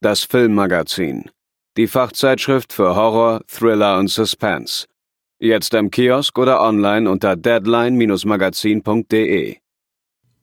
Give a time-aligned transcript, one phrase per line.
[0.00, 1.30] das Filmmagazin,
[1.76, 4.86] die Fachzeitschrift für Horror, Thriller und Suspense.
[5.38, 9.56] Jetzt im Kiosk oder online unter deadline-magazin.de.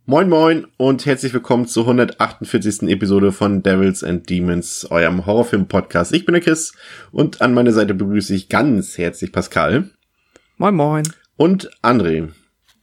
[0.05, 2.83] Moin moin und herzlich willkommen zur 148.
[2.83, 6.13] Episode von Devils and Demons, eurem Horrorfilm-Podcast.
[6.13, 6.73] Ich bin der Chris
[7.11, 9.89] und an meiner Seite begrüße ich ganz herzlich Pascal.
[10.57, 11.01] Moin moin.
[11.35, 12.29] Und André.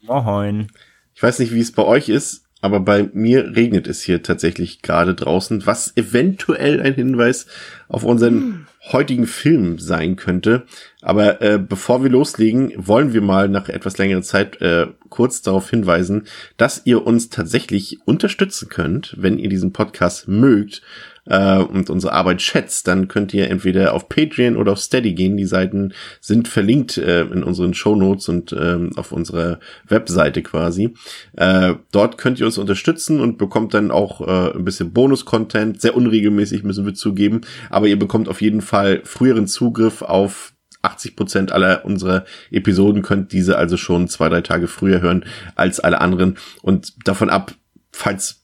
[0.02, 0.66] Moin.
[1.14, 4.80] Ich weiß nicht, wie es bei euch ist, aber bei mir regnet es hier tatsächlich
[4.80, 7.46] gerade draußen, was eventuell ein Hinweis
[7.88, 8.66] auf unseren hm.
[8.90, 10.62] heutigen Film sein könnte.
[11.02, 15.68] Aber äh, bevor wir loslegen, wollen wir mal nach etwas längerer Zeit äh, kurz darauf
[15.68, 16.22] hinweisen,
[16.56, 20.80] dass ihr uns tatsächlich unterstützen könnt, wenn ihr diesen Podcast mögt
[21.26, 25.36] äh, und unsere Arbeit schätzt, dann könnt ihr entweder auf Patreon oder auf Steady gehen.
[25.36, 29.58] Die Seiten sind verlinkt äh, in unseren Show Notes und ähm, auf unserer
[29.88, 30.94] Webseite quasi.
[31.36, 35.80] Äh, dort könnt ihr uns unterstützen und bekommt dann auch äh, ein bisschen Bonus-Content.
[35.80, 41.16] Sehr unregelmäßig müssen wir zugeben, aber ihr bekommt auf jeden Fall früheren Zugriff auf 80
[41.16, 46.00] Prozent aller unserer Episoden könnt diese also schon zwei, drei Tage früher hören als alle
[46.00, 46.36] anderen.
[46.62, 47.54] Und davon ab,
[47.90, 48.43] falls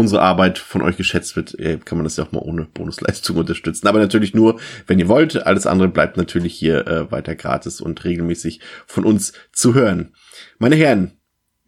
[0.00, 3.36] unsere Arbeit von euch geschätzt wird, äh, kann man das ja auch mal ohne Bonusleistung
[3.38, 3.86] unterstützen.
[3.86, 5.46] Aber natürlich nur, wenn ihr wollt.
[5.46, 10.14] Alles andere bleibt natürlich hier äh, weiter gratis und regelmäßig von uns zu hören.
[10.58, 11.12] Meine Herren,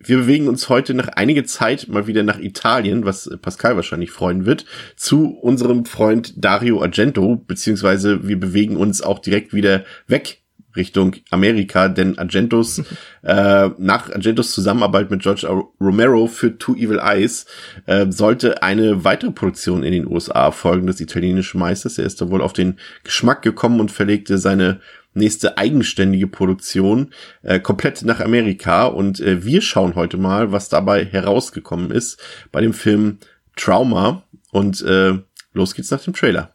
[0.05, 4.47] wir bewegen uns heute nach einiger Zeit mal wieder nach Italien, was Pascal wahrscheinlich freuen
[4.47, 4.67] wird,
[4.97, 10.42] zu unserem Freund Dario Argento, beziehungsweise wir bewegen uns auch direkt wieder weg
[10.77, 12.79] Richtung Amerika, denn Argentos,
[13.23, 15.47] äh, nach Argentos Zusammenarbeit mit George
[15.81, 17.47] Romero für Two Evil Eyes
[17.87, 21.99] äh, sollte eine weitere Produktion in den USA folgen des italienischen Meisters.
[21.99, 24.81] Er ist da wohl auf den Geschmack gekommen und verlegte seine
[25.15, 28.87] nächste eigenständige Produktion äh, komplett nach Amerika.
[28.87, 32.21] Und äh, wir schauen heute mal, was dabei herausgekommen ist
[32.51, 33.19] bei dem Film
[33.57, 34.25] Trauma.
[34.51, 35.19] Und äh,
[35.53, 36.52] los geht's nach dem Trailer.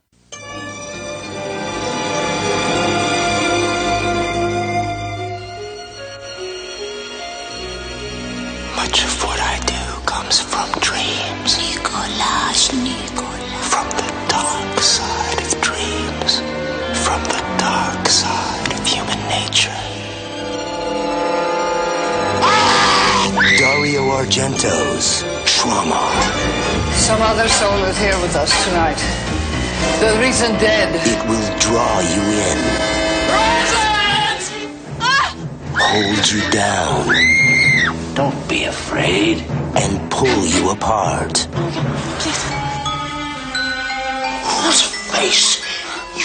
[24.18, 26.10] Argento's trauma.
[26.94, 28.98] Some other soul is here with us tonight.
[30.00, 30.90] The recent dead.
[31.06, 32.58] It will draw you in.
[35.00, 35.36] Ah!
[35.72, 37.06] Hold you down.
[38.16, 39.46] Don't be afraid.
[39.76, 41.48] And pull you apart.
[42.18, 42.44] Please.
[44.66, 44.78] What
[45.14, 45.62] face?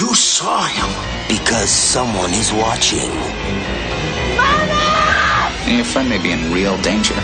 [0.00, 0.88] You saw him.
[1.28, 3.10] Because someone is watching.
[4.34, 5.12] Mama!
[5.68, 7.14] Your friend may be in real danger.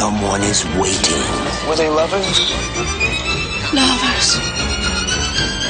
[0.00, 1.20] Someone is waiting.
[1.68, 2.40] Were they lovers?
[3.70, 4.40] Lovers.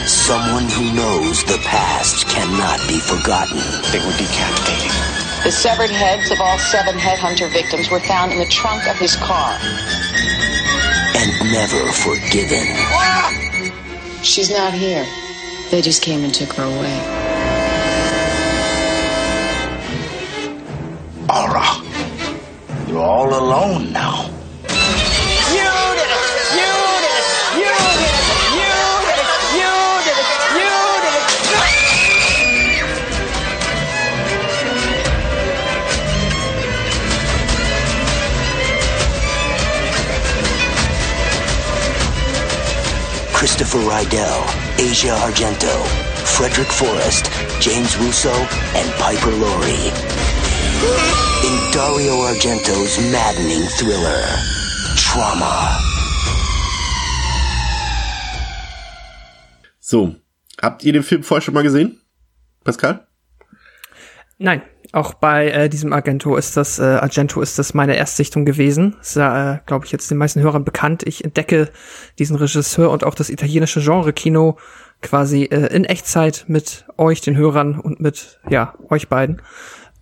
[0.09, 3.59] Someone who knows the past cannot be forgotten.
[3.91, 4.93] They were decapitated.
[5.43, 9.17] The severed heads of all seven headhunter victims were found in the trunk of his
[9.17, 9.59] car.
[11.17, 12.77] And never forgiven.
[14.23, 15.09] She's not here.
[15.73, 17.20] They just came and took her away.
[23.01, 24.29] You're all alone now.
[24.29, 26.25] You did it!
[26.53, 27.25] You did it!
[27.57, 28.29] You did it!
[28.61, 28.77] You
[29.09, 29.33] did it!
[29.57, 29.73] You
[30.05, 30.29] did it!
[30.61, 30.69] You
[31.01, 31.33] did it!
[43.33, 44.45] Christopher Rydell,
[44.79, 45.75] Asia Argento,
[46.37, 47.31] Frederick Forrest,
[47.63, 48.35] James Russo,
[48.77, 49.91] and Piper Laurie
[51.47, 54.25] in Dario Argento's maddening thriller,
[54.97, 55.79] Trauma.
[59.79, 60.17] So,
[60.61, 62.01] habt ihr den Film vorher schon mal gesehen?
[62.65, 63.07] Pascal?
[64.39, 64.63] Nein,
[64.93, 68.97] auch bei äh, diesem Argento ist das äh, Argento ist das meine Erstsichtung gewesen.
[69.01, 71.05] Ist ja, äh, glaube ich, jetzt den meisten Hörern bekannt.
[71.05, 71.71] Ich entdecke
[72.19, 74.59] diesen Regisseur und auch das italienische Genre-Kino
[75.03, 79.41] quasi äh, in Echtzeit mit euch, den Hörern und mit ja euch beiden.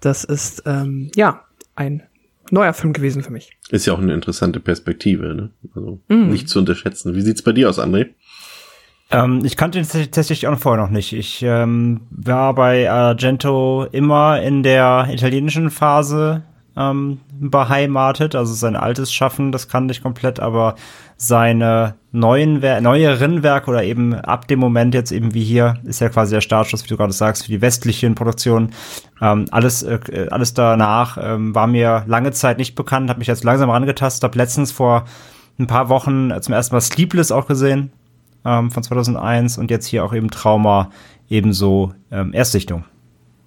[0.01, 1.45] Das ist ähm, ja
[1.79, 2.03] ein
[2.51, 3.51] neuer Film gewesen für mich.
[3.71, 5.51] Ist ja auch eine interessante Perspektive, ne?
[5.75, 6.31] Also mm.
[6.31, 7.15] nicht zu unterschätzen.
[7.15, 8.11] Wie sieht's bei dir aus, André?
[9.11, 11.13] Ähm, ich kannte ihn tatsächlich auch vorher noch nicht.
[11.13, 16.45] Ich ähm, war bei Argento immer in der italienischen Phase
[16.79, 20.77] ähm, beheimatet, also sein altes Schaffen, das kannte ich komplett, aber
[21.17, 26.01] seine neuen Wer neueren Werke oder eben ab dem Moment jetzt eben wie hier ist
[26.01, 28.71] ja quasi der Startschuss, wie du gerade sagst, für die westlichen Produktionen.
[29.21, 33.45] Ähm, alles äh, alles danach ähm, war mir lange Zeit nicht bekannt, habe mich jetzt
[33.45, 35.05] langsam rangetastet, habe letztens vor
[35.59, 37.91] ein paar Wochen zum ersten Mal Sleepless auch gesehen
[38.45, 40.91] ähm, von 2001 und jetzt hier auch eben Trauma
[41.29, 42.85] ebenso ähm, Erstsichtung.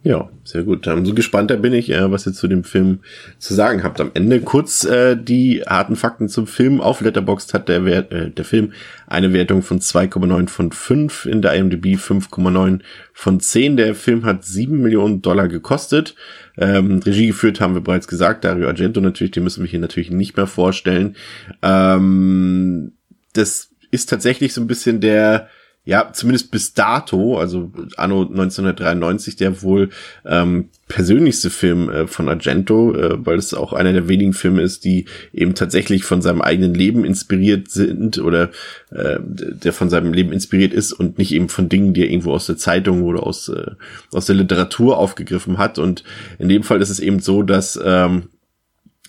[0.04, 0.88] Ja, sehr gut.
[0.88, 3.02] Umso gespannter bin ich, was ihr zu dem Film
[3.38, 4.02] zu sagen habt.
[4.02, 6.82] Am Ende kurz äh, die harten Fakten zum Film.
[6.82, 8.74] Auf Letterboxd hat der, Wert, äh, der Film
[9.06, 12.80] eine Wertung von 2,9 von 5, in der IMDb 5,9
[13.14, 13.78] von 10.
[13.78, 16.16] Der Film hat 7 Millionen Dollar gekostet.
[16.58, 20.10] Ähm, Regie geführt haben wir bereits gesagt, Dario Argento natürlich, den müssen wir hier natürlich
[20.10, 21.16] nicht mehr vorstellen.
[21.62, 22.94] Ähm,
[23.34, 25.48] das ist tatsächlich so ein bisschen der
[25.84, 29.90] ja, zumindest bis dato, also anno 1993, der wohl
[30.26, 34.86] ähm, persönlichste Film äh, von Argento, äh, weil es auch einer der wenigen Filme ist,
[34.86, 38.52] die eben tatsächlich von seinem eigenen Leben inspiriert sind oder
[38.92, 42.34] äh, der von seinem Leben inspiriert ist und nicht eben von Dingen, die er irgendwo
[42.34, 43.72] aus der Zeitung oder aus, äh,
[44.12, 45.80] aus der Literatur aufgegriffen hat.
[45.80, 46.04] Und
[46.38, 48.28] in dem Fall ist es eben so, dass ähm,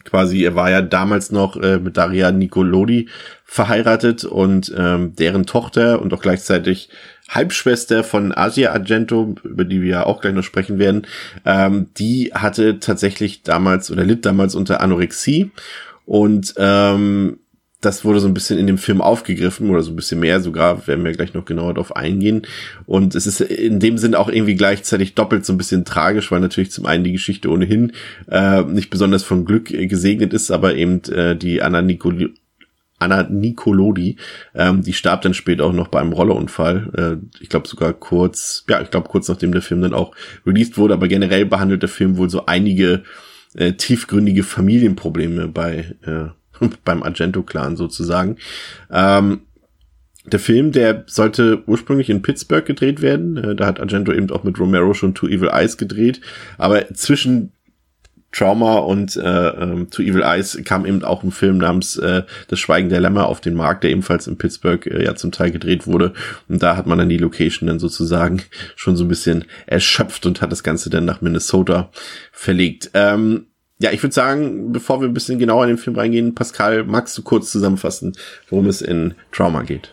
[0.04, 3.08] quasi, er war ja damals noch äh, mit Daria Nicolodi
[3.44, 6.88] verheiratet und ähm, deren Tochter und auch gleichzeitig
[7.28, 11.06] Halbschwester von Asia Argento, über die wir ja auch gleich noch sprechen werden,
[11.44, 15.50] ähm, die hatte tatsächlich damals oder litt damals unter Anorexie
[16.04, 17.38] und ähm,
[17.82, 20.86] das wurde so ein bisschen in dem Film aufgegriffen oder so ein bisschen mehr sogar,
[20.86, 22.42] werden wir gleich noch genauer darauf eingehen.
[22.86, 26.40] Und es ist in dem Sinn auch irgendwie gleichzeitig doppelt so ein bisschen tragisch, weil
[26.40, 27.92] natürlich zum einen die Geschichte ohnehin
[28.30, 32.32] äh, nicht besonders von Glück gesegnet ist, aber eben äh, die Anna Nicol
[33.00, 34.16] Anna Nicolodi,
[34.54, 37.18] ähm, die starb dann später auch noch bei einem Rollerunfall.
[37.20, 40.14] Äh, ich glaube sogar kurz, ja, ich glaube kurz nachdem der Film dann auch
[40.46, 43.02] released wurde, aber generell behandelt der Film wohl so einige
[43.54, 46.28] äh, tiefgründige Familienprobleme bei äh,
[46.84, 48.36] beim Argento-Clan sozusagen.
[48.90, 49.42] Ähm,
[50.24, 53.36] der Film, der sollte ursprünglich in Pittsburgh gedreht werden.
[53.36, 56.20] Äh, da hat Argento eben auch mit Romero schon Two Evil Eyes gedreht.
[56.58, 57.52] Aber zwischen
[58.32, 62.58] Trauma und äh, ähm, To Evil Eyes kam eben auch ein Film namens äh, Das
[62.58, 65.86] Schweigen der Lämmer auf den Markt, der ebenfalls in Pittsburgh äh, ja zum Teil gedreht
[65.86, 66.14] wurde.
[66.48, 68.42] Und da hat man dann die Location dann sozusagen
[68.76, 71.90] schon so ein bisschen erschöpft und hat das Ganze dann nach Minnesota
[72.32, 72.90] verlegt.
[72.94, 73.46] Ähm,
[73.82, 77.18] ja, ich würde sagen, bevor wir ein bisschen genauer in den Film reingehen, Pascal, magst
[77.18, 78.12] du kurz zusammenfassen,
[78.48, 79.92] worum es in Trauma geht?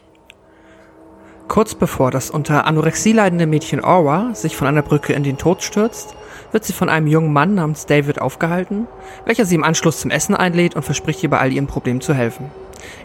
[1.47, 5.63] Kurz bevor das unter Anorexie leidende Mädchen Orwa sich von einer Brücke in den Tod
[5.63, 6.15] stürzt,
[6.51, 8.87] wird sie von einem jungen Mann namens David aufgehalten,
[9.25, 12.13] welcher sie im Anschluss zum Essen einlädt und verspricht ihr bei all ihren Problemen zu
[12.13, 12.51] helfen.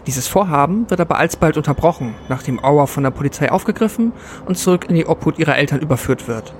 [0.05, 4.13] Dieses Vorhaben wird aber alsbald unterbrochen, nachdem Orwa von der Polizei aufgegriffen
[4.45, 6.53] und zurück in die Obhut ihrer Eltern überführt wird.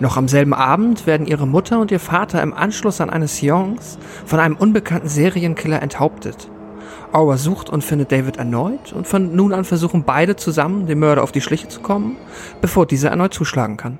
[0.00, 3.98] Noch am selben Abend werden ihre Mutter und ihr Vater im Anschluss an eine Seance
[4.26, 6.50] von einem unbekannten Serienkiller enthauptet.
[7.12, 11.22] Auer sucht und findet David erneut und von nun an versuchen beide zusammen, dem Mörder
[11.22, 12.16] auf die Schliche zu kommen,
[12.60, 13.98] bevor dieser erneut zuschlagen kann.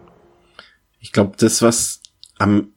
[0.99, 2.01] Ich glaube, das, was
[2.39, 2.69] am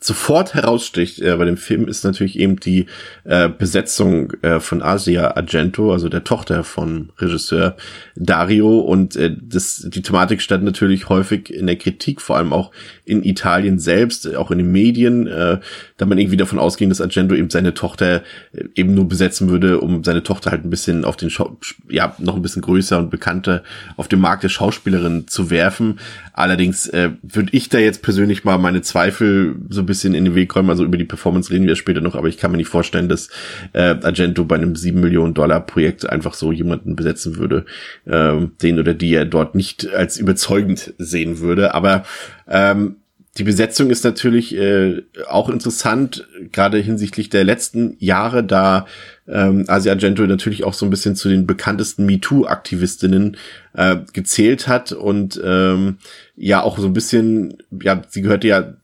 [0.00, 2.86] sofort heraussticht äh, bei dem Film ist natürlich eben die
[3.24, 7.76] äh, Besetzung äh, von Asia Argento, also der Tochter von Regisseur
[8.14, 8.78] Dario.
[8.78, 12.70] Und äh, das die Thematik stand natürlich häufig in der Kritik, vor allem auch
[13.04, 15.58] in Italien selbst, auch in den Medien, äh,
[15.98, 19.80] da man irgendwie davon ausging, dass Argento eben seine Tochter äh, eben nur besetzen würde,
[19.80, 23.10] um seine Tochter halt ein bisschen auf den Schau ja noch ein bisschen größer und
[23.10, 23.62] bekannter
[23.96, 25.98] auf dem Markt der Schauspielerin zu werfen.
[26.32, 30.34] Allerdings äh, würde ich da jetzt persönlich mal meine Zweifel so ein bisschen in den
[30.34, 30.70] Weg räumen.
[30.70, 33.28] Also über die Performance reden wir später noch, aber ich kann mir nicht vorstellen, dass
[33.72, 37.66] äh, Argento bei einem sieben Millionen Dollar Projekt einfach so jemanden besetzen würde,
[38.04, 41.74] äh, den oder die er dort nicht als überzeugend sehen würde.
[41.74, 42.04] Aber
[42.46, 42.96] ähm,
[43.38, 48.86] die Besetzung ist natürlich äh, auch interessant, gerade hinsichtlich der letzten Jahre, da
[49.28, 53.36] ähm, Asia Argento natürlich auch so ein bisschen zu den bekanntesten MeToo-Aktivistinnen
[53.74, 55.98] äh, gezählt hat und ähm,
[56.34, 58.74] ja auch so ein bisschen, ja, sie gehörte ja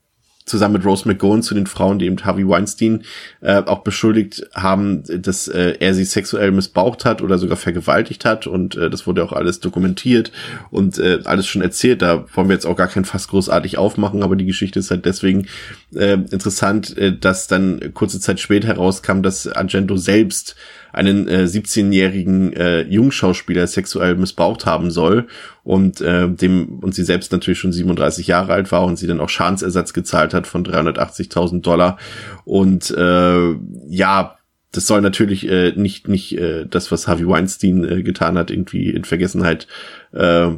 [0.45, 3.03] zusammen mit Rose McGowan zu den Frauen, die eben Harvey Weinstein
[3.41, 8.47] äh, auch beschuldigt haben, dass äh, er sie sexuell missbraucht hat oder sogar vergewaltigt hat
[8.47, 10.33] und äh, das wurde auch alles dokumentiert
[10.71, 12.03] und äh, alles schon erzählt.
[12.03, 15.07] Da wollen wir jetzt auch gar kein Fass großartig aufmachen, aber die Geschichte ist halt
[15.07, 15.47] deswegen
[15.95, 20.57] äh, interessant, äh, dass dann kurze Zeit später herauskam, dass Argento selbst
[20.95, 25.27] einen äh, 17-jährigen äh, Jungschauspieler sexuell missbraucht haben soll
[25.63, 29.21] und äh, dem und sie selbst natürlich schon 37 Jahre alt war und sie dann
[29.21, 31.99] auch Schadensersatz gezahlt hat von 380.000 Dollar.
[32.45, 33.55] Und äh,
[33.89, 34.37] ja
[34.73, 38.91] das soll natürlich äh, nicht nicht äh, das, was Harvey Weinstein äh, getan hat, irgendwie
[38.91, 39.67] in Vergessenheit
[40.13, 40.49] äh,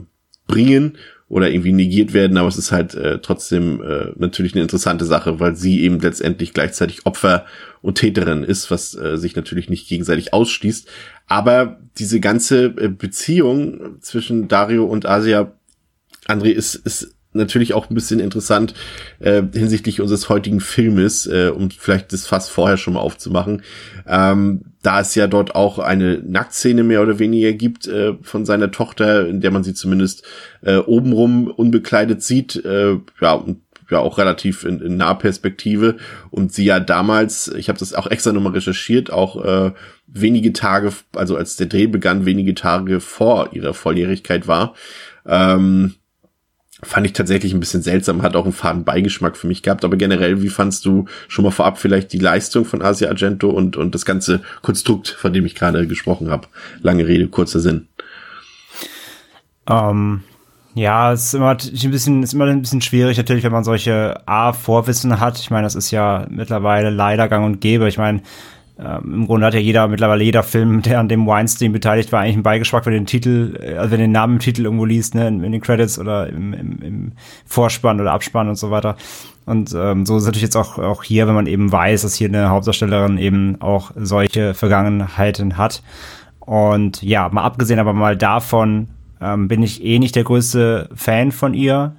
[0.46, 0.96] bringen
[1.28, 5.40] oder irgendwie negiert werden, aber es ist halt äh, trotzdem äh, natürlich eine interessante Sache,
[5.40, 7.46] weil sie eben letztendlich gleichzeitig Opfer
[7.82, 10.88] und Täterin ist, was äh, sich natürlich nicht gegenseitig ausschließt.
[11.26, 15.52] Aber diese ganze äh, Beziehung zwischen Dario und Asia,
[16.28, 18.74] André, ist, ist natürlich auch ein bisschen interessant
[19.20, 23.62] äh, hinsichtlich unseres heutigen Filmes, äh, um vielleicht das fast vorher schon mal aufzumachen.
[24.06, 28.70] Ähm, da es ja dort auch eine Nacktszene mehr oder weniger gibt äh, von seiner
[28.70, 30.24] Tochter, in der man sie zumindest
[30.62, 33.58] äh, obenrum unbekleidet sieht, äh, ja, und
[33.90, 35.96] ja auch relativ in, in Nahperspektive
[36.30, 39.72] und sie ja damals, ich habe das auch extra nochmal recherchiert, auch äh,
[40.06, 44.74] wenige Tage, also als der Dreh begann, wenige Tage vor ihrer Volljährigkeit war.
[45.24, 45.94] Ähm,
[46.82, 49.84] fand ich tatsächlich ein bisschen seltsam, hat auch einen faden Beigeschmack für mich gehabt.
[49.84, 53.76] Aber generell, wie fandst du schon mal vorab vielleicht die Leistung von Asia Argento und,
[53.76, 56.48] und das ganze Konstrukt, von dem ich gerade gesprochen habe?
[56.82, 57.88] Lange Rede, kurzer Sinn.
[59.68, 60.22] Ähm,
[60.74, 64.20] ja, es ist immer ein bisschen, ist immer ein bisschen schwierig natürlich, wenn man solche
[64.26, 65.38] A Vorwissen hat.
[65.38, 67.88] Ich meine, das ist ja mittlerweile leider gang und gäbe.
[67.88, 68.20] Ich meine,
[68.78, 72.20] ähm, Im Grunde hat ja jeder, mittlerweile jeder Film, der an dem Weinstein beteiligt war,
[72.20, 75.14] eigentlich ein Beigeschmack, wenn den Titel, äh, also wenn den Namen im Titel irgendwo liest,
[75.14, 77.12] ne, in, in den Credits oder im, im, im
[77.46, 78.96] Vorspann oder Abspann und so weiter.
[79.46, 82.28] Und ähm, so ist natürlich jetzt auch, auch hier, wenn man eben weiß, dass hier
[82.28, 85.82] eine Hauptdarstellerin eben auch solche Vergangenheiten hat.
[86.40, 88.88] Und ja, mal abgesehen aber mal davon,
[89.22, 91.96] ähm, bin ich eh nicht der größte Fan von ihr.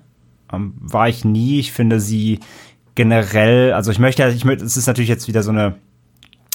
[0.54, 1.60] Ähm, war ich nie.
[1.60, 2.40] Ich finde sie
[2.94, 5.76] generell, also ich möchte, ich möchte, es ist natürlich jetzt wieder so eine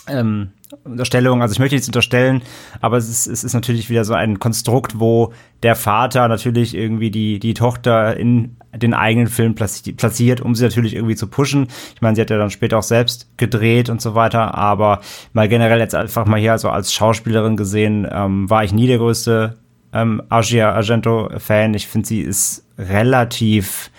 [0.09, 0.51] ähm,
[0.85, 2.43] Unterstellung, also ich möchte nichts unterstellen,
[2.81, 5.33] aber es ist, es ist natürlich wieder so ein Konstrukt, wo
[5.63, 10.95] der Vater natürlich irgendwie die, die Tochter in den eigenen Film platziert, um sie natürlich
[10.95, 11.69] irgendwie zu pushen.
[11.95, 15.03] Ich meine, sie hat ja dann später auch selbst gedreht und so weiter, aber
[15.35, 18.99] mal generell jetzt einfach mal hier so als Schauspielerin gesehen, ähm, war ich nie der
[18.99, 19.59] größte
[19.93, 21.75] ähm, Asia Argento-Fan.
[21.75, 23.91] Ich finde, sie ist relativ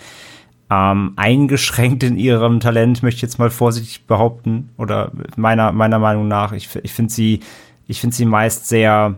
[0.74, 4.70] ähm, eingeschränkt in ihrem Talent, möchte ich jetzt mal vorsichtig behaupten.
[4.76, 6.52] Oder meiner, meiner Meinung nach.
[6.52, 7.40] Ich, ich finde sie,
[7.86, 9.14] ich finde sie meist sehr,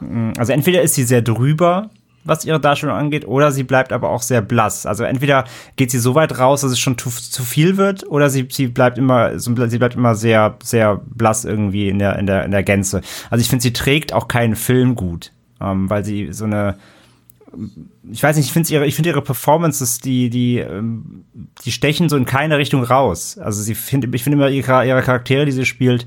[0.00, 1.90] mm, also entweder ist sie sehr drüber,
[2.24, 4.84] was ihre Darstellung angeht, oder sie bleibt aber auch sehr blass.
[4.84, 5.44] Also entweder
[5.76, 8.66] geht sie so weit raus, dass es schon zu, zu viel wird, oder sie, sie
[8.66, 12.64] bleibt immer, sie bleibt immer sehr, sehr blass irgendwie in der, in der, in der
[12.64, 13.00] Gänze.
[13.30, 16.76] Also ich finde, sie trägt auch keinen Film gut, ähm, weil sie so eine,
[18.10, 21.24] ich weiß nicht, ich finde ihre, ich ihre Performances, die, die, ähm,
[21.64, 23.38] die stechen so in keine Richtung raus.
[23.38, 26.06] Also sie finde, ich finde immer ihre, ihre Charaktere, die sie spielt,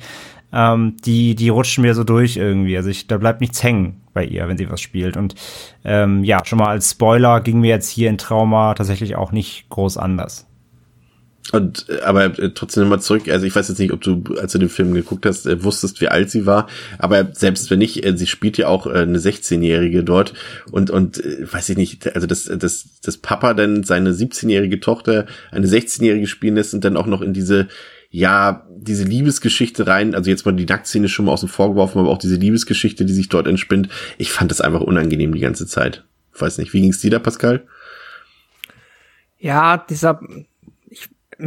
[0.54, 2.78] ähm, die, die rutschen mir so durch irgendwie.
[2.78, 5.18] Also ich, da bleibt nichts hängen bei ihr, wenn sie was spielt.
[5.18, 5.36] Und
[5.84, 9.70] ähm, ja, schon mal als Spoiler ging mir jetzt hier in Trauma tatsächlich auch nicht
[9.70, 10.48] groß anders.
[11.52, 14.54] Und äh, aber äh, trotzdem nochmal zurück, also ich weiß jetzt nicht, ob du, als
[14.54, 16.68] du den Film geguckt hast, äh, wusstest, wie alt sie war,
[16.98, 20.34] aber selbst wenn nicht, sie spielt ja auch eine 16-Jährige dort.
[20.72, 25.68] Und, und weiß ich nicht, also das, das, das Papa dann seine 17-jährige Tochter eine
[25.68, 27.68] 16-jährige spielen lässt und dann auch noch in diese,
[28.10, 32.10] ja, diese Liebesgeschichte rein, also jetzt mal die Nacktszene schon mal außen vor geworfen, aber
[32.10, 36.04] auch diese Liebesgeschichte, die sich dort entspinnt, ich fand das einfach unangenehm die ganze Zeit.
[36.38, 37.64] weiß nicht, wie ging's dir da, Pascal?
[39.40, 40.20] Ja, dieser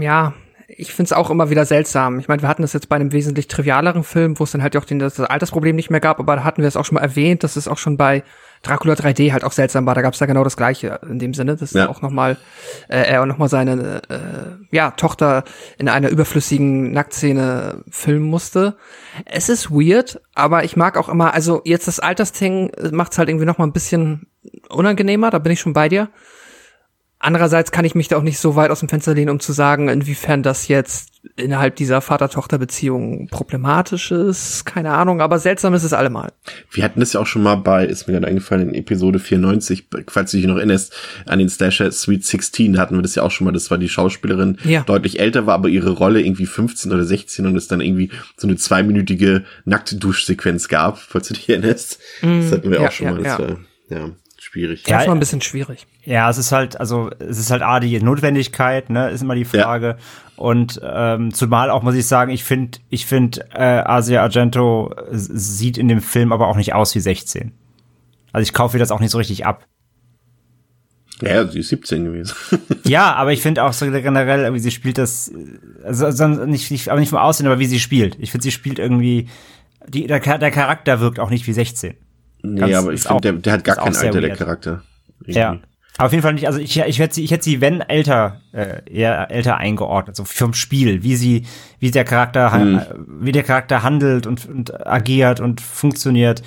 [0.01, 0.35] ja,
[0.69, 2.19] ich finde es auch immer wieder seltsam.
[2.19, 4.77] Ich meine, wir hatten das jetzt bei einem wesentlich trivialeren Film, wo es dann halt
[4.77, 7.03] auch den, das Altersproblem nicht mehr gab, aber da hatten wir es auch schon mal
[7.03, 8.23] erwähnt, dass es auch schon bei
[8.63, 9.95] Dracula 3D halt auch seltsam war.
[9.95, 11.89] Da gab es ja genau das Gleiche in dem Sinne, dass ja.
[11.89, 12.39] auch noch mal
[12.89, 15.45] äh, er noch mal seine äh, ja Tochter
[15.79, 18.77] in einer überflüssigen Nacktszene filmen musste.
[19.27, 21.35] Es ist weird, aber ich mag auch immer.
[21.35, 24.27] Also jetzt das Altersding macht es halt irgendwie noch mal ein bisschen
[24.71, 25.31] unangenehmer.
[25.31, 26.09] Da bin ich schon bei dir.
[27.25, 29.55] Andererseits kann ich mich da auch nicht so weit aus dem Fenster lehnen, um zu
[29.55, 34.67] sagen, inwiefern das jetzt innerhalb dieser Vater-Tochter-Beziehung problematisch ist.
[34.67, 36.33] Keine Ahnung, aber seltsam ist es allemal.
[36.71, 39.87] Wir hatten das ja auch schon mal bei, ist mir gerade eingefallen, in Episode 94,
[40.07, 43.23] falls du dich noch erinnerst, an den Slasher Sweet 16, da hatten wir das ja
[43.23, 44.83] auch schon mal, das war die Schauspielerin, ja.
[44.83, 48.47] deutlich älter war, aber ihre Rolle irgendwie 15 oder 16 und es dann irgendwie so
[48.47, 52.01] eine zweiminütige nackte Duschsequenz gab, falls du dich erinnerst.
[52.21, 53.23] Mm, das hatten wir ja, auch schon ja, mal.
[53.23, 53.57] Das war,
[53.89, 54.11] ja
[54.55, 54.87] schwierig.
[54.87, 55.87] Ja, war ein bisschen schwierig.
[56.05, 59.45] Ja, es ist halt, also es ist halt A, die Notwendigkeit, ne, ist immer die
[59.45, 59.87] Frage.
[59.87, 59.97] Ja.
[60.37, 65.77] Und ähm, zumal auch muss ich sagen, ich finde, ich finde, äh, Asia Argento sieht
[65.77, 67.53] in dem Film aber auch nicht aus wie 16.
[68.33, 69.67] Also ich kaufe ihr das auch nicht so richtig ab.
[71.23, 72.35] Ja, sie ist 17 gewesen.
[72.85, 75.33] ja, aber ich finde auch so generell, wie sie spielt das,
[75.85, 78.17] also, also nicht, nicht, aber nicht vom Aussehen, aber wie sie spielt.
[78.21, 79.29] Ich finde, sie spielt irgendwie,
[79.87, 81.95] die, der, der Charakter wirkt auch nicht wie 16.
[82.45, 84.83] Nee, Ganz, aber ich finde, der, der hat gar kein Alter, der Charakter.
[85.21, 85.39] Irgendwie.
[85.39, 85.57] Ja.
[85.97, 88.81] Auf jeden Fall nicht, also ich, ich hätte sie, ich hätte sie, wenn älter, äh,
[88.91, 91.47] eher älter eingeordnet, so vom Spiel, wie sie,
[91.79, 92.81] wie der Charakter, Hm.
[93.21, 96.43] wie der Charakter handelt und, und agiert und funktioniert,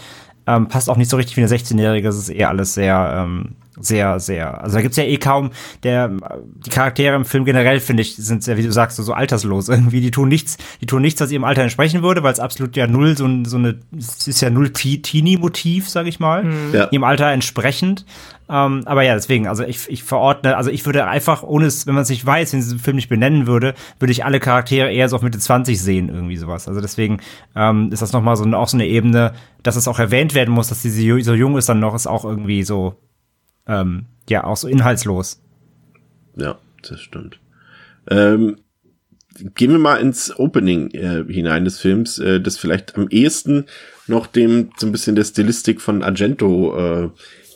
[0.45, 3.55] ähm, passt auch nicht so richtig wie eine 16-Jährige, es ist eher alles sehr, ähm,
[3.79, 5.51] sehr, sehr, also da gibt's ja eh kaum,
[5.83, 6.09] der,
[6.65, 9.69] die Charaktere im Film generell, finde ich, sind sehr, wie du sagst, so, so alterslos
[9.69, 12.75] irgendwie, die tun nichts, die tun nichts, was ihrem Alter entsprechen würde, weil es absolut
[12.75, 16.45] ja null, so, ein- so eine, es ist ja null Te- Teenie-Motiv, sag ich mal,
[16.73, 16.87] Ja.
[16.91, 18.05] ihrem Alter entsprechend.
[18.49, 21.95] Ähm, aber ja, deswegen, also ich, ich verordne, also ich würde einfach, ohne es, wenn
[21.95, 24.89] man es nicht weiß, wenn ich diesen Film nicht benennen würde, würde ich alle Charaktere
[24.89, 26.67] eher so auf Mitte 20 sehen, irgendwie sowas.
[26.69, 27.19] Also deswegen
[27.57, 30.53] ähm, ist das nochmal so, eine- auch so eine Ebene, dass es auch erwähnt werden
[30.53, 32.95] muss, dass sie so so jung ist dann noch, ist auch irgendwie so,
[33.67, 35.41] ähm, ja, auch so inhaltslos.
[36.35, 36.57] Ja,
[36.87, 37.39] das stimmt.
[38.09, 38.57] Ähm,
[39.55, 43.65] gehen wir mal ins Opening äh, hinein des Films, äh, das vielleicht am ehesten
[44.07, 47.09] noch dem so ein bisschen der Stilistik von Argento äh,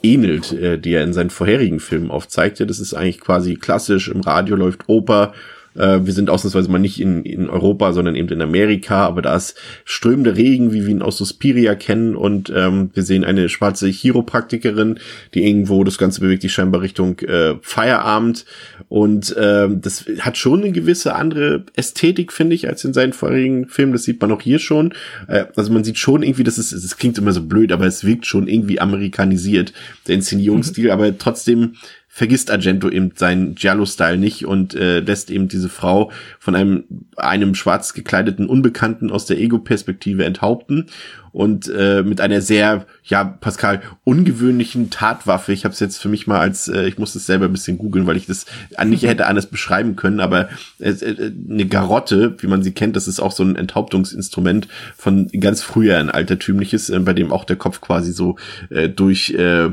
[0.03, 2.65] ähnelt, äh, die er in seinen vorherigen Filmen aufzeigte.
[2.65, 5.33] Das ist eigentlich quasi klassisch, im Radio läuft Oper.
[5.75, 9.35] Äh, wir sind ausnahmsweise mal nicht in, in Europa, sondern eben in Amerika, aber da
[9.35, 12.15] ist strömende Regen, wie wir ihn aus Suspiria kennen.
[12.15, 14.99] Und ähm, wir sehen eine schwarze Chiropraktikerin,
[15.33, 18.45] die irgendwo, das Ganze bewegt sich scheinbar Richtung äh, Feierabend.
[18.89, 23.67] Und ähm, das hat schon eine gewisse andere Ästhetik, finde ich, als in seinen vorherigen
[23.67, 24.93] Filmen, das sieht man auch hier schon,
[25.27, 28.03] äh, also man sieht schon irgendwie, das ist, das klingt immer so blöd, aber es
[28.03, 29.73] wirkt schon irgendwie amerikanisiert,
[30.07, 31.75] der Inszenierungsstil, aber trotzdem
[32.13, 36.83] vergisst Argento eben seinen Giallo-Style nicht und äh, lässt eben diese Frau von einem
[37.15, 40.87] einem schwarz gekleideten Unbekannten aus der Ego-Perspektive enthaupten
[41.31, 45.53] und äh, mit einer sehr, ja, Pascal, ungewöhnlichen Tatwaffe.
[45.53, 47.77] Ich habe es jetzt für mich mal als, äh, ich muss es selber ein bisschen
[47.77, 48.45] googeln, weil ich das
[48.85, 50.49] nicht hätte anders beschreiben können, aber
[50.79, 55.29] äh, äh, eine Garotte, wie man sie kennt, das ist auch so ein Enthauptungsinstrument von
[55.29, 58.35] ganz früher ein altertümliches, äh, bei dem auch der Kopf quasi so
[58.69, 59.69] äh, durch, äh,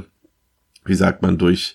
[0.85, 1.75] wie sagt man, durch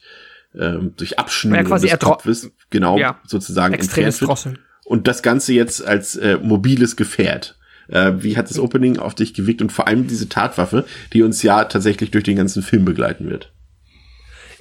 [0.59, 3.19] ähm, durch Abschnüren Ja, des Kopfes, genau, Ja.
[3.25, 4.29] sozusagen Extremes entfernt wird.
[4.29, 4.59] Drosseln.
[4.85, 7.57] Und das Ganze jetzt als äh, mobiles Gefährt.
[7.87, 11.41] Äh, wie hat das Opening auf dich gewirkt und vor allem diese Tatwaffe, die uns
[11.43, 13.51] ja tatsächlich durch den ganzen Film begleiten wird?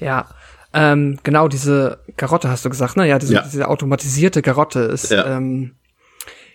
[0.00, 0.28] Ja,
[0.74, 3.06] ähm, genau, diese Garotte hast du gesagt, ne?
[3.08, 3.42] Ja, diese, Ja.
[3.42, 5.18] diese automatisierte Garotte ist, Ja.
[5.28, 5.36] ja.
[5.36, 5.72] Ähm,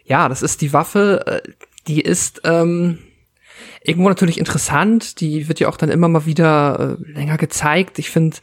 [0.05, 1.41] ja, das ist die Waffe, äh,
[1.87, 2.97] die ist ähm,
[3.81, 7.99] irgendwo natürlich interessant, die wird ja auch dann immer mal wieder äh, länger gezeigt.
[7.99, 8.37] Ich finde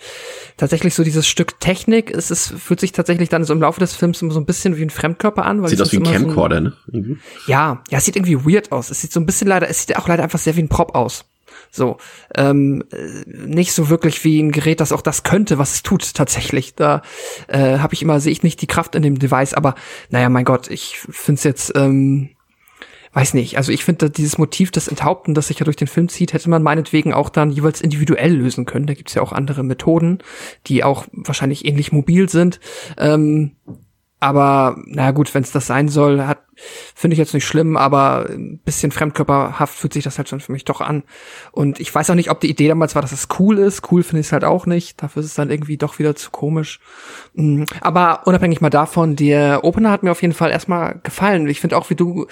[0.57, 3.95] tatsächlich so dieses Stück Technik, es ist, fühlt sich tatsächlich dann so im Laufe des
[3.95, 5.63] Films immer so ein bisschen wie ein Fremdkörper an.
[5.63, 6.73] Weil Sieht aus wie ein find's immer Camcorder, ne?
[6.87, 7.03] So,
[7.47, 8.91] ja, ja, es sieht irgendwie weird aus.
[8.91, 10.95] Es sieht so ein bisschen leider, es sieht auch leider einfach sehr wie ein Prop
[10.95, 11.25] aus.
[11.71, 11.97] So,
[12.37, 16.15] ähm, äh, nicht so wirklich wie ein Gerät, das auch das könnte, was es tut
[16.15, 16.75] tatsächlich.
[16.75, 17.03] Da
[17.49, 19.75] äh, habe ich immer, sehe ich nicht die Kraft in dem Device, aber
[20.11, 22.31] naja, mein Gott, ich finde es jetzt, ähm,
[23.15, 26.09] weiß nicht, also ich finde dieses Motiv des Enthaupten, das sich ja durch den Film
[26.09, 28.87] zieht, hätte man meinetwegen auch dann jeweils individuell lösen können.
[28.87, 30.19] Da gibt's ja auch andere Methoden,
[30.67, 32.61] die auch wahrscheinlich ähnlich mobil sind.
[32.99, 33.53] Ähm,
[34.21, 36.39] aber naja gut, wenn es das sein soll, hat
[36.95, 40.53] finde ich jetzt nicht schlimm, aber ein bisschen fremdkörperhaft fühlt sich das halt schon für
[40.53, 41.03] mich doch an.
[41.53, 43.91] Und ich weiß auch nicht, ob die Idee damals war, dass es cool ist.
[43.91, 45.03] Cool finde ich es halt auch nicht.
[45.03, 46.81] Dafür ist es dann irgendwie doch wieder zu komisch.
[47.35, 51.49] Mm, Aber unabhängig mal davon, der Opener hat mir auf jeden Fall erstmal gefallen.
[51.49, 52.27] Ich finde auch, wie du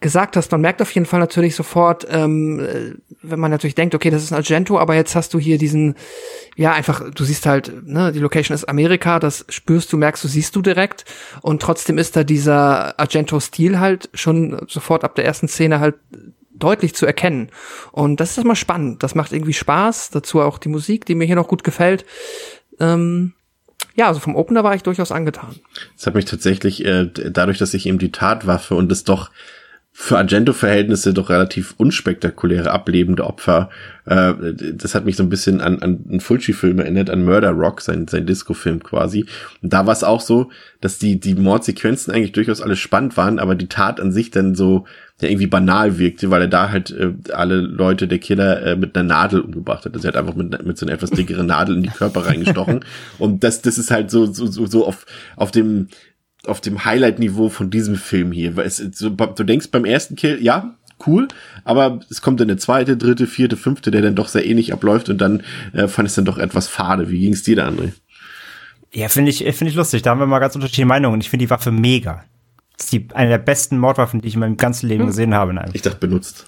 [0.00, 3.94] gesagt hast, man merkt auf jeden Fall natürlich sofort, ähm, äh, wenn man natürlich denkt,
[3.94, 5.94] okay, das ist ein Argento, aber jetzt hast du hier diesen,
[6.56, 10.28] ja, einfach, du siehst halt, ne, die Location ist Amerika, das spürst du, merkst du,
[10.28, 11.04] siehst du direkt
[11.42, 15.96] und trotzdem ist da dieser Argento-Stil halt schon sofort ab der ersten Szene halt
[16.54, 17.50] deutlich zu erkennen.
[17.90, 21.26] Und das ist immer spannend, das macht irgendwie Spaß, dazu auch die Musik, die mir
[21.26, 22.06] hier noch gut gefällt.
[22.80, 23.34] Ähm,
[23.94, 25.56] ja, also vom Opener war ich durchaus angetan.
[25.96, 29.30] Das hat mich tatsächlich, äh, dadurch, dass ich eben die Tatwaffe und das doch
[29.94, 33.68] für Argento-Verhältnisse doch relativ unspektakuläre ablebende Opfer.
[34.06, 34.32] Äh,
[34.72, 38.08] das hat mich so ein bisschen an, an einen Fulci-Film erinnert, an Murder Rock, sein,
[38.08, 39.26] sein Disco-Film quasi.
[39.62, 40.50] Und da war es auch so,
[40.80, 44.54] dass die, die Mordsequenzen eigentlich durchaus alle spannend waren, aber die Tat an sich dann
[44.54, 44.86] so
[45.20, 48.96] ja, irgendwie banal wirkte, weil er da halt äh, alle Leute, der Killer, äh, mit
[48.96, 49.94] einer Nadel umgebracht hat.
[49.94, 52.80] Also er hat einfach mit, mit so einer etwas dickeren Nadel in die Körper reingestochen.
[53.18, 55.04] Und das, das ist halt so, so, so, so auf,
[55.36, 55.88] auf dem,
[56.46, 58.56] auf dem Highlight-Niveau von diesem Film hier.
[58.56, 60.74] Weil es, so, du denkst beim ersten Kill, ja,
[61.06, 61.28] cool,
[61.64, 65.08] aber es kommt dann der zweite, dritte, vierte, fünfte, der dann doch sehr ähnlich abläuft
[65.08, 67.10] und dann äh, fand es dann doch etwas fade.
[67.10, 67.92] Wie ging's dir da, André?
[68.92, 70.02] Ja, finde ich, finde ich lustig.
[70.02, 71.20] Da haben wir mal ganz unterschiedliche Meinungen.
[71.20, 72.24] Ich finde die Waffe mega.
[72.76, 75.52] Das ist die, eine der besten Mordwaffen, die ich in meinem ganzen Leben gesehen habe.
[75.52, 76.46] In einem Ich dachte, benutzt.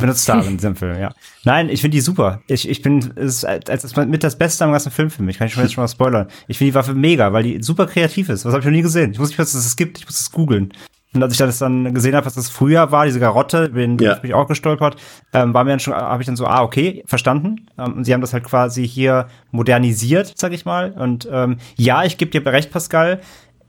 [0.00, 1.12] Benutzt habe in diesem Film, ja.
[1.44, 2.40] Nein, ich finde die super.
[2.46, 5.38] Ich, ich bin, es ist als das mit das Beste am ganzen Film für mich.
[5.38, 6.28] Kann ich schon jetzt schon mal spoilern.
[6.46, 8.44] Ich finde die Waffe mega, weil die super kreativ ist.
[8.44, 9.12] Was habe ich noch nie gesehen?
[9.12, 9.98] Ich wusste nicht, dass es das gibt.
[9.98, 10.72] Ich muss es googeln.
[11.14, 14.16] Und als ich das dann gesehen habe, was das früher war, diese Garotte, bin Ja.
[14.16, 14.96] bin ich auch gestolpert,
[15.32, 17.66] ähm, war mir dann schon, habe ich dann so, ah, okay, verstanden.
[17.78, 20.92] Ähm, und sie haben das halt quasi hier modernisiert, sag ich mal.
[20.92, 23.20] Und ähm, ja, ich gebe dir recht, Pascal.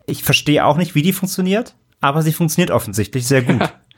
[0.06, 3.74] Ich verstehe auch nicht, wie die funktioniert, aber sie funktioniert offensichtlich sehr gut.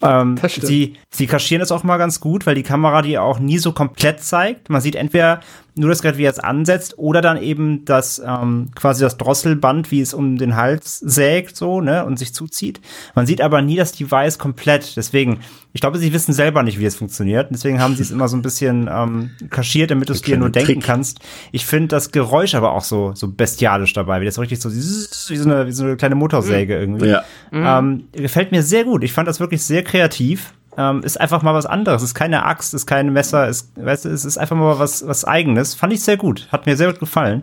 [0.00, 3.58] Ähm, sie, sie kaschieren das auch mal ganz gut, weil die Kamera die auch nie
[3.58, 4.70] so komplett zeigt.
[4.70, 5.40] Man sieht entweder
[5.78, 9.90] nur das Gerät, wie er es ansetzt, oder dann eben das ähm, quasi das Drosselband,
[9.90, 12.80] wie es um den Hals sägt, so, ne, und sich zuzieht.
[13.14, 14.96] Man sieht aber nie das Device komplett.
[14.96, 15.40] Deswegen,
[15.72, 17.48] ich glaube, sie wissen selber nicht, wie es funktioniert.
[17.50, 20.50] Deswegen haben sie es immer so ein bisschen ähm, kaschiert, damit du es dir nur
[20.50, 20.84] denken Trick.
[20.84, 21.20] kannst.
[21.52, 24.70] Ich finde das Geräusch aber auch so, so bestialisch dabei, wie das so richtig so,
[24.72, 27.08] wie so eine, wie so eine kleine Motorsäge irgendwie.
[27.08, 27.24] Ja.
[27.52, 29.04] Ähm, gefällt mir sehr gut.
[29.04, 30.52] Ich fand das wirklich sehr kreativ.
[30.78, 32.04] Ähm, ist einfach mal was anderes.
[32.04, 35.24] Ist keine Axt, ist kein Messer, ist, weißt du, es ist einfach mal was, was
[35.24, 35.74] Eigenes.
[35.74, 36.46] Fand ich sehr gut.
[36.52, 37.42] Hat mir sehr gut gefallen.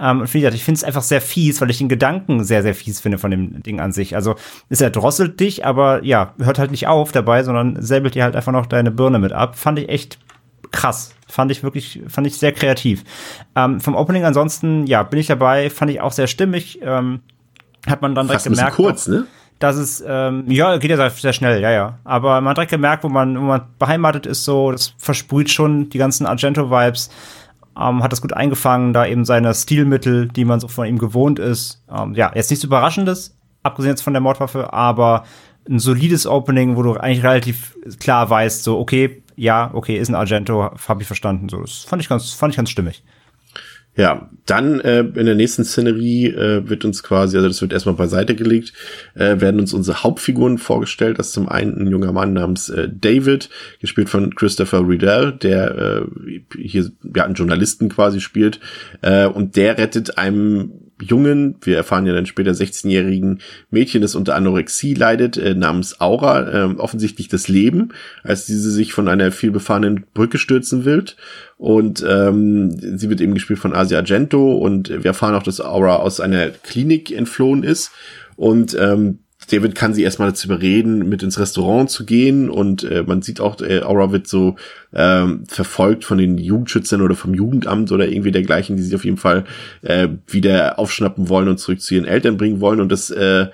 [0.00, 2.62] Ähm, und wie gesagt, ich finde es einfach sehr fies, weil ich den Gedanken sehr,
[2.62, 4.14] sehr fies finde von dem Ding an sich.
[4.14, 4.36] Also,
[4.68, 8.52] es erdrosselt dich, aber ja, hört halt nicht auf dabei, sondern säbelt dir halt einfach
[8.52, 9.56] noch deine Birne mit ab.
[9.56, 10.20] Fand ich echt
[10.70, 11.16] krass.
[11.26, 13.02] Fand ich wirklich, fand ich sehr kreativ.
[13.56, 16.78] Ähm, vom Opening ansonsten, ja, bin ich dabei, fand ich auch sehr stimmig.
[16.82, 17.22] Ähm,
[17.88, 18.76] hat man dann direkt Fast bisschen gemerkt.
[18.76, 19.26] kurz, ne?
[19.58, 21.98] Dass es, ähm, ja, geht ja sehr, sehr schnell, ja, ja.
[22.04, 25.90] Aber man hat direkt gemerkt, wo man, wo man beheimatet ist, so, das versprüht schon
[25.90, 27.10] die ganzen Argento-Vibes.
[27.78, 31.38] Ähm, hat das gut eingefangen, da eben seine Stilmittel, die man so von ihm gewohnt
[31.38, 31.82] ist.
[31.92, 35.24] Ähm, ja, jetzt nichts Überraschendes, abgesehen jetzt von der Mordwaffe, aber
[35.68, 40.14] ein solides Opening, wo du eigentlich relativ klar weißt, so, okay, ja, okay, ist ein
[40.14, 41.48] Argento, habe ich verstanden.
[41.48, 43.04] So, das fand ich ganz, fand ich ganz stimmig.
[43.98, 47.96] Ja, dann äh, in der nächsten Szenerie äh, wird uns quasi, also das wird erstmal
[47.96, 48.72] beiseite gelegt,
[49.14, 51.18] äh, werden uns unsere Hauptfiguren vorgestellt.
[51.18, 55.76] Das ist zum einen ein junger Mann namens äh, David, gespielt von Christopher Riddell, der
[55.76, 58.60] äh, hier ja, einen Journalisten quasi spielt.
[59.02, 64.34] Äh, und der rettet einem Jungen, wir erfahren ja dann später 16-jährigen Mädchen, das unter
[64.34, 67.90] Anorexie leidet, äh, namens Aura, äh, offensichtlich das Leben,
[68.22, 71.04] als diese sich von einer vielbefahrenen Brücke stürzen will.
[71.56, 75.96] Und ähm, sie wird eben gespielt von Asia Argento und wir erfahren auch, dass Aura
[75.96, 77.92] aus einer Klinik entflohen ist.
[78.36, 83.02] Und ähm, David kann sie erstmal dazu überreden, mit ins Restaurant zu gehen und äh,
[83.06, 84.56] man sieht auch, äh, Aura wird so
[84.92, 89.16] ähm, verfolgt von den Jugendschützern oder vom Jugendamt oder irgendwie dergleichen, die sie auf jeden
[89.16, 89.44] Fall
[89.82, 93.46] äh, wieder aufschnappen wollen und zurück zu ihren Eltern bringen wollen und das äh,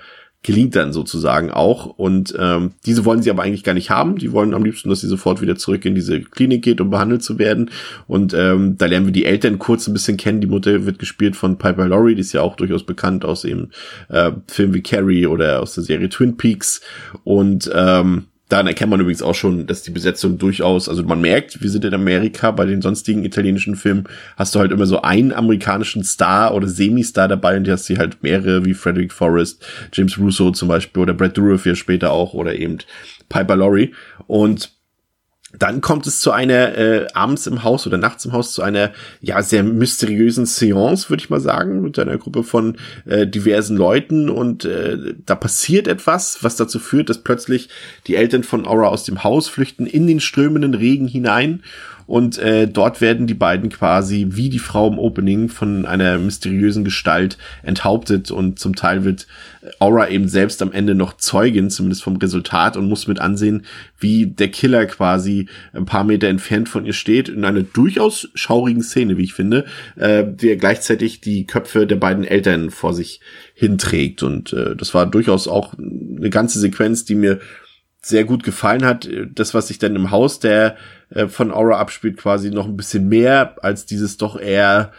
[0.45, 1.87] gelingt dann sozusagen auch.
[1.87, 4.17] Und ähm, diese wollen sie aber eigentlich gar nicht haben.
[4.17, 7.23] Die wollen am liebsten, dass sie sofort wieder zurück in diese Klinik geht, um behandelt
[7.23, 7.71] zu werden.
[8.05, 10.41] Und ähm, da lernen wir die Eltern kurz ein bisschen kennen.
[10.41, 13.71] Die Mutter wird gespielt von Piper Laurie, die ist ja auch durchaus bekannt aus eben
[14.09, 16.81] äh, Filmen wie Carrie oder aus der Serie Twin Peaks.
[17.23, 21.61] Und ähm, Daran erkennt man übrigens auch schon, dass die Besetzung durchaus, also man merkt,
[21.61, 24.05] wir sind in Amerika, bei den sonstigen italienischen Filmen
[24.37, 27.97] hast du halt immer so einen amerikanischen Star oder Semi-Star dabei und die hast du
[27.97, 32.33] halt mehrere, wie Frederick Forrest, James Russo zum Beispiel oder Brad Dourif hier später auch
[32.33, 32.77] oder eben
[33.27, 33.93] Piper Laurie.
[34.25, 34.71] Und
[35.57, 38.91] dann kommt es zu einer äh, abends im Haus oder nachts im Haus zu einer
[39.21, 44.29] ja sehr mysteriösen Seance, würde ich mal sagen, mit einer Gruppe von äh, diversen Leuten
[44.29, 47.69] und äh, da passiert etwas, was dazu führt, dass plötzlich
[48.07, 51.63] die Eltern von Aura aus dem Haus flüchten in den strömenden Regen hinein
[52.07, 56.83] und äh, dort werden die beiden quasi wie die Frau im Opening von einer mysteriösen
[56.83, 58.29] Gestalt enthauptet.
[58.29, 59.25] Und zum Teil wird
[59.79, 63.65] Aura eben selbst am Ende noch Zeugin, zumindest vom Resultat und muss mit ansehen,
[63.99, 68.83] wie der Killer quasi ein paar Meter entfernt von ihr steht, in einer durchaus schaurigen
[68.83, 69.65] Szene, wie ich finde,
[69.95, 73.19] äh, wie er gleichzeitig die Köpfe der beiden Eltern vor sich
[73.55, 74.21] hinträgt.
[74.21, 77.39] Und äh, das war durchaus auch eine ganze Sequenz, die mir
[78.05, 79.09] sehr gut gefallen hat.
[79.33, 80.75] Das, was sich dann im Haus der
[81.09, 84.91] äh, von Aura abspielt, quasi noch ein bisschen mehr als dieses doch eher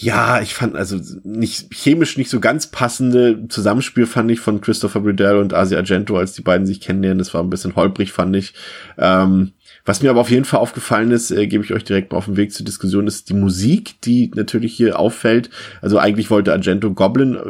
[0.00, 5.00] ja, ich fand also nicht chemisch nicht so ganz passende Zusammenspiel fand ich von Christopher
[5.00, 7.18] Bridell und Asia Argento, als die beiden sich kennenlernen.
[7.18, 8.54] Das war ein bisschen holprig, fand ich.
[8.96, 12.18] Ähm, was mir aber auf jeden Fall aufgefallen ist, äh, gebe ich euch direkt mal
[12.18, 15.50] auf den Weg zur Diskussion, ist die Musik, die natürlich hier auffällt.
[15.82, 17.40] Also eigentlich wollte Argento Goblin äh,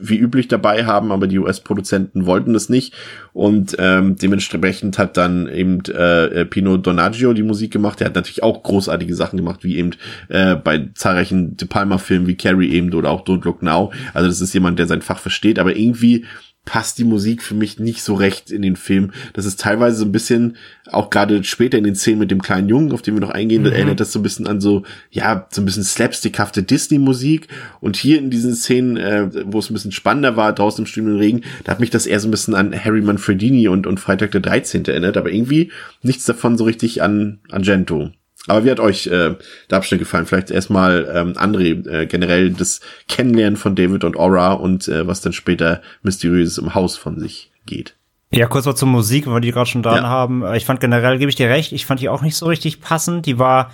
[0.00, 2.94] wie üblich dabei haben, aber die US-Produzenten wollten das nicht.
[3.32, 8.00] Und ähm, dementsprechend hat dann eben äh, Pino Donaggio die Musik gemacht.
[8.00, 9.92] Der hat natürlich auch großartige Sachen gemacht, wie eben
[10.28, 13.92] äh, bei zahlreichen De Palma-Filmen wie Carrie eben oder auch Don't Look Now.
[14.14, 16.24] Also das ist jemand, der sein Fach versteht, aber irgendwie
[16.64, 19.12] passt die Musik für mich nicht so recht in den Film.
[19.32, 22.68] Das ist teilweise so ein bisschen, auch gerade später in den Szenen mit dem kleinen
[22.68, 23.72] Jungen, auf den wir noch eingehen, mhm.
[23.72, 27.48] erinnert das so ein bisschen an so, ja, so ein bisschen slapstickhafte Disney-Musik.
[27.80, 31.18] Und hier in diesen Szenen, äh, wo es ein bisschen spannender war, draußen im strömenden
[31.18, 34.30] Regen, da hat mich das eher so ein bisschen an Harry Manfredini und, und Freitag
[34.30, 34.84] der 13.
[34.84, 35.72] erinnert, aber irgendwie
[36.02, 38.12] nichts davon so richtig an Argento.
[38.48, 39.36] Aber wie hat euch äh,
[39.70, 40.26] der Abschnitt gefallen?
[40.26, 45.20] Vielleicht erstmal ähm, André, äh, generell das Kennenlernen von David und Aura und äh, was
[45.20, 47.94] dann später mysteriöses im Haus von sich geht.
[48.34, 50.08] Ja, kurz noch zur Musik, weil wir die gerade schon dran Ja.
[50.08, 50.42] haben.
[50.54, 53.26] Ich fand generell, gebe ich dir recht, ich fand die auch nicht so richtig passend.
[53.26, 53.70] Die war,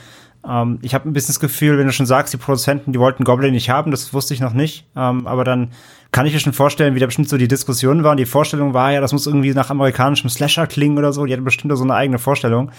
[0.46, 3.24] ähm, ich habe ein bisschen das Gefühl, wenn du schon sagst, die Produzenten, die wollten
[3.24, 4.85] Goblin nicht haben, das wusste ich noch nicht.
[4.96, 5.70] Ähm, aber dann
[6.11, 8.11] kann ich mir schon vorstellen, wie da bestimmt so die Diskussion war.
[8.11, 11.24] Und die Vorstellung war ja, das muss irgendwie nach amerikanischem Slasher klingen oder so.
[11.24, 12.70] Die hatten bestimmt so eine eigene Vorstellung.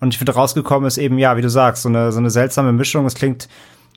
[0.00, 2.72] Und ich finde, rausgekommen ist eben, ja, wie du sagst, so eine, so eine seltsame
[2.72, 3.06] Mischung.
[3.06, 3.48] Es klingt,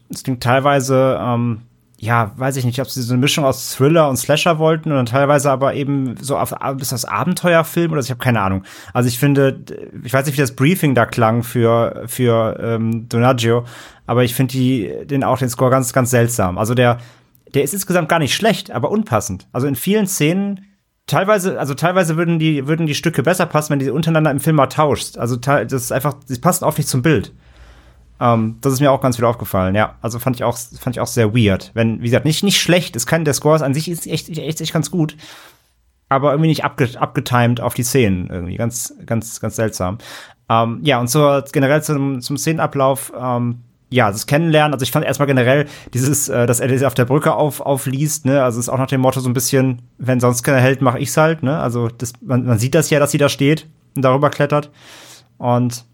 [0.10, 1.62] es klingt teilweise, ähm,
[1.98, 5.08] ja, weiß ich nicht, ob sie so eine Mischung aus Thriller und Slasher wollten und
[5.08, 8.64] teilweise aber eben so auf, ist das Abenteuerfilm oder ich habe keine Ahnung.
[8.94, 9.64] Also ich finde,
[10.04, 13.64] ich weiß nicht, wie das Briefing da klang für für ähm, Donaggio,
[14.06, 16.58] aber ich finde die den auch den Score ganz ganz seltsam.
[16.58, 16.98] Also der
[17.54, 19.48] der ist insgesamt gar nicht schlecht, aber unpassend.
[19.54, 20.66] Also in vielen Szenen
[21.08, 24.56] teilweise, also teilweise würden die würden die Stücke besser passen, wenn die untereinander im Film
[24.56, 25.18] mal tauscht.
[25.18, 27.34] Also das ist einfach, sie passen oft nicht zum Bild.
[28.20, 29.96] Ähm, das ist mir auch ganz viel aufgefallen, ja.
[30.02, 31.72] Also fand ich auch, fand ich auch sehr weird.
[31.74, 32.96] Wenn, wie gesagt, nicht, nicht schlecht.
[32.96, 35.18] Es kann, der Score ist an sich ist echt, echt, echt ganz gut.
[36.10, 38.30] Aber irgendwie nicht abge, abgetimed auf die Szenen.
[38.30, 39.98] Irgendwie ganz, ganz, ganz seltsam.
[40.50, 43.64] Ähm, ja, und zur, generell zum, zum Szenenablauf, ähm,
[43.94, 47.06] ja, das Kennenlernen, also ich fand erstmal generell dieses, äh, dass er das auf der
[47.06, 50.42] Brücke auf, aufliest, ne, also ist auch nach dem Motto so ein bisschen, wenn sonst
[50.42, 53.20] keiner hält, mach ich's halt, ne, also das, man, man sieht das ja, dass sie
[53.20, 54.72] da steht und darüber klettert
[55.38, 55.86] und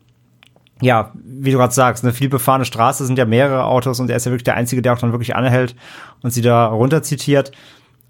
[0.82, 4.16] ja, wie du gerade sagst, eine viel befahrene Straße sind ja mehrere Autos und er
[4.16, 5.76] ist ja wirklich der Einzige, der auch dann wirklich anhält
[6.22, 7.52] und sie da runter zitiert.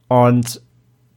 [0.08, 0.62] Und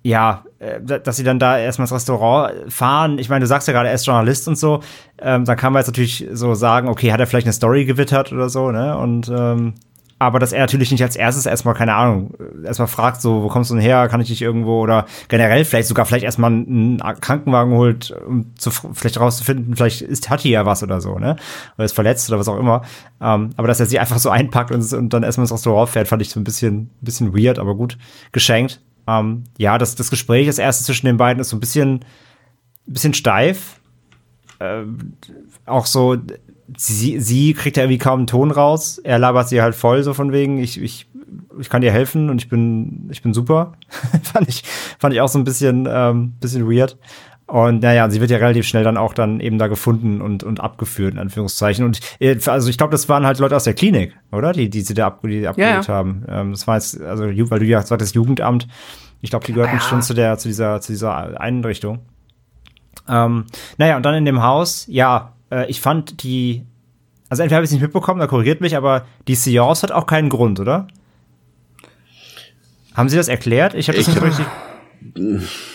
[0.03, 0.45] ja,
[0.81, 3.19] dass sie dann da erstmal ins Restaurant fahren.
[3.19, 4.81] Ich meine, du sagst ja gerade, er ist Journalist und so.
[5.19, 8.33] Ähm, dann kann man jetzt natürlich so sagen, okay, hat er vielleicht eine Story gewittert
[8.33, 8.97] oder so, ne?
[8.97, 9.75] Und ähm,
[10.23, 13.71] aber dass er natürlich nicht als erstes erstmal, keine Ahnung, erstmal fragt, so, wo kommst
[13.71, 17.75] du denn her, kann ich dich irgendwo oder generell vielleicht sogar vielleicht erstmal einen Krankenwagen
[17.75, 21.35] holt, um zu, vielleicht rauszufinden, vielleicht ist, hat die ja was oder so, ne?
[21.77, 22.83] Oder ist verletzt oder was auch immer.
[23.21, 26.07] Ähm, aber dass er sie einfach so einpackt und, und dann erstmal ins Restaurant fährt,
[26.07, 27.99] fand ich so ein bisschen, ein bisschen weird, aber gut,
[28.31, 28.81] geschenkt.
[29.07, 32.05] Ähm, ja, das, das Gespräch, das erste zwischen den beiden ist so ein bisschen,
[32.87, 33.81] bisschen steif.
[34.61, 35.15] Ähm,
[35.67, 36.17] auch so,
[36.77, 38.99] sie, sie kriegt ja irgendwie kaum einen Ton raus.
[38.99, 41.07] Er labert sie halt voll, so von wegen, ich, ich,
[41.59, 43.73] ich kann dir helfen und ich bin, ich bin super.
[44.23, 44.63] fand ich,
[44.99, 46.97] fand ich auch so ein bisschen, ähm, bisschen weird.
[47.53, 50.61] Und naja, sie wird ja relativ schnell dann auch dann eben da gefunden und, und
[50.61, 51.85] abgeführt, in Anführungszeichen.
[51.85, 54.53] Und äh, also ich glaube, das waren halt Leute aus der Klinik, oder?
[54.53, 55.93] Die, die sie da ab, die abgeholt ja.
[55.95, 56.25] haben.
[56.31, 58.69] Ähm, das war jetzt, also weil du ja sagtest, Jugendamt.
[59.21, 59.81] Ich glaube, die gehörten Ja.
[59.83, 61.99] schon zu der, zu dieser, zu dieser Einrichtung.
[63.07, 63.45] Ähm,
[63.77, 66.65] naja, und dann in dem Haus, ja, äh, ich fand die,
[67.29, 70.07] also entweder habe ich es nicht mitbekommen, da korrigiert mich, aber die Seance hat auch
[70.07, 70.87] keinen Grund, oder?
[72.95, 73.75] Haben Sie das erklärt?
[73.75, 74.47] Ich habe das Ich- nicht richtig.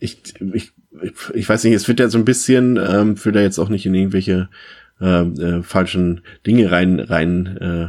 [0.00, 0.18] ich,
[0.52, 3.58] ich, ich, ich weiß nicht, es wird ja so ein bisschen, ähm, will da jetzt
[3.58, 4.48] auch nicht in irgendwelche
[5.00, 7.88] äh, äh, falschen Dinge rein, rein, äh,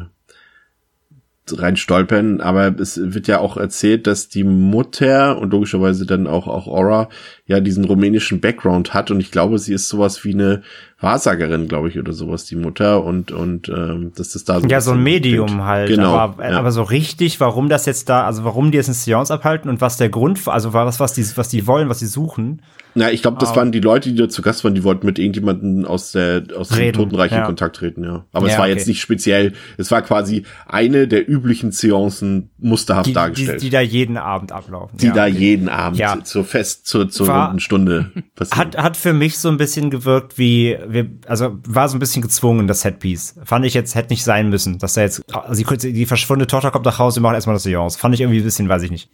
[1.54, 6.48] rein stolpern, aber es wird ja auch erzählt, dass die Mutter und logischerweise dann auch,
[6.48, 7.10] auch Aura
[7.52, 10.62] ja diesen rumänischen Background hat und ich glaube, sie ist sowas wie eine
[11.00, 14.82] Wahrsagerin, glaube ich, oder sowas, die Mutter und, und ähm, dass das da so Ja,
[14.82, 15.64] so ein Medium klingt.
[15.64, 15.90] halt.
[15.90, 16.16] Genau.
[16.16, 16.58] Aber, ja.
[16.60, 19.82] aber so richtig, warum das jetzt da, also warum die jetzt eine Seance abhalten und
[19.82, 22.62] was der Grund, war, also was, was die, was die wollen, was sie suchen.
[22.94, 23.56] Na, ich glaube, das Ah.
[23.56, 26.70] waren die Leute, die da zu Gast waren, die wollten mit irgendjemandem aus der aus
[26.70, 27.46] dem Totenreich in ja.
[27.46, 28.26] Kontakt treten, ja.
[28.34, 28.74] Aber es Ja, war okay.
[28.76, 33.62] jetzt nicht speziell, es war quasi eine der üblichen Seancen musterhaft Die, die, dargestellt.
[33.62, 34.98] die da jeden Abend ablaufen.
[34.98, 35.32] die da okay.
[35.38, 36.22] jeden Abend Ja.
[36.24, 38.60] zur Fest, zur, zur War- runden Stunde passieren.
[38.60, 42.22] Hat, hat für mich so ein bisschen gewirkt wie, wir, also war so ein bisschen
[42.22, 43.40] gezwungen, das Setpiece.
[43.44, 46.72] Fand ich jetzt, hätte nicht sein müssen, dass da jetzt, also die, die verschwundene Tochter
[46.72, 47.98] kommt nach Hause, wir machen erstmal das Seance.
[47.98, 49.10] Fand ich irgendwie ein bisschen, weiß ich nicht.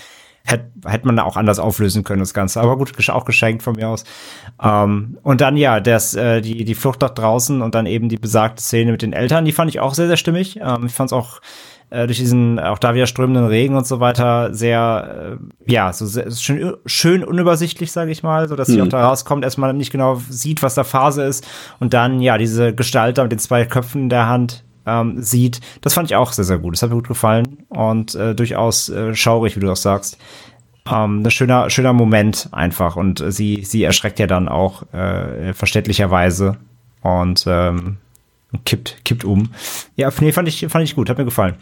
[0.45, 2.61] Hätte, hätte man da auch anders auflösen können, das Ganze.
[2.61, 4.05] Aber gut, auch geschenkt von mir aus.
[4.63, 8.15] Ähm, und dann, ja, das, äh, die, die Flucht nach draußen und dann eben die
[8.15, 10.57] besagte Szene mit den Eltern, die fand ich auch sehr, sehr stimmig.
[10.61, 11.41] Ähm, ich fand es auch
[11.89, 16.05] äh, durch diesen, auch da wieder strömenden Regen und so weiter, sehr, äh, ja, so
[16.05, 18.83] sehr, schön, schön unübersichtlich, sage ich mal, so dass sie Mhm.
[18.83, 21.47] auch da rauskommt, erstmal nicht genau sieht, was da Phase ist
[21.79, 25.59] und dann, ja, diese Gestalt da mit den zwei Köpfen in der Hand ähm, sieht.
[25.81, 26.73] Das fand ich auch sehr, sehr gut.
[26.73, 30.17] Das hat mir gut gefallen und äh, durchaus äh, schaurig, wie du auch sagst.
[30.89, 36.57] Ähm, ein schöner, schöner Moment einfach und sie, sie erschreckt ja dann auch äh, verständlicherweise
[37.01, 37.97] und ähm,
[38.65, 39.51] kippt, kippt um.
[39.97, 41.55] Ja, nee, fand ich, fand ich gut, hat mir gefallen.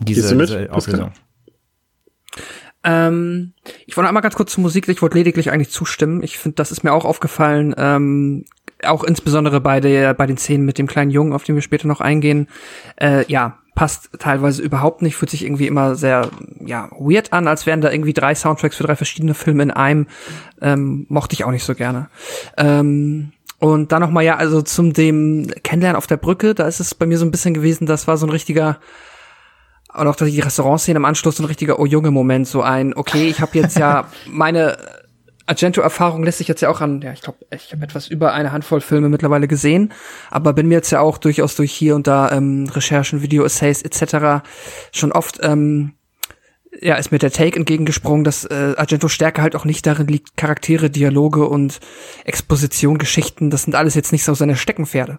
[0.00, 0.72] Diese, Gehst du mit, diese?
[0.72, 1.12] Auflösung.
[2.84, 3.52] Ähm,
[3.86, 6.22] ich wollte einmal ganz kurz zur Musik, ich wollte lediglich eigentlich zustimmen.
[6.22, 8.44] Ich finde, das ist mir auch aufgefallen, ähm,
[8.84, 11.88] auch insbesondere bei der, bei den Szenen mit dem kleinen Jungen, auf den wir später
[11.88, 12.46] noch eingehen.
[12.96, 16.30] Äh, ja, passt teilweise überhaupt nicht, fühlt sich irgendwie immer sehr,
[16.64, 20.06] ja, weird an, als wären da irgendwie drei Soundtracks für drei verschiedene Filme in einem.
[20.60, 22.08] Ähm, mochte ich auch nicht so gerne.
[22.56, 26.78] Ähm, Und dann noch mal ja, also zum dem Kennenlernen auf der Brücke, da ist
[26.80, 28.78] es bei mir so ein bisschen gewesen, das war so ein richtiger
[29.96, 33.28] und auch die Restaurantszene im Anschluss so ein richtiger oh junge Moment, so ein okay,
[33.28, 34.76] ich habe jetzt ja meine
[35.46, 38.50] Argento-Erfahrung lässt sich jetzt ja auch an, ja, ich glaube, ich habe etwas über eine
[38.50, 39.92] Handvoll Filme mittlerweile gesehen,
[40.30, 44.44] aber bin mir jetzt ja auch durchaus durch hier und da ähm, Recherchen, Video-Essays etc.
[44.92, 45.92] schon oft ähm,
[46.80, 50.36] ja, ist mir der Take entgegengesprungen, dass äh, Argento Stärke halt auch nicht darin liegt,
[50.36, 51.80] Charaktere, Dialoge und
[52.24, 55.18] Exposition, Geschichten, das sind alles jetzt nicht so seine Steckenpferde.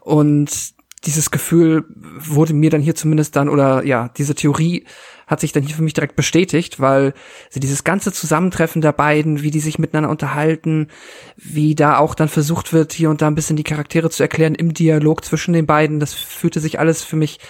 [0.00, 0.75] Und
[1.06, 4.84] dieses Gefühl wurde mir dann hier zumindest dann, oder ja, diese Theorie
[5.26, 7.14] hat sich dann hier für mich direkt bestätigt, weil
[7.46, 10.88] also dieses ganze Zusammentreffen der beiden, wie die sich miteinander unterhalten,
[11.36, 14.54] wie da auch dann versucht wird, hier und da ein bisschen die Charaktere zu erklären
[14.54, 17.40] im Dialog zwischen den beiden, das fühlte sich alles für mich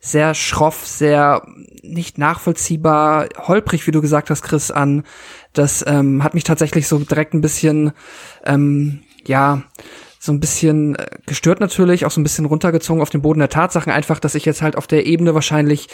[0.00, 1.46] sehr schroff, sehr
[1.82, 5.04] nicht nachvollziehbar, holprig, wie du gesagt hast, Chris, an.
[5.54, 7.92] Das ähm, hat mich tatsächlich so direkt ein bisschen,
[8.44, 9.62] ähm, ja,
[10.24, 13.50] so ein bisschen äh, gestört natürlich, auch so ein bisschen runtergezogen auf den Boden der
[13.50, 15.88] Tatsachen, einfach, dass ich jetzt halt auf der Ebene wahrscheinlich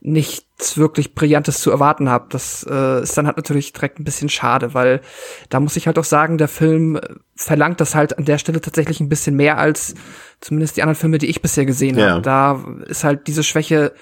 [0.00, 2.26] nichts wirklich Brillantes zu erwarten habe.
[2.30, 5.02] Das äh, ist dann halt natürlich direkt ein bisschen schade, weil
[5.50, 6.98] da muss ich halt auch sagen, der Film
[7.36, 9.94] verlangt das halt an der Stelle tatsächlich ein bisschen mehr als
[10.40, 12.10] zumindest die anderen Filme, die ich bisher gesehen ja.
[12.10, 12.22] habe.
[12.22, 13.92] Da ist halt diese Schwäche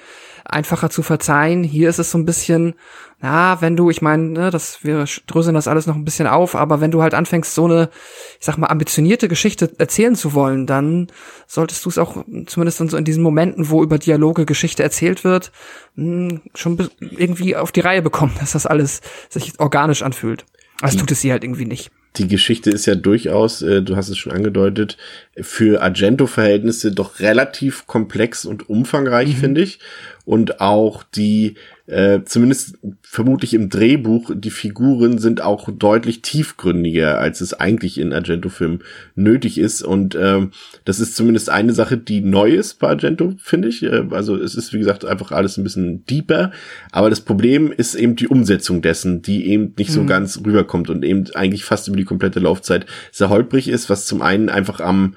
[0.44, 1.64] einfacher zu verzeihen.
[1.64, 2.74] Hier ist es so ein bisschen,
[3.20, 6.54] na, wenn du, ich meine, ne, das wir dröseln das alles noch ein bisschen auf,
[6.54, 7.90] aber wenn du halt anfängst, so eine,
[8.38, 11.09] ich sag mal, ambitionierte Geschichte erzählen zu wollen, dann
[11.46, 15.24] solltest du es auch zumindest dann so in diesen Momenten, wo über Dialoge Geschichte erzählt
[15.24, 15.52] wird,
[15.96, 20.44] mh, hm, schon irgendwie auf die Reihe bekommen, dass das alles sich organisch anfühlt.
[20.80, 24.09] Das tut es hier halt irgendwie nicht die Geschichte ist ja durchaus, äh, du hast
[24.09, 24.96] es schon angedeutet,
[25.40, 29.37] für Argento-Verhältnisse doch relativ komplex und umfangreich, mhm.
[29.37, 29.81] finde ich.
[30.24, 37.42] Und auch die äh, zumindest vermutlich im Drehbuch, die Figuren sind auch deutlich tiefgründiger, als
[37.42, 38.83] es eigentlich in Argento-Filmen
[39.16, 39.83] nötig ist.
[39.83, 40.53] Und ähm,
[40.87, 43.83] das ist zumindest eine Sache, die neu ist bei Argento, finde ich.
[43.83, 46.53] Äh, also es ist, wie gesagt, einfach alles ein bisschen deeper.
[46.90, 49.94] Aber das Problem ist eben die Umsetzung dessen, die eben nicht mhm.
[49.94, 54.07] so ganz rüberkommt und eben eigentlich fast über die komplette Laufzeit sehr holprig ist, was
[54.07, 55.16] zum einen einfach am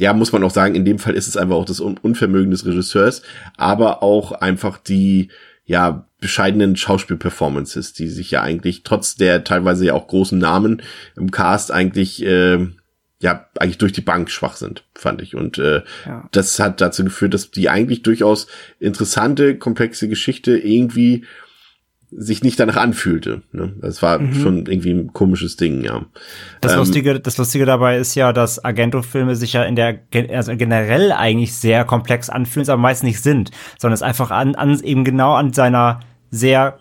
[0.00, 2.66] ja, muss man auch sagen, in dem Fall ist es einfach auch das Unvermögen des
[2.66, 3.22] Regisseurs,
[3.56, 5.28] aber auch einfach die,
[5.66, 10.82] ja, bescheidenen Schauspielperformances, die sich ja eigentlich trotz der teilweise ja auch großen Namen
[11.16, 12.66] im Cast eigentlich äh,
[13.20, 15.34] ja eigentlich durch die Bank schwach sind, fand ich.
[15.34, 16.28] Und äh, ja.
[16.32, 18.46] das hat dazu geführt, dass die eigentlich durchaus
[18.80, 21.24] interessante, komplexe Geschichte irgendwie
[22.16, 23.42] sich nicht danach anfühlte.
[23.52, 23.74] Ne?
[23.80, 24.34] Das war mhm.
[24.34, 26.04] schon irgendwie ein komisches Ding, ja.
[26.60, 30.00] Das ähm, Lustige, das Lustige dabei ist ja, dass Argento-Filme sich ja in der
[30.32, 34.80] also generell eigentlich sehr komplex anfühlen, aber meist nicht sind, sondern es einfach an, an
[34.82, 36.00] eben genau an seiner
[36.30, 36.78] sehr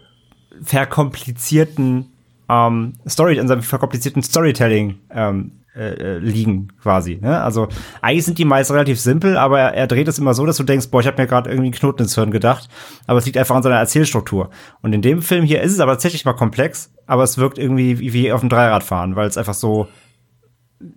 [0.62, 2.12] verkomplizierten
[2.50, 7.18] ähm, Story, an seinem verkomplizierten Storytelling ähm, äh, äh, liegen quasi.
[7.20, 7.42] Ne?
[7.42, 7.68] Also
[8.02, 10.64] eigentlich sind die meist relativ simpel, aber er, er dreht es immer so, dass du
[10.64, 12.70] denkst, boah, ich habe mir gerade irgendwie einen Knoten ins Hirn gedacht.
[13.08, 14.52] Aber es liegt einfach an seiner Erzählstruktur.
[14.84, 17.98] Und in dem Film hier ist es aber tatsächlich mal komplex, aber es wirkt irgendwie
[17.98, 19.88] wie, wie auf dem Dreirad fahren, weil es einfach so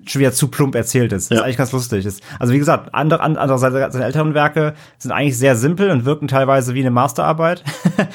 [0.06, 1.30] schon wieder zu plump erzählt ist.
[1.30, 2.04] Das ist eigentlich ganz lustig.
[2.04, 6.04] Ist, also wie gesagt, andere, andere seine, seine älteren Werke sind eigentlich sehr simpel und
[6.04, 7.62] wirken teilweise wie eine Masterarbeit.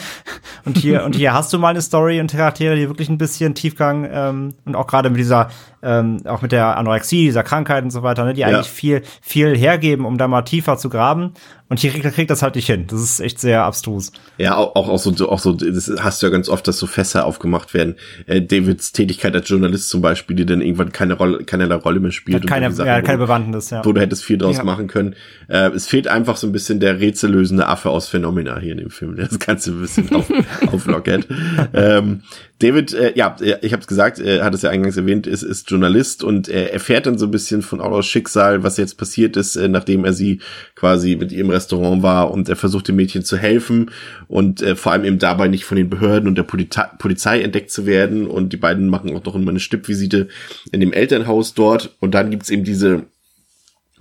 [0.65, 3.56] und hier und hier hast du mal eine Story und Charaktere, die wirklich ein bisschen
[3.56, 5.50] Tiefgang ähm, und auch gerade mit dieser
[5.84, 8.48] ähm, auch mit der Anorexie, dieser Krankheit und so weiter, ne, die ja.
[8.48, 11.34] eigentlich viel viel hergeben, um da mal tiefer zu graben.
[11.72, 12.86] Und hier kriegt, kriegt das halt nicht hin.
[12.88, 14.12] Das ist echt sehr abstrus.
[14.38, 16.86] Ja, auch, auch, auch so, auch so, das hast du ja ganz oft, dass so
[16.86, 17.96] Fässer aufgemacht werden.
[18.26, 22.12] Äh, Davids Tätigkeit als Journalist zum Beispiel, die dann irgendwann keine Rolle, keinerlei Rolle mehr
[22.12, 22.46] spielt.
[22.46, 23.86] Keine, Sachen, ja, keine Bewandtnis, ja.
[23.86, 24.65] Wo du hättest viel draus ja.
[24.65, 25.15] machen können.
[25.48, 28.89] Äh, es fehlt einfach so ein bisschen der rätsellösende Affe aus Phenomena hier in dem
[28.89, 30.30] Film, der das Ganze ein bisschen auf,
[30.74, 31.26] auflockert.
[31.74, 32.24] ähm,
[32.62, 35.69] David, äh, ja, ich habe es gesagt, er hat es ja eingangs erwähnt, ist, ist
[35.69, 39.56] Journalist und er erfährt dann so ein bisschen von Auros Schicksal, was jetzt passiert ist,
[39.56, 40.41] äh, nachdem er sie
[40.76, 43.91] quasi mit ihrem Restaurant war und er versucht dem Mädchen zu helfen
[44.28, 47.71] und äh, vor allem eben dabei nicht von den Behörden und der Polizei, Polizei entdeckt
[47.71, 48.28] zu werden.
[48.28, 50.28] Und die beiden machen auch noch immer eine Stippvisite
[50.71, 51.95] in dem Elternhaus dort.
[52.00, 53.04] Und dann gibt's eben diese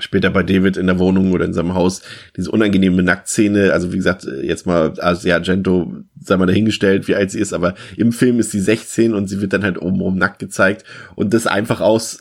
[0.02, 2.02] später bei David in der Wohnung oder in seinem Haus
[2.36, 3.72] diese unangenehme Nacktszene.
[3.72, 7.74] Also wie gesagt, jetzt mal Asia Argento, sei mal dahingestellt, wie alt sie ist, aber
[7.96, 10.84] im Film ist sie 16 und sie wird dann halt obenrum nackt gezeigt
[11.14, 12.20] und das einfach aus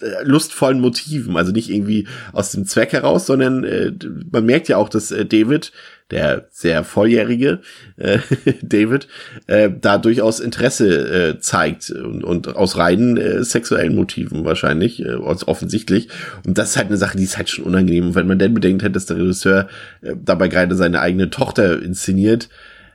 [0.00, 3.92] äh, lustvollen Motiven, also nicht irgendwie aus dem Zweck heraus, sondern äh,
[4.30, 5.72] man merkt ja auch, dass äh, David
[6.10, 7.60] der sehr volljährige
[7.96, 8.18] äh,
[8.62, 9.08] David,
[9.46, 15.14] äh, da durchaus Interesse äh, zeigt und, und aus reinen äh, sexuellen Motiven wahrscheinlich, äh,
[15.14, 16.08] offensichtlich.
[16.46, 18.08] Und das ist halt eine Sache, die ist halt schon unangenehm.
[18.08, 19.68] Und wenn man denn bedenkt hat, dass der Regisseur
[20.02, 22.48] äh, dabei gerade seine eigene Tochter inszeniert,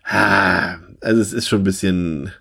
[0.06, 2.32] ah, also es ist schon ein bisschen.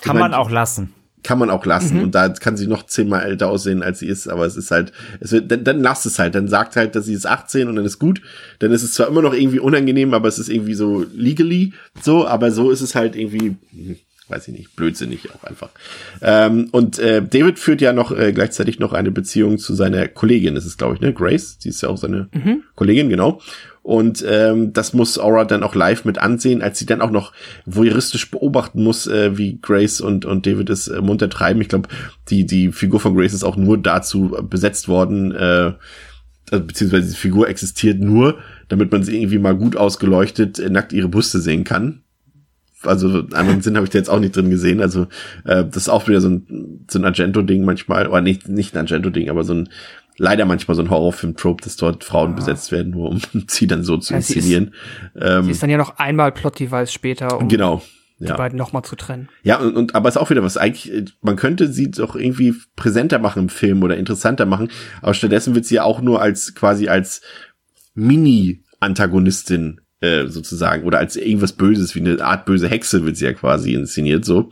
[0.00, 0.92] Kann ich mein, man auch lassen.
[1.24, 2.02] Kann man auch lassen.
[2.02, 4.92] Und da kann sie noch zehnmal älter aussehen, als sie ist, aber es ist halt,
[5.20, 7.76] es wird, dann, dann lasst es halt, dann sagt halt, dass sie ist 18 und
[7.76, 8.20] dann ist gut.
[8.60, 12.26] Dann ist es zwar immer noch irgendwie unangenehm, aber es ist irgendwie so legally so,
[12.26, 13.96] aber so ist es halt irgendwie, hm,
[14.28, 15.70] weiß ich nicht, blödsinnig auch einfach.
[16.22, 20.54] Ähm, und äh, David führt ja noch äh, gleichzeitig noch eine Beziehung zu seiner Kollegin,
[20.54, 22.28] das ist glaube ich, ne, Grace, die ist ja auch seine
[22.74, 23.40] Kollegin, genau.
[23.82, 27.34] Und ähm, das muss Aura dann auch live mit ansehen, als sie dann auch noch
[27.66, 31.60] voyeuristisch beobachten muss, äh, wie Grace und, und David es äh, munter treiben.
[31.60, 31.90] Ich glaube,
[32.30, 35.72] die, die Figur von Grace ist auch nur dazu besetzt worden, äh,
[36.50, 40.94] also, beziehungsweise die Figur existiert nur, damit man sie irgendwie mal gut ausgeleuchtet äh, nackt
[40.94, 42.03] ihre Brüste sehen kann.
[42.86, 44.80] Also einen anderen Sinn habe ich da jetzt auch nicht drin gesehen.
[44.80, 45.02] Also
[45.44, 48.80] äh, das ist auch wieder so ein, so ein Argento-Ding manchmal, oder nicht, nicht ein
[48.80, 49.68] Argento-Ding, aber so ein
[50.16, 53.96] leider manchmal so ein Horrorfilm-Trope, dass dort Frauen besetzt werden, nur um sie dann so
[53.96, 54.74] zu Ja, sie ist- inszenieren.
[55.20, 57.82] ähm, Sie ist dann ja noch einmal Plot-Device später, um genau.
[58.20, 58.36] die Ja.
[58.36, 59.28] beiden nochmal zu trennen.
[59.42, 60.56] Ja, und, und aber ist auch wieder was.
[60.56, 64.68] Eigentlich, äh, man könnte sie doch irgendwie präsenter machen im Film oder interessanter machen,
[65.02, 67.20] aber stattdessen wird sie ja auch nur als quasi als
[67.94, 73.32] Mini-Antagonistin äh, sozusagen oder als irgendwas Böses, wie eine Art böse Hexe wird sie ja
[73.32, 74.50] quasi inszeniert so.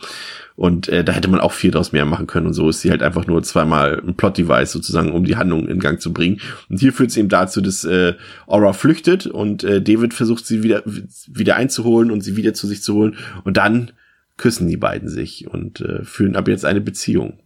[0.55, 2.91] Und äh, da hätte man auch viel draus mehr machen können und so ist sie
[2.91, 6.41] halt einfach nur zweimal ein Plot-Device sozusagen, um die Handlung in Gang zu bringen.
[6.69, 8.15] Und hier führt es eben dazu, dass äh,
[8.47, 12.83] Aura flüchtet und äh, David versucht sie wieder wieder einzuholen und sie wieder zu sich
[12.83, 13.93] zu holen und dann
[14.37, 17.39] küssen die beiden sich und äh, führen ab jetzt eine Beziehung.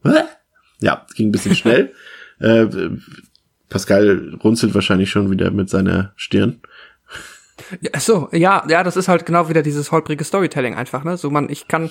[0.80, 1.92] Ja, ging ein bisschen schnell.
[2.38, 2.66] äh,
[3.68, 6.60] Pascal runzelt wahrscheinlich schon wieder mit seiner Stirn.
[7.80, 11.16] Ja, so, ja, ja, das ist halt genau wieder dieses holprige Storytelling einfach, ne?
[11.16, 11.90] So man, ich kann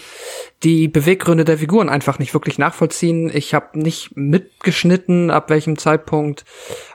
[0.64, 3.30] die Beweggründe der Figuren einfach nicht wirklich nachvollziehen.
[3.34, 6.46] Ich habe nicht mitgeschnitten, ab welchem Zeitpunkt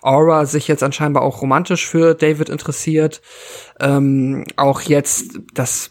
[0.03, 3.21] Aura sich jetzt anscheinend auch romantisch für David interessiert.
[3.79, 5.91] Ähm, auch jetzt das,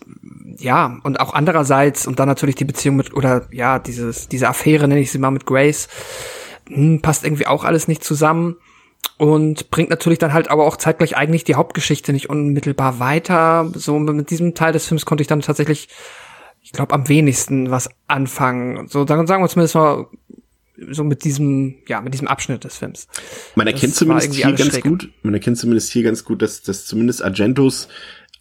[0.58, 4.88] ja, und auch andererseits und dann natürlich die Beziehung mit oder ja dieses diese Affäre
[4.88, 5.90] nenne ich sie mal mit Grace,
[6.68, 8.58] hm, passt irgendwie auch alles nicht zusammen
[9.18, 13.70] und bringt natürlich dann halt aber auch zeitgleich eigentlich die Hauptgeschichte nicht unmittelbar weiter.
[13.76, 15.90] So mit diesem Teil des Films konnte ich dann tatsächlich,
[16.62, 18.88] ich glaube, am wenigsten was anfangen.
[18.88, 20.08] So, dann sagen wir zumindest mal
[20.90, 23.08] so mit diesem, ja, mit diesem Abschnitt des Films.
[23.56, 24.84] Man Das erkennt war zumindest hier ganz schräg.
[24.84, 27.90] gut, man erkennt zumindest hier ganz gut, dass, dass zumindest Argentos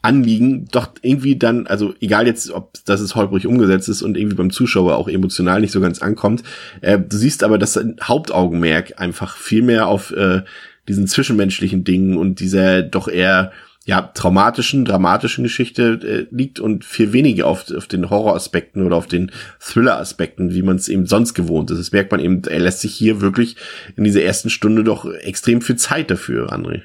[0.00, 4.36] Anliegen doch irgendwie dann, also egal jetzt, ob das es holprig umgesetzt ist und irgendwie
[4.36, 6.44] beim Zuschauer auch emotional nicht so ganz ankommt,
[6.80, 10.42] äh, du siehst aber, dass sein Hauptaugenmerk einfach viel mehr auf äh,
[10.88, 13.52] diesen zwischenmenschlichen Dingen und dieser doch eher
[13.88, 19.06] ja, traumatischen, dramatischen Geschichte äh, liegt und viel weniger auf, auf den Horroraspekten oder auf
[19.06, 21.78] den Thriller-Aspekten, wie man es eben sonst gewohnt ist.
[21.78, 23.56] Das merkt man eben, er lässt sich hier wirklich
[23.96, 26.82] in dieser ersten Stunde doch extrem viel Zeit dafür, André.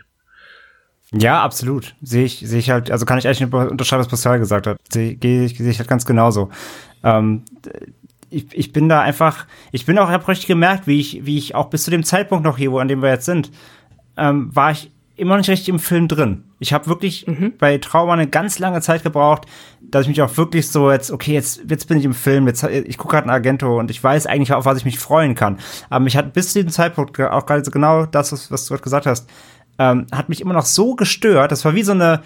[1.13, 1.95] Ja, absolut.
[2.01, 4.77] Sehe ich, sehe ich halt, also kann ich eigentlich nicht unterschreiben, was Pascal gesagt hat.
[4.91, 6.49] Sehe ich, sehe ich halt ganz genauso.
[7.03, 7.43] Ähm,
[8.29, 11.55] ich, ich bin da einfach, ich bin auch, habe richtig gemerkt, wie ich, wie ich
[11.55, 13.51] auch bis zu dem Zeitpunkt noch hier, wo an dem wir jetzt sind,
[14.17, 16.43] ähm, war ich immer nicht richtig im Film drin.
[16.57, 17.27] Ich habe wirklich
[17.59, 19.45] bei Trauma eine ganz lange Zeit gebraucht,
[19.81, 22.63] dass ich mich auch wirklich so jetzt, okay, jetzt, jetzt bin ich im Film, jetzt,
[22.63, 25.59] ich gucke gerade ein Argento und ich weiß eigentlich, auf was ich mich freuen kann.
[25.89, 28.73] Aber mich hat bis zu diesem Zeitpunkt auch gerade so genau das, was, was du
[28.73, 29.29] gerade gesagt hast,
[29.79, 31.51] ähm, hat mich immer noch so gestört.
[31.51, 32.21] Das war wie so eine,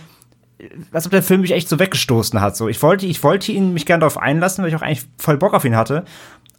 [0.91, 2.57] als ob der Film mich echt so weggestoßen hat.
[2.57, 5.37] So, ich wollte, ich wollte ihn mich gerne darauf einlassen, weil ich auch eigentlich voll
[5.37, 6.03] Bock auf ihn hatte.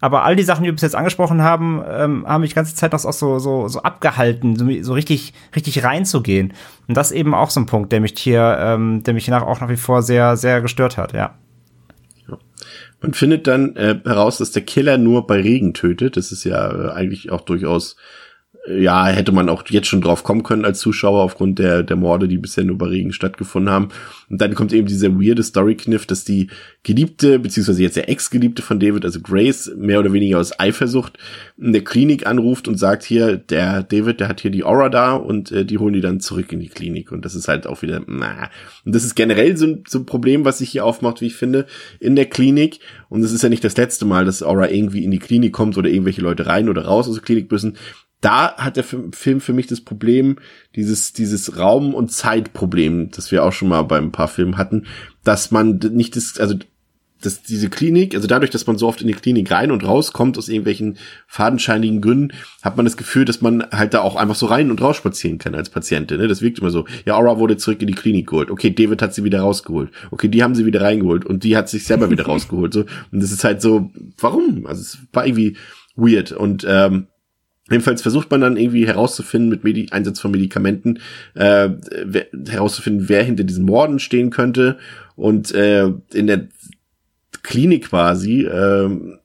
[0.00, 2.76] Aber all die Sachen, die wir bis jetzt angesprochen haben, ähm, haben mich die ganze
[2.76, 6.52] Zeit noch so, so, so abgehalten, so, so richtig, richtig reinzugehen.
[6.86, 9.60] Und das eben auch so ein Punkt, der mich hier, ähm, der mich nach, auch
[9.60, 11.34] nach wie vor sehr, sehr gestört hat, ja.
[13.00, 16.16] Man findet dann äh, heraus, dass der Killer nur bei Regen tötet.
[16.16, 17.96] Das ist ja äh, eigentlich auch durchaus,
[18.66, 22.28] ja, hätte man auch jetzt schon drauf kommen können als Zuschauer aufgrund der, der Morde,
[22.28, 23.88] die bisher nur bei Regen stattgefunden haben.
[24.28, 26.48] Und dann kommt eben dieser weirde Story-Kniff, dass die
[26.82, 31.16] Geliebte, beziehungsweise jetzt der Ex-Geliebte von David, also Grace, mehr oder weniger aus Eifersucht
[31.56, 35.14] in der Klinik anruft und sagt hier, der David, der hat hier die Aura da
[35.14, 37.10] und äh, die holen die dann zurück in die Klinik.
[37.10, 38.50] Und das ist halt auch wieder, na.
[38.84, 41.36] Und das ist generell so, ein- so ein Problem, was sich hier aufmacht, wie ich
[41.36, 41.64] finde,
[42.00, 42.80] in der Klinik.
[43.08, 45.78] Und es ist ja nicht das letzte Mal, dass Aura irgendwie in die Klinik kommt
[45.78, 47.76] oder irgendwelche Leute rein oder raus aus der Klinik müssen.
[48.20, 50.38] Da hat der Film für mich das Problem,
[50.74, 54.86] dieses, dieses Raum- und Zeitproblem, das wir auch schon mal bei ein paar Filmen hatten,
[55.22, 56.56] dass man nicht das, also
[57.20, 60.38] dass diese Klinik, also dadurch, dass man so oft in die Klinik rein und rauskommt
[60.38, 64.46] aus irgendwelchen fadenscheinigen Gründen, hat man das Gefühl, dass man halt da auch einfach so
[64.46, 66.18] rein und raus spazieren kann als Patientin.
[66.18, 66.28] Ne?
[66.28, 66.86] Das wirkt immer so.
[67.06, 68.50] Ja, Aura wurde zurück in die Klinik geholt.
[68.50, 69.90] Okay, David hat sie wieder rausgeholt.
[70.10, 72.72] Okay, die haben sie wieder reingeholt und die hat sich selber wieder rausgeholt.
[72.72, 74.66] So und das ist halt so, warum?
[74.66, 75.56] Also es war irgendwie
[75.96, 77.08] weird und ähm,
[77.70, 81.00] Jedenfalls versucht man dann irgendwie herauszufinden mit Medi Einsatz von Medikamenten,
[81.34, 81.70] äh,
[82.04, 84.78] wer, herauszufinden, wer hinter diesen Morden stehen könnte.
[85.16, 86.48] Und äh, in der
[87.42, 89.18] Klinik quasi, äh,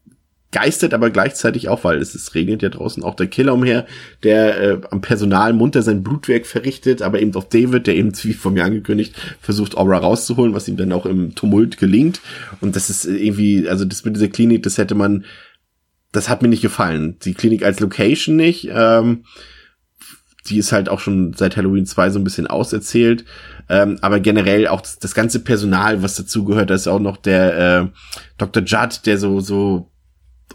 [0.53, 3.85] geistert aber gleichzeitig auch, weil es, es regnet ja draußen auch der Killer umher,
[4.21, 8.33] der äh, am Personal munter sein Blutwerk verrichtet, aber eben auch David, der eben, wie
[8.33, 12.21] von mir angekündigt, versucht, Aura rauszuholen, was ihm dann auch im Tumult gelingt.
[12.61, 15.25] Und das ist irgendwie, also das mit dieser Klinik, das hätte man,
[16.13, 17.17] das hat mir nicht gefallen.
[17.23, 18.69] Die Klinik als Location nicht.
[18.71, 19.25] Ähm,
[20.47, 23.25] die ist halt auch schon seit Halloween 2 so ein bisschen auserzählt.
[23.69, 27.57] Ähm, aber generell auch das, das ganze Personal, was dazugehört, da ist auch noch der
[27.57, 27.87] äh,
[28.37, 28.63] Dr.
[28.63, 29.89] Judd, der so, so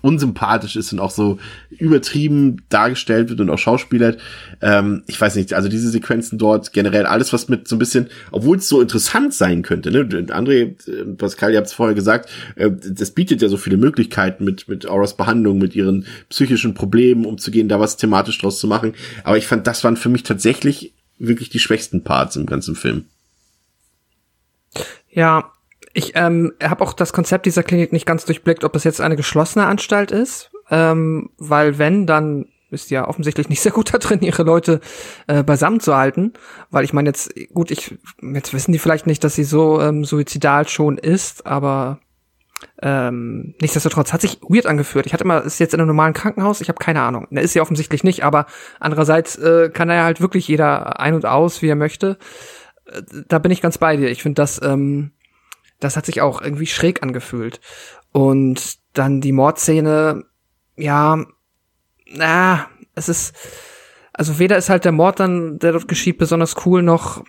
[0.03, 1.39] unsympathisch ist und auch so
[1.71, 4.19] übertrieben dargestellt wird und auch schauspielert.
[4.61, 8.09] Ähm, ich weiß nicht, also diese Sequenzen dort generell alles, was mit so ein bisschen,
[8.31, 10.05] obwohl es so interessant sein könnte, ne?
[10.05, 14.45] André, äh, Pascal, ihr habt es vorher gesagt, äh, das bietet ja so viele Möglichkeiten
[14.45, 18.95] mit, mit Auras Behandlung, mit ihren psychischen Problemen umzugehen, da was thematisch draus zu machen.
[19.25, 23.05] Aber ich fand, das waren für mich tatsächlich wirklich die schwächsten Parts im ganzen Film.
[25.11, 25.51] Ja,
[25.95, 29.17] ich ähm, habe auch das Konzept dieser Klinik nicht ganz durchblickt, ob es jetzt eine
[29.17, 34.21] geschlossene Anstalt ist, ähm, weil wenn, dann ist ja offensichtlich nicht sehr gut da drin,
[34.23, 34.81] ihre Leute
[35.27, 36.33] äh, beisammen zu halten,
[36.71, 40.05] weil ich meine jetzt, gut, ich jetzt wissen die vielleicht nicht, dass sie so ähm,
[40.05, 42.01] suizidal schon ist, aber
[42.83, 45.07] ähm, nichtsdestotrotz hat sich weird angeführt.
[45.07, 47.27] Ich hatte immer, ist jetzt in einem normalen Krankenhaus, ich habe keine Ahnung.
[47.31, 48.47] Ne, ist sie offensichtlich nicht, aber
[48.81, 52.19] andererseits äh, kann da ja halt wirklich jeder ein und aus, wie er möchte.
[52.87, 54.11] Äh, da bin ich ganz bei dir.
[54.11, 55.13] Ich finde das ähm,
[55.81, 57.61] das hat sich auch irgendwie schräg angefühlt.
[58.13, 60.25] Und dann die Mordszene,
[60.77, 61.25] ja,
[62.11, 63.35] na, es ist,
[64.13, 67.23] also weder ist halt der Mord dann, der dort geschieht, besonders cool, noch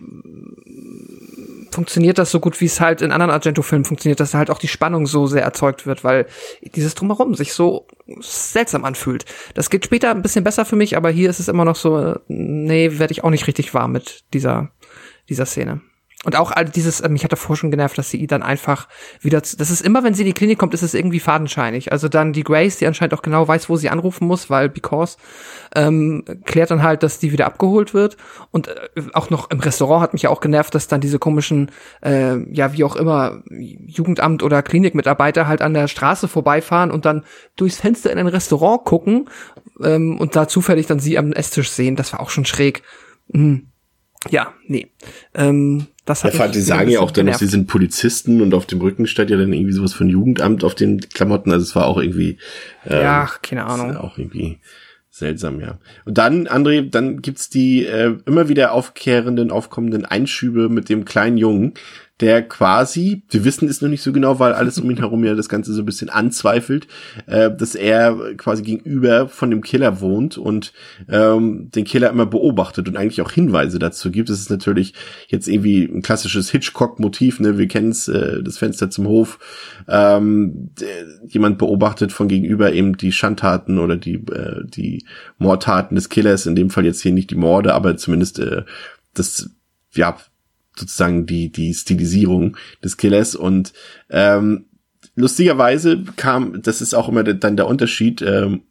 [1.71, 4.67] funktioniert das so gut, wie es halt in anderen Argento-Filmen funktioniert, dass halt auch die
[4.67, 6.25] Spannung so sehr erzeugt wird, weil
[6.75, 7.87] dieses Drumherum sich so
[8.19, 9.25] seltsam anfühlt.
[9.53, 12.15] Das geht später ein bisschen besser für mich, aber hier ist es immer noch so,
[12.27, 14.71] nee, werde ich auch nicht richtig warm mit dieser,
[15.29, 15.81] dieser Szene.
[16.25, 18.89] Und auch all dieses, mich hat davor schon genervt, dass sie dann einfach
[19.21, 21.93] wieder, das ist immer, wenn sie in die Klinik kommt, ist es irgendwie fadenscheinig.
[21.93, 25.15] Also dann die Grace, die anscheinend auch genau weiß, wo sie anrufen muss, weil because,
[25.73, 28.17] ähm, klärt dann halt, dass die wieder abgeholt wird.
[28.51, 28.75] Und äh,
[29.13, 31.71] auch noch im Restaurant hat mich ja auch genervt, dass dann diese komischen,
[32.03, 37.23] äh, ja, wie auch immer, Jugendamt oder Klinikmitarbeiter halt an der Straße vorbeifahren und dann
[37.55, 39.29] durchs Fenster in ein Restaurant gucken
[39.81, 41.95] ähm, und da zufällig dann sie am Esstisch sehen.
[41.95, 42.83] Das war auch schon schräg.
[43.29, 43.67] Mhm.
[44.29, 44.91] Ja, nee.
[45.33, 48.65] Ähm, das hat ja, die sagen ja auch dann noch, sie sind Polizisten und auf
[48.65, 51.51] dem Rücken stand ja dann irgendwie sowas von Jugendamt auf den Klamotten.
[51.51, 52.37] Also es war auch irgendwie.
[52.87, 53.95] Ähm, ja, keine Ahnung.
[53.95, 54.57] Auch irgendwie
[55.11, 55.77] seltsam, ja.
[56.05, 61.37] Und dann, André, dann gibt's die äh, immer wieder aufkehrenden, aufkommenden Einschübe mit dem kleinen
[61.37, 61.75] Jungen,
[62.19, 65.35] der quasi, wir wissen es noch nicht so genau, weil alles um ihn herum ja
[65.35, 66.87] das Ganze so ein bisschen anzweifelt,
[67.27, 70.73] äh, dass er quasi gegenüber von dem Killer wohnt und
[71.07, 74.29] ähm, den Killer immer beobachtet und eigentlich auch Hinweise dazu gibt.
[74.29, 74.93] Das ist natürlich
[75.27, 77.57] jetzt irgendwie ein klassisches Hitchcock-Motiv, ne?
[77.57, 79.39] Wir kennen es, äh, das Fenster zum Hof.
[79.87, 80.71] Ähm,
[81.25, 85.05] jemand beobachtet von gegenüber eben die Schandtaten oder die, äh, die
[85.37, 88.63] Mordtaten des Killers, in dem Fall jetzt hier nicht die Morde, aber zumindest äh,
[89.13, 89.49] das
[89.93, 90.17] ja,
[90.79, 93.35] sozusagen die, die Stilisierung des Killers.
[93.35, 93.73] Und
[94.09, 94.65] ähm,
[95.15, 98.61] lustigerweise kam, das ist auch immer dann der Unterschied, ähm,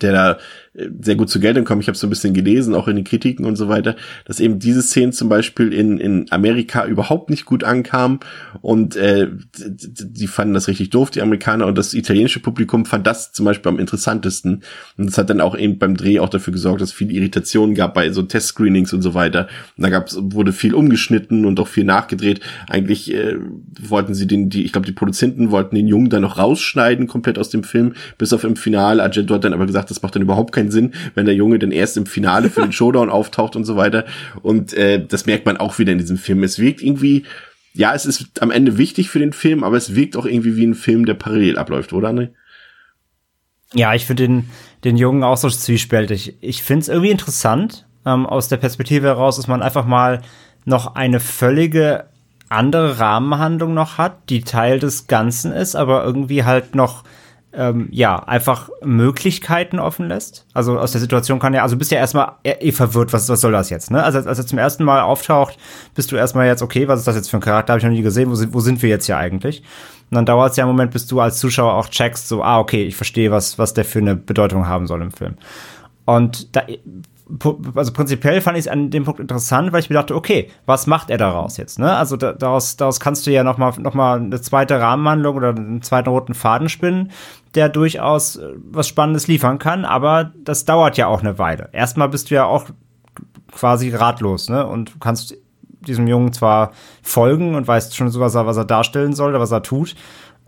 [0.00, 0.38] der da
[0.74, 1.80] sehr gut zur Geltung kommen.
[1.80, 4.58] Ich habe so ein bisschen gelesen, auch in den Kritiken und so weiter, dass eben
[4.58, 8.20] diese Szenen zum Beispiel in, in Amerika überhaupt nicht gut ankamen
[8.62, 13.32] und äh, die fanden das richtig doof, die Amerikaner, und das italienische Publikum fand das
[13.32, 14.62] zum Beispiel am interessantesten.
[14.96, 17.74] Und das hat dann auch eben beim Dreh auch dafür gesorgt, dass es viele Irritationen
[17.74, 19.48] gab bei so Testscreenings und so weiter.
[19.76, 22.40] Und da gab's, wurde viel umgeschnitten und auch viel nachgedreht.
[22.68, 23.36] Eigentlich äh,
[23.80, 27.38] wollten sie den, die, ich glaube, die Produzenten wollten den Jungen dann noch rausschneiden, komplett
[27.38, 29.02] aus dem Film, bis auf im Finale.
[29.02, 31.58] Argento hat dann aber gesagt, das macht dann überhaupt keinen keinen Sinn, wenn der Junge
[31.58, 34.04] dann erst im Finale für den Showdown auftaucht und so weiter.
[34.42, 36.42] Und äh, das merkt man auch wieder in diesem Film.
[36.42, 37.24] Es wirkt irgendwie,
[37.74, 40.66] ja, es ist am Ende wichtig für den Film, aber es wirkt auch irgendwie wie
[40.66, 42.30] ein Film, der parallel abläuft, oder André?
[43.74, 44.44] Ja, ich finde den,
[44.84, 46.36] den Jungen auch so zwiespältig.
[46.40, 50.20] Ich finde es irgendwie interessant, ähm, aus der Perspektive heraus, dass man einfach mal
[50.64, 52.06] noch eine völlige
[52.50, 57.02] andere Rahmenhandlung noch hat, die Teil des Ganzen ist, aber irgendwie halt noch
[57.54, 60.46] ähm, ja, einfach Möglichkeiten offen lässt.
[60.54, 63.52] Also aus der Situation kann ja, also bist ja erstmal eh, verwirrt, was, was soll
[63.52, 64.02] das jetzt, ne?
[64.02, 65.58] Also als er zum ersten Mal auftaucht,
[65.94, 67.92] bist du erstmal jetzt, okay, was ist das jetzt für ein Charakter, habe ich noch
[67.92, 69.62] nie gesehen, wo sind, wo sind wir jetzt hier eigentlich?
[70.10, 72.58] Und dann dauert es ja einen Moment, bis du als Zuschauer auch checkst, so, ah,
[72.58, 75.36] okay, ich verstehe, was, was der für eine Bedeutung haben soll im Film.
[76.04, 76.62] Und da
[77.74, 80.86] also prinzipiell fand ich es an dem Punkt interessant, weil ich mir dachte, okay, was
[80.86, 81.78] macht er daraus jetzt?
[81.78, 81.94] Ne?
[81.94, 85.50] Also da, daraus, daraus kannst du ja noch mal, noch mal eine zweite Rahmenhandlung oder
[85.50, 87.10] einen zweiten roten Faden spinnen,
[87.54, 91.68] der durchaus äh, was Spannendes liefern kann, aber das dauert ja auch eine Weile.
[91.72, 92.66] Erstmal bist du ja auch
[93.50, 94.66] quasi ratlos, ne?
[94.66, 95.36] Und kannst
[95.86, 96.72] diesem Jungen zwar
[97.02, 99.94] folgen und weißt schon so, was er, was er darstellen soll oder was er tut,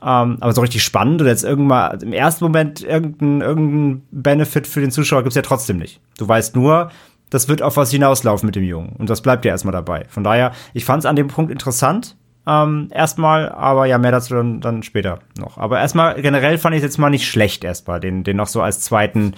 [0.03, 4.81] Ähm, aber so richtig spannend oder jetzt irgendwann im ersten Moment irgendein, irgendein Benefit für
[4.81, 6.01] den Zuschauer gibt's ja trotzdem nicht.
[6.19, 6.91] Du weißt nur,
[7.31, 8.95] das wird auf was hinauslaufen mit dem Jungen.
[8.99, 10.05] Und das bleibt ja erstmal dabei.
[10.09, 12.17] Von daher, ich fand es an dem Punkt interessant.
[12.47, 15.57] Ähm, erstmal, aber ja, mehr dazu dann, dann später noch.
[15.57, 18.61] Aber erstmal, generell fand ich es jetzt mal nicht schlecht, erstmal, den, den noch so
[18.61, 19.35] als zweiten,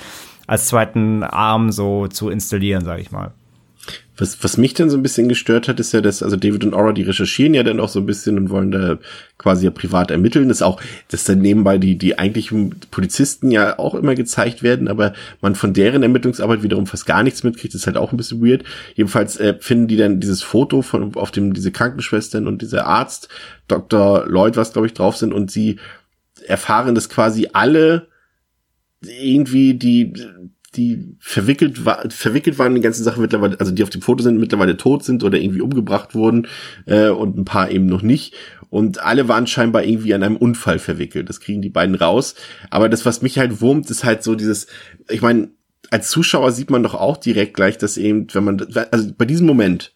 [0.46, 3.32] als zweiten Arm so zu installieren, sag ich mal.
[4.16, 6.74] Was, was mich dann so ein bisschen gestört hat, ist ja, dass, also David und
[6.74, 8.98] Aura, die recherchieren ja dann auch so ein bisschen und wollen da
[9.38, 10.48] quasi ja privat ermitteln.
[10.48, 14.88] Das ist auch, dass dann nebenbei die, die eigentlichen Polizisten ja auch immer gezeigt werden,
[14.88, 18.16] aber man von deren Ermittlungsarbeit wiederum fast gar nichts mitkriegt, das ist halt auch ein
[18.16, 18.64] bisschen weird.
[18.94, 23.28] Jedenfalls äh, finden die dann dieses Foto von, auf dem diese Krankenschwestern und dieser Arzt,
[23.68, 24.26] Dr.
[24.26, 25.78] Lloyd, was glaube ich drauf sind, und sie
[26.46, 28.08] erfahren, dass quasi alle
[29.02, 30.12] irgendwie die
[30.76, 34.22] die verwickelt, war, verwickelt waren in die ganze Sache mittlerweile, also die auf dem Foto
[34.22, 36.46] sind, mittlerweile tot sind oder irgendwie umgebracht wurden
[36.86, 38.34] äh, und ein paar eben noch nicht.
[38.68, 41.28] Und alle waren scheinbar irgendwie an einem Unfall verwickelt.
[41.28, 42.34] Das kriegen die beiden raus.
[42.70, 44.66] Aber das, was mich halt wurmt, ist halt so dieses,
[45.08, 45.50] ich meine,
[45.90, 48.60] als Zuschauer sieht man doch auch direkt gleich, dass eben, wenn man,
[48.90, 49.92] also bei diesem Moment,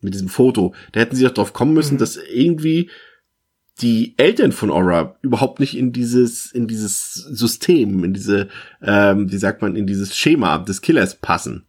[0.00, 1.98] mit diesem Foto, da hätten sie doch drauf kommen müssen, mhm.
[1.98, 2.90] dass irgendwie
[3.82, 8.48] die Eltern von Aura überhaupt nicht in dieses in dieses System, in diese
[8.82, 11.64] ähm, wie sagt man, in dieses Schema des Killers passen.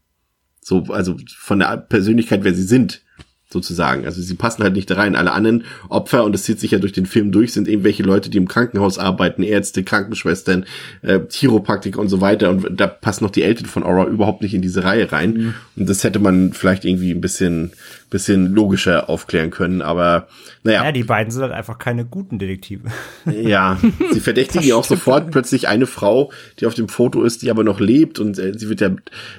[0.61, 3.01] So also von der Persönlichkeit, wer sie sind
[3.49, 4.05] sozusagen.
[4.05, 5.15] Also sie passen halt nicht da rein.
[5.15, 8.29] Alle anderen Opfer, und das zieht sich ja durch den Film durch, sind irgendwelche Leute,
[8.29, 10.65] die im Krankenhaus arbeiten, Ärzte, Krankenschwestern,
[11.01, 12.49] äh, Chiropraktiker und so weiter.
[12.49, 15.33] Und da passen noch die Eltern von Aura überhaupt nicht in diese Reihe rein.
[15.33, 15.53] Mhm.
[15.77, 17.71] Und das hätte man vielleicht irgendwie ein bisschen,
[18.09, 19.81] bisschen logischer aufklären können.
[19.81, 20.27] Aber
[20.63, 20.85] naja.
[20.85, 22.89] Ja, die beiden sind halt einfach keine guten Detektive.
[23.25, 23.77] Ja,
[24.11, 27.63] sie verdächtigen ja auch sofort plötzlich eine Frau, die auf dem Foto ist, die aber
[27.63, 28.19] noch lebt.
[28.19, 28.87] Und äh, sie wird ja,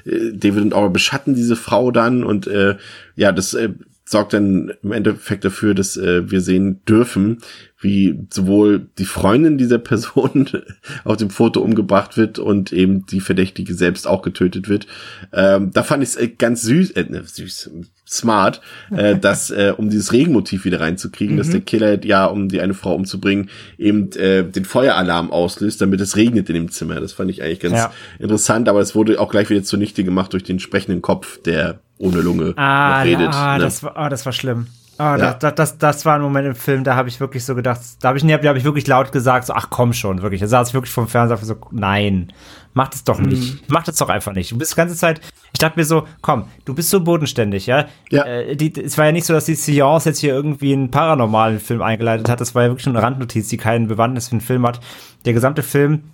[0.04, 2.22] äh, David und Aura beschatten diese Frau dann.
[2.22, 2.76] Und äh,
[3.16, 3.70] ja, das äh,
[4.04, 7.38] sorgt dann im Endeffekt dafür, dass äh, wir sehen dürfen,
[7.80, 10.48] wie sowohl die Freundin dieser Person
[11.04, 14.86] auf dem Foto umgebracht wird und eben die Verdächtige selbst auch getötet wird.
[15.32, 17.70] Ähm, da fand ich es äh, ganz süß, äh, ne, süß,
[18.06, 18.60] smart,
[18.90, 21.38] äh, dass äh, um dieses Regenmotiv wieder reinzukriegen, mhm.
[21.38, 23.48] dass der Killer ja, um die eine Frau umzubringen,
[23.78, 27.00] eben äh, den Feueralarm auslöst, damit es regnet in dem Zimmer.
[27.00, 27.92] Das fand ich eigentlich ganz ja.
[28.18, 32.22] interessant, aber es wurde auch gleich wieder zunichte gemacht durch den sprechenden Kopf, der ohne
[32.22, 33.30] Lunge ah, redet.
[33.32, 33.64] Ah, ne?
[33.64, 34.66] das, war, ah, das war schlimm.
[34.98, 35.32] Ah, ja.
[35.32, 38.08] das, das, das war ein Moment im Film, da habe ich wirklich so gedacht, da
[38.08, 40.40] habe ich, da hab ich wirklich laut gesagt, so, ach komm schon, wirklich.
[40.40, 42.32] Da saß ich wirklich vom Fernseher so, nein,
[42.74, 43.54] mach das doch nicht.
[43.54, 43.60] Mhm.
[43.68, 44.50] Mach das doch einfach nicht.
[44.50, 45.20] Du bist die ganze Zeit,
[45.52, 47.86] ich dachte mir so, komm, du bist so bodenständig, ja.
[48.10, 48.24] ja.
[48.24, 51.60] Äh, die, es war ja nicht so, dass die Seance jetzt hier irgendwie einen paranormalen
[51.60, 52.40] Film eingeleitet hat.
[52.40, 54.80] Das war ja wirklich nur eine Randnotiz, die keinen Bewandtnis für den Film hat.
[55.26, 56.10] Der gesamte Film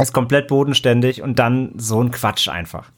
[0.00, 2.90] ist komplett bodenständig und dann so ein Quatsch einfach.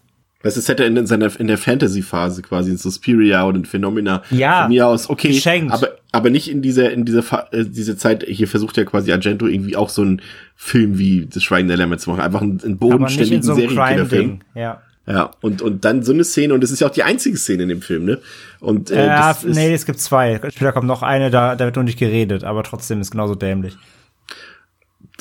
[0.44, 4.22] Weißt du, es hätte in, seiner, in der Fantasy-Phase quasi in Suspiria und in Phenomena
[4.30, 5.72] ja, von mir aus, okay, geschenkt.
[5.72, 9.46] aber, aber nicht in dieser, in dieser, äh, diese Zeit, hier versucht ja quasi Argento
[9.46, 10.20] irgendwie auch so einen
[10.54, 12.20] Film wie Das Schweigen der Lämmer zu machen.
[12.20, 14.40] Einfach einen, einen bodenständigen so Serienkillerfilm.
[14.54, 14.82] Ja.
[15.06, 17.64] Ja, und, und dann so eine Szene, und das ist ja auch die einzige Szene
[17.64, 18.20] in dem Film, ne?
[18.60, 20.36] Und, äh, ja, das nee, es gibt zwei.
[20.36, 23.76] Später kommt noch eine, da, da wird nur nicht geredet, aber trotzdem ist genauso dämlich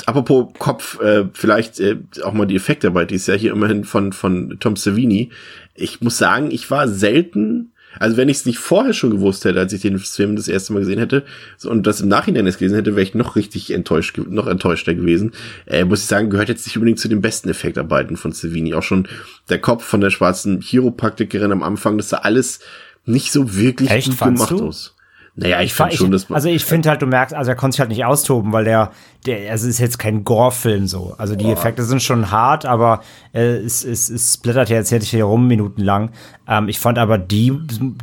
[0.06, 3.84] apropos Kopf, äh, vielleicht äh, auch mal die Effekte dabei, die ist ja hier immerhin
[3.84, 5.32] von, von Tom Savini.
[5.76, 9.60] Ich muss sagen, ich war selten, also wenn ich es nicht vorher schon gewusst hätte,
[9.60, 11.24] als ich den Film das erste Mal gesehen hätte
[11.58, 14.96] so, und das im Nachhinein erst gelesen hätte, wäre ich noch richtig enttäuscht, noch enttäuschter
[14.96, 15.32] gewesen.
[15.68, 18.74] Äh, muss ich sagen, gehört jetzt nicht unbedingt zu den besten Effektarbeiten von Savini.
[18.74, 19.08] Auch schon
[19.50, 22.60] der Kopf von der schwarzen Chiropraktikerin am Anfang, das sah alles
[23.06, 24.68] nicht so wirklich Echt, gut gemacht du?
[24.68, 24.96] aus.
[25.36, 27.74] Naja, ich, ich fand schon, dass Also ich finde halt, du merkst, also er konnte
[27.74, 28.92] sich halt nicht austoben, weil der,
[29.26, 31.16] der, also es ist jetzt kein Gore-Film so.
[31.18, 31.54] Also die Boah.
[31.54, 33.02] Effekte sind schon hart, aber
[33.34, 36.12] äh, es, es, es splittert ja jetzt nicht hier rum minutenlang.
[36.48, 37.52] Ähm, ich fand aber die,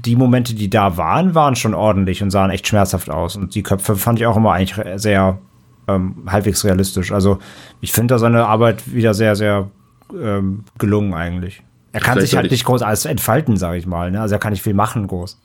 [0.04, 3.36] die Momente, die da waren, waren schon ordentlich und sahen echt schmerzhaft aus.
[3.36, 5.38] Und die Köpfe fand ich auch immer eigentlich sehr
[5.86, 7.12] ähm, halbwegs realistisch.
[7.12, 7.38] Also
[7.80, 9.70] ich finde da seine Arbeit wieder sehr, sehr
[10.12, 11.62] ähm, gelungen eigentlich.
[11.92, 14.10] Er kann Vielleicht sich halt nicht groß alles entfalten, sage ich mal.
[14.10, 14.20] Ne?
[14.20, 15.38] Also er kann nicht viel machen groß.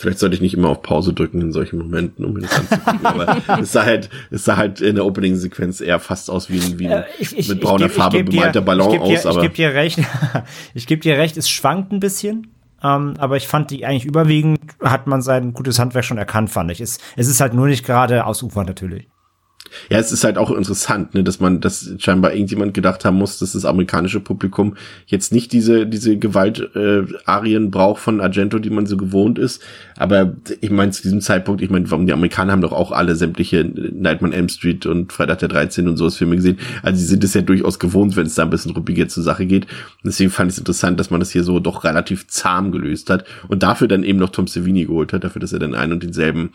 [0.00, 3.04] Vielleicht sollte ich nicht immer auf Pause drücken in solchen Momenten, um mir das anzugucken.
[3.04, 6.78] aber es sah halt, es sah halt in der Opening-Sequenz eher fast aus wie ein,
[6.78, 9.26] wie ein ich, ich, mit brauner ich, Farbe bemalter Ballon dir, aus.
[9.26, 9.98] Aber ich gebe dir recht,
[10.74, 12.48] ich gebe dir recht, es schwankt ein bisschen.
[12.82, 16.70] Ähm, aber ich fand die eigentlich überwiegend hat man sein gutes Handwerk schon erkannt, fand
[16.70, 16.80] ich.
[16.80, 19.06] Es, es ist halt nur nicht gerade ausufernd natürlich.
[19.88, 23.38] Ja, es ist halt auch interessant, ne, dass man, dass scheinbar irgendjemand gedacht haben muss,
[23.38, 28.86] dass das amerikanische Publikum jetzt nicht diese diese Gewalt-Arien äh, braucht von Argento, die man
[28.86, 29.62] so gewohnt ist.
[29.96, 33.64] Aber ich meine zu diesem Zeitpunkt, ich meine, die Amerikaner haben doch auch alle sämtliche
[33.64, 36.58] Nightman Elm Street und Freitag der 13 und sowas Filme gesehen.
[36.82, 39.46] Also sie sind es ja durchaus gewohnt, wenn es da ein bisschen ruppiger zur Sache
[39.46, 39.64] geht.
[39.64, 43.10] Und deswegen fand ich es interessant, dass man das hier so doch relativ zahm gelöst
[43.10, 45.92] hat und dafür dann eben noch Tom Savini geholt hat, dafür, dass er dann einen
[45.92, 46.52] und denselben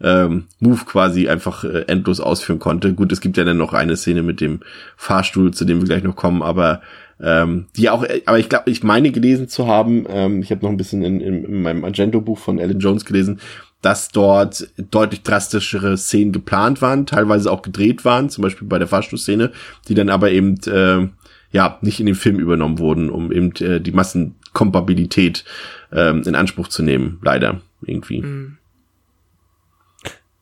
[0.00, 2.92] ähm, Move quasi einfach äh, endlos ausführen konnte.
[2.92, 4.60] Gut, es gibt ja dann noch eine Szene mit dem
[4.96, 6.82] Fahrstuhl, zu dem wir gleich noch kommen, aber
[7.20, 10.70] ähm, die auch, aber ich glaube, ich meine gelesen zu haben, ähm, ich habe noch
[10.70, 13.40] ein bisschen in, in, in meinem Argento-Buch von Alan Jones gelesen,
[13.80, 18.88] dass dort deutlich drastischere Szenen geplant waren, teilweise auch gedreht waren, zum Beispiel bei der
[18.88, 19.52] Fahrstuhlszene,
[19.88, 21.08] die dann aber eben äh,
[21.52, 25.44] ja nicht in den Film übernommen wurden, um eben äh, die Massenkompatibilität
[25.92, 28.22] ähm, in Anspruch zu nehmen, leider irgendwie.
[28.22, 28.58] Mhm.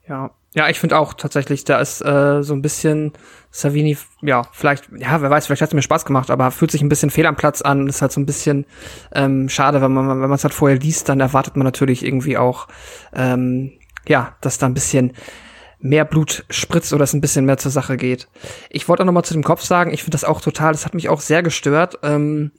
[0.08, 3.12] Ja, ja, ich finde auch tatsächlich, da ist äh, so ein bisschen
[3.50, 6.80] Savini, ja, vielleicht, ja, wer weiß, vielleicht hat es mir Spaß gemacht, aber fühlt sich
[6.80, 7.88] ein bisschen fehl am Platz an.
[7.88, 8.64] ist halt so ein bisschen
[9.12, 12.38] ähm, schade, wenn man, wenn man es halt vorher liest, dann erwartet man natürlich irgendwie
[12.38, 12.68] auch,
[13.14, 13.72] ähm,
[14.06, 15.14] ja, dass da ein bisschen
[15.80, 18.28] mehr Blut spritzt oder es ein bisschen mehr zur Sache geht.
[18.70, 20.86] Ich wollte auch noch mal zu dem Kopf sagen, ich finde das auch total, das
[20.86, 21.98] hat mich auch sehr gestört.
[22.04, 22.52] Ähm,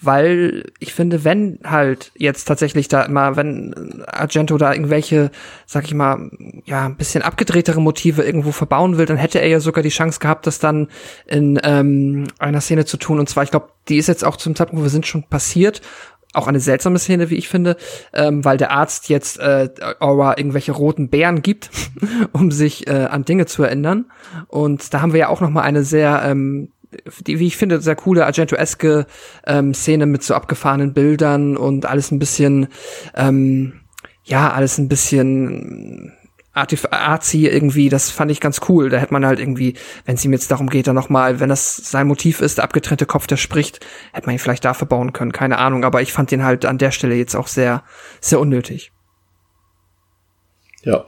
[0.00, 5.30] weil ich finde, wenn halt jetzt tatsächlich da immer, wenn Argento da irgendwelche,
[5.66, 6.30] sag ich mal,
[6.64, 10.20] ja, ein bisschen abgedrehtere Motive irgendwo verbauen will, dann hätte er ja sogar die Chance
[10.20, 10.88] gehabt, das dann
[11.26, 13.18] in ähm, einer Szene zu tun.
[13.18, 15.82] Und zwar, ich glaube, die ist jetzt auch zum Zeitpunkt, wo wir sind, schon passiert.
[16.34, 17.76] Auch eine seltsame Szene, wie ich finde,
[18.12, 21.70] ähm, weil der Arzt jetzt äh, Aura irgendwelche roten Bären gibt,
[22.32, 24.04] um sich äh, an Dinge zu erinnern.
[24.46, 26.70] Und da haben wir ja auch noch mal eine sehr ähm,
[27.20, 29.06] die, wie ich finde, sehr coole Argento-eske
[29.46, 32.68] ähm, Szene mit so abgefahrenen Bildern und alles ein bisschen,
[33.14, 33.80] ähm,
[34.24, 36.12] ja, alles ein bisschen
[36.90, 38.88] arzi irgendwie, das fand ich ganz cool.
[38.88, 39.74] Da hätte man halt irgendwie,
[40.04, 43.06] wenn es ihm jetzt darum geht, dann nochmal, wenn das sein Motiv ist, der abgetrennte
[43.06, 45.84] Kopf, der spricht, hätte man ihn vielleicht dafür bauen können, keine Ahnung.
[45.84, 47.84] Aber ich fand den halt an der Stelle jetzt auch sehr,
[48.20, 48.92] sehr unnötig.
[50.82, 51.04] Ja.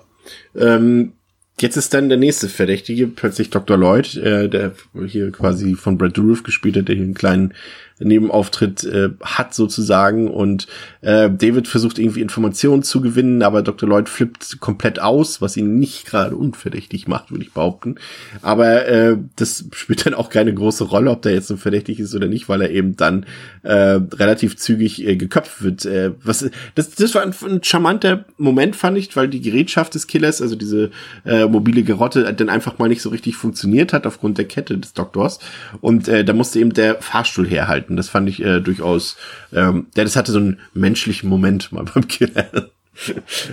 [0.55, 1.15] Ähm,
[1.61, 3.77] Jetzt ist dann der nächste Verdächtige, plötzlich Dr.
[3.77, 4.73] Lloyd, äh, der
[5.07, 7.55] hier quasi von Brad Dourif gespielt hat, der hier einen kleinen
[8.01, 10.67] Nebenauftritt äh, hat sozusagen und
[11.03, 13.89] äh, David versucht irgendwie Informationen zu gewinnen, aber Dr.
[13.89, 17.97] Lloyd flippt komplett aus, was ihn nicht gerade unverdächtig macht, würde ich behaupten.
[18.43, 22.15] Aber äh, das spielt dann auch keine große Rolle, ob der jetzt so verdächtig ist
[22.15, 23.27] oder nicht, weil er eben dann
[23.63, 25.85] äh, relativ zügig äh, geköpft wird.
[25.85, 30.07] Äh, was das, das war ein, ein charmanter Moment, fand ich, weil die Gerätschaft des
[30.07, 30.91] Killers, also diese
[31.25, 34.93] äh, mobile Gerotte, dann einfach mal nicht so richtig funktioniert hat aufgrund der Kette des
[34.93, 35.39] Doktors.
[35.81, 37.90] Und äh, da musste eben der Fahrstuhl herhalten.
[37.97, 39.17] Das fand ich äh, durchaus,
[39.53, 42.71] ähm, ja, das hatte so einen menschlichen Moment mal beim Killer.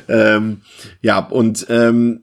[0.08, 0.62] ähm,
[1.02, 2.22] ja, und ähm,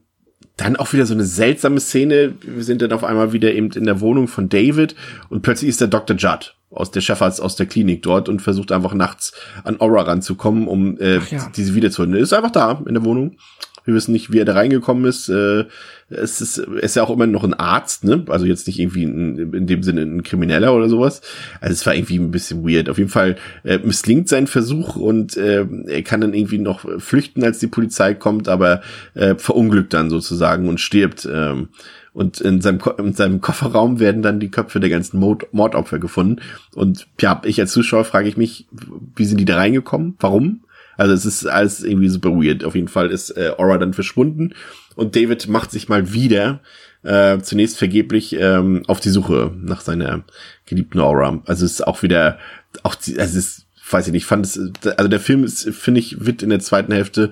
[0.57, 2.33] dann auch wieder so eine seltsame Szene.
[2.41, 4.95] Wir sind dann auf einmal wieder eben in der Wohnung von David
[5.29, 6.15] und plötzlich ist der Dr.
[6.15, 10.67] Judd aus der Chefarzt aus der Klinik dort und versucht einfach nachts an Aura ranzukommen,
[10.67, 11.49] um äh, ja.
[11.55, 12.13] diese wiederzuholen.
[12.15, 13.37] Er ist einfach da in der Wohnung
[13.85, 15.29] wir wissen nicht, wie er da reingekommen ist.
[15.29, 15.65] Äh,
[16.09, 18.25] es ist, er ist ja auch immer noch ein Arzt, ne?
[18.29, 21.21] Also jetzt nicht irgendwie ein, in dem Sinne ein Krimineller oder sowas.
[21.61, 22.89] Also es war irgendwie ein bisschen weird.
[22.89, 27.43] Auf jeden Fall äh, misslingt sein Versuch und äh, er kann dann irgendwie noch flüchten,
[27.43, 28.81] als die Polizei kommt, aber
[29.13, 31.27] äh, verunglückt dann sozusagen und stirbt.
[31.31, 31.69] Ähm,
[32.13, 35.99] und in seinem, Ko in seinem Kofferraum werden dann die Köpfe der ganzen Mord Mordopfer
[35.99, 36.41] gefunden.
[36.73, 38.67] Und ja, ich als Zuschauer frage ich mich,
[39.15, 40.15] wie sind die da reingekommen?
[40.19, 40.61] Warum?
[40.97, 42.63] Also es ist alles irgendwie super weird.
[42.63, 44.53] Auf jeden Fall ist äh, Aura dann verschwunden
[44.95, 46.61] und David macht sich mal wieder
[47.03, 50.23] äh, zunächst vergeblich ähm, auf die Suche nach seiner
[50.65, 51.41] geliebten Aura.
[51.45, 52.39] Also es ist auch wieder,
[52.83, 54.59] auch also es ist, weiß ich nicht, fand es,
[54.97, 57.31] also der Film ist, finde ich, wird in der zweiten Hälfte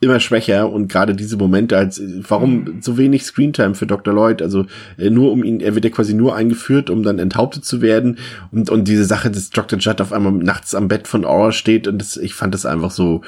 [0.00, 2.82] immer schwächer und gerade diese Momente als warum mhm.
[2.82, 4.12] so wenig Screentime für Dr.
[4.12, 4.66] Lloyd also
[4.98, 8.18] äh, nur um ihn er wird ja quasi nur eingeführt um dann enthauptet zu werden
[8.52, 9.78] und und diese Sache dass Dr.
[9.78, 12.90] Judd auf einmal nachts am Bett von Aura steht und das, ich fand das einfach
[12.90, 13.22] so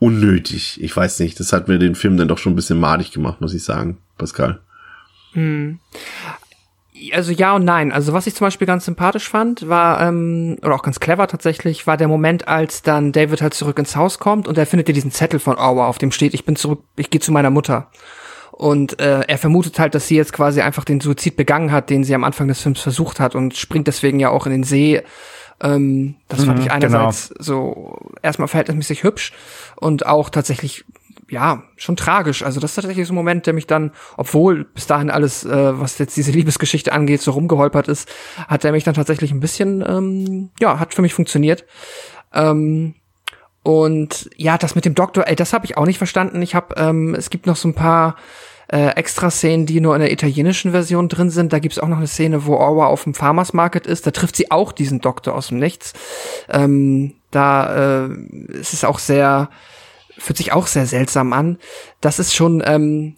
[0.00, 3.12] unnötig ich weiß nicht das hat mir den Film dann doch schon ein bisschen madig
[3.12, 4.58] gemacht muss ich sagen Pascal
[5.34, 5.78] hm
[7.12, 7.92] also ja und nein.
[7.92, 11.86] Also was ich zum Beispiel ganz sympathisch fand, war, ähm, oder auch ganz clever tatsächlich,
[11.86, 14.94] war der Moment, als dann David halt zurück ins Haus kommt und er findet ja
[14.94, 17.88] diesen Zettel von Aua, auf dem steht, ich bin zurück, ich gehe zu meiner Mutter.
[18.52, 22.04] Und äh, er vermutet halt, dass sie jetzt quasi einfach den Suizid begangen hat, den
[22.04, 25.02] sie am Anfang des Films versucht hat und springt deswegen ja auch in den See.
[25.60, 27.42] Ähm, das fand mhm, ich einerseits genau.
[27.42, 29.32] so erstmal verhältnismäßig hübsch
[29.76, 30.86] und auch tatsächlich
[31.28, 32.42] ja, schon tragisch.
[32.42, 35.80] Also das ist tatsächlich so ein Moment, der mich dann, obwohl bis dahin alles, äh,
[35.80, 38.08] was jetzt diese Liebesgeschichte angeht, so rumgeholpert ist,
[38.48, 41.64] hat er mich dann tatsächlich ein bisschen, ähm, ja, hat für mich funktioniert.
[42.32, 42.94] Ähm,
[43.62, 46.40] und ja, das mit dem Doktor, ey, das habe ich auch nicht verstanden.
[46.42, 48.14] Ich habe, ähm, es gibt noch so ein paar
[48.68, 51.52] äh, Extra-Szenen, die nur in der italienischen Version drin sind.
[51.52, 54.06] Da gibt's auch noch eine Szene, wo Orwa auf dem Farmers Market ist.
[54.06, 55.94] Da trifft sie auch diesen Doktor aus dem Nichts.
[56.48, 58.08] Ähm, da äh,
[58.60, 59.50] es ist auch sehr
[60.18, 61.58] fühlt sich auch sehr seltsam an.
[62.00, 63.16] Das ist schon, ähm,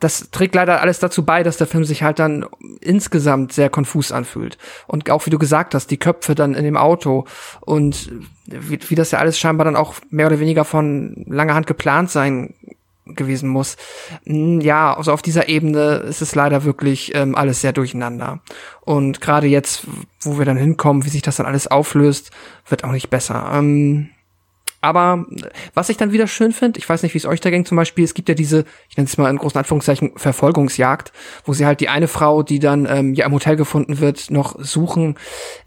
[0.00, 2.46] das trägt leider alles dazu bei, dass der Film sich halt dann
[2.80, 4.58] insgesamt sehr konfus anfühlt.
[4.86, 7.24] Und auch wie du gesagt hast, die Köpfe dann in dem Auto
[7.60, 8.12] und
[8.46, 12.10] wie, wie das ja alles scheinbar dann auch mehr oder weniger von langer Hand geplant
[12.10, 12.54] sein
[13.06, 13.76] gewesen muss.
[14.26, 18.40] Mm, Ja, also auf dieser Ebene ist es leider wirklich ähm, alles sehr durcheinander.
[18.82, 19.86] Und gerade jetzt,
[20.20, 22.30] wo wir dann hinkommen, wie sich das dann alles auflöst,
[22.68, 23.50] wird auch nicht besser.
[23.54, 24.10] Ähm,
[24.80, 25.26] aber
[25.74, 27.76] was ich dann wieder schön finde, ich weiß nicht, wie es euch da ging zum
[27.76, 31.12] Beispiel, es gibt ja diese, ich nenne es mal in großen Anführungszeichen, Verfolgungsjagd,
[31.44, 34.56] wo sie halt die eine Frau, die dann ähm, ja im Hotel gefunden wird, noch
[34.58, 35.16] suchen.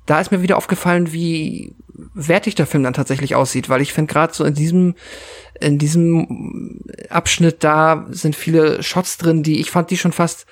[0.06, 1.76] Da ist mir wieder aufgefallen, wie
[2.14, 4.96] wertig der Film dann tatsächlich aussieht, weil ich finde gerade so in diesem
[5.60, 10.48] in diesem Abschnitt da sind viele Shots drin, die ich fand die schon fast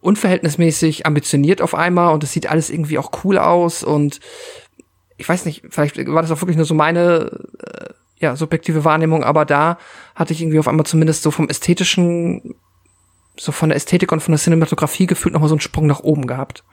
[0.00, 4.20] unverhältnismäßig ambitioniert auf einmal und es sieht alles irgendwie auch cool aus und
[5.20, 7.30] ich weiß nicht, vielleicht war das auch wirklich nur so meine
[7.62, 9.78] äh, ja, subjektive Wahrnehmung, aber da
[10.14, 12.54] hatte ich irgendwie auf einmal zumindest so vom ästhetischen,
[13.38, 16.26] so von der Ästhetik und von der Cinematografie gefühlt nochmal so einen Sprung nach oben
[16.26, 16.64] gehabt.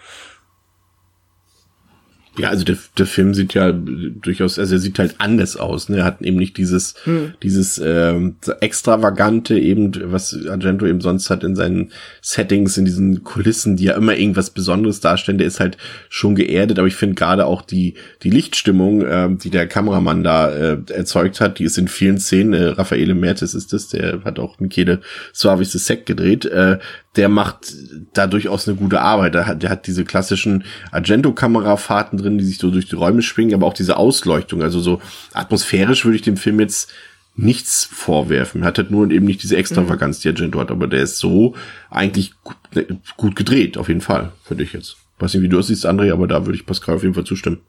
[2.37, 5.89] Ja, also der, der Film sieht ja durchaus, also er sieht halt anders aus.
[5.89, 5.97] Ne?
[5.97, 7.33] Er hat eben nicht dieses, Hm.
[7.43, 13.75] dieses ähm, extravagante eben, was Argento eben sonst hat in seinen Settings, in diesen Kulissen,
[13.75, 15.37] die ja immer irgendwas Besonderes darstellen.
[15.37, 15.77] Der ist halt
[16.09, 20.49] schon geerdet, aber ich finde gerade auch die die Lichtstimmung, ähm, die der Kameramann da
[20.49, 22.53] äh, erzeugt hat, die ist in vielen Szenen.
[22.53, 25.01] Äh, Raffaele Mertes ist das, der hat auch Michele
[25.33, 26.45] Suavis the Sec gedreht.
[26.45, 26.79] Äh,
[27.15, 27.73] der macht
[28.13, 29.33] da durchaus eine gute Arbeit.
[29.33, 33.53] Der hat, der hat diese klassischen Argento-Kamerafahrten drin, die sich so durch die Räume schwingen,
[33.53, 34.63] aber auch diese Ausleuchtung.
[34.63, 35.01] Also so
[35.33, 36.91] atmosphärisch würde ich dem Film jetzt
[37.35, 38.63] nichts vorwerfen.
[38.63, 41.55] Er hat halt nur eben nicht diese Extravaganz, die Argento hat, aber der ist so
[41.91, 42.57] eigentlich gut,
[43.15, 44.97] gut gedreht, auf jeden Fall, finde ich jetzt.
[45.19, 47.23] Weiß nicht, wie du es siehst, André, aber da würde ich Pascal auf jeden Fall
[47.23, 47.59] zustimmen.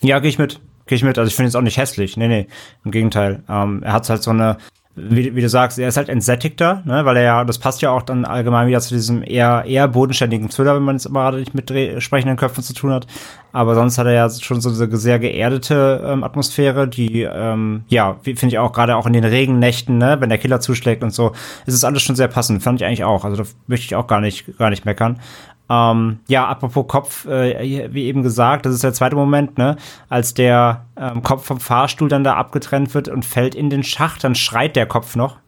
[0.00, 0.60] Ja, gehe ich mit.
[0.86, 1.18] Gehe ich mit.
[1.18, 2.16] Also ich finde es auch nicht hässlich.
[2.16, 2.46] Nee, nee.
[2.84, 3.42] Im Gegenteil.
[3.48, 4.58] Ähm, er hat halt so eine,
[4.98, 7.90] wie, wie du sagst, er ist halt entsättigter, ne, weil er ja, das passt ja
[7.90, 11.38] auch dann allgemein wieder zu diesem eher, eher bodenständigen Thriller, wenn man es immer gerade
[11.38, 11.70] nicht mit
[12.02, 13.06] sprechenden Köpfen zu tun hat.
[13.52, 18.16] Aber sonst hat er ja schon so diese sehr geerdete ähm, Atmosphäre, die, ähm, ja,
[18.22, 21.32] finde ich auch gerade auch in den Regennächten, ne, wenn der Killer zuschlägt und so,
[21.66, 22.62] ist es alles schon sehr passend.
[22.62, 23.24] Fand ich eigentlich auch.
[23.26, 25.20] Also da möchte ich auch gar nicht, gar nicht meckern.
[25.68, 29.76] Ähm, ja, apropos Kopf, äh, wie eben gesagt, das ist der zweite Moment, ne,
[30.08, 34.22] als der ähm, Kopf vom Fahrstuhl dann da abgetrennt wird und fällt in den Schacht,
[34.22, 35.38] dann schreit der Kopf noch,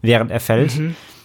[0.00, 0.72] während er fällt.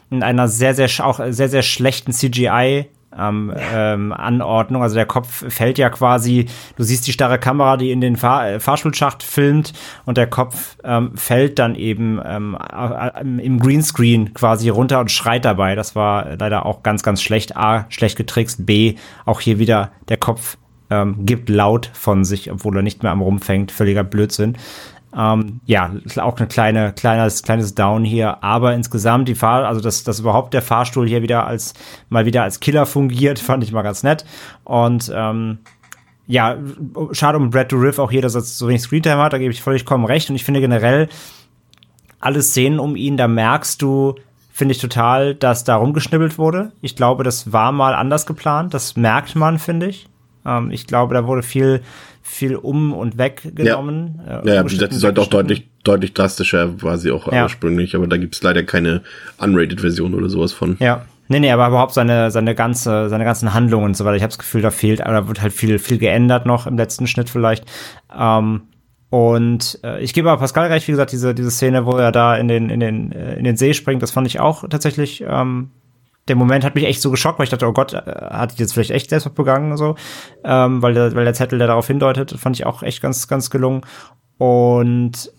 [0.10, 2.88] In einer sehr, sehr, auch sehr, sehr schlechten CGI.
[3.20, 6.46] Ähm, ähm, Anordnung, also der Kopf fällt ja quasi,
[6.76, 9.74] du siehst die starre Kamera, die in den Fahr äh, Fahrstuhlschacht filmt
[10.06, 15.12] und der Kopf ähm, fällt dann eben ähm, äh, äh, im Greenscreen quasi runter und
[15.12, 15.76] schreit dabei.
[15.76, 17.58] Das war leider auch ganz, ganz schlecht.
[17.58, 18.66] A, schlecht getrickst.
[18.66, 18.96] B,
[19.26, 20.58] auch hier wieder der Kopf
[20.90, 23.72] ähm, gibt laut von sich, obwohl er nicht mehr am rumfängt.
[23.72, 24.58] Völliger Blödsinn.
[25.16, 30.04] Ähm, ja, auch eine kleine, kleines, kleines Down hier, aber insgesamt die Fahr, also dass,
[30.04, 31.74] dass überhaupt der Fahrstuhl hier wieder als,
[32.10, 34.26] mal wieder als Killer fungiert, fand ich mal ganz nett.
[34.64, 35.60] Und, ähm,
[36.28, 36.58] ja,
[37.12, 39.64] schade um Brad Dourif auch hier, dass er so wenig Screentime hat, da gebe ich
[39.64, 40.30] vollkommen recht.
[40.30, 41.10] Und ich finde generell,
[42.20, 44.14] alle Szenen um ihn, da merkst du,
[44.52, 46.72] finde ich total, dass da rumgeschnibbelt wurde.
[46.82, 48.76] Ich glaube, das war mal anders geplant.
[48.76, 50.08] Das merkt man, finde ich.
[50.58, 51.82] Ähm, ich glaube, da wurde viel,
[52.22, 54.20] viel um und weggenommen.
[54.26, 57.44] äh, Ja, ja umgeschnitten, gesagt, die sollte auch deutlich, deutlich drastischer war sie auch Ja.
[57.44, 59.02] ursprünglich, aber da gibt's leider keine
[59.38, 60.78] Unrated-Version oder sowas von.
[60.80, 61.06] Ja.
[61.32, 64.16] Nee, nee, aber überhaupt seine, seine ganze, seine ganzen Handlungen und so weiter.
[64.16, 67.06] Ich habe das Gefühl, da fehlt, da wird halt viel, viel geändert noch im letzten
[67.06, 67.66] Schnitt vielleicht.
[68.18, 68.62] Ähm,
[69.12, 72.36] und äh, ich gebe aber Pascal recht, wie gesagt, diese, diese Szene, wo er da
[72.36, 75.70] in den, in den, äh, in den See springt, das fand ich auch tatsächlich, ähm,
[76.30, 78.62] der Moment hat mich echt so geschockt, weil ich dachte, oh Gott, äh, hat die
[78.62, 79.96] jetzt vielleicht echt Selbstmord begangen, so,
[80.44, 83.50] ähm, weil, der, weil der Zettel, der darauf hindeutet, fand ich auch echt ganz, ganz
[83.50, 83.82] gelungen.
[84.38, 85.32] Und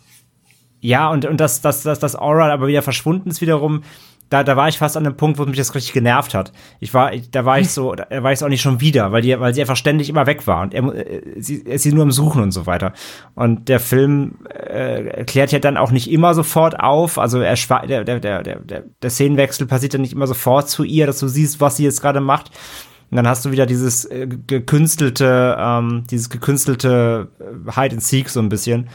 [0.81, 3.83] ja, und, und das, das, das, das Aura aber wieder verschwunden ist wiederum,
[4.31, 6.53] da, da war ich fast an dem Punkt, wo mich das richtig genervt hat.
[6.79, 9.23] Ich war, da war ich so, da war ich es auch nicht schon wieder, weil
[9.23, 12.13] die, weil sie einfach ständig immer weg war und er, äh, sie, sie nur am
[12.13, 12.93] Suchen und so weiter.
[13.35, 17.57] Und der Film äh, klärt ja dann auch nicht immer sofort auf, also er
[17.87, 21.27] der, der, der, der, der Szenenwechsel passiert dann nicht immer sofort zu ihr, dass du
[21.27, 22.53] siehst, was sie jetzt gerade macht.
[23.11, 28.29] Und dann hast du wieder dieses äh, gekünstelte, ähm, dieses gekünstelte äh, Hide and Seek
[28.29, 28.89] so ein bisschen.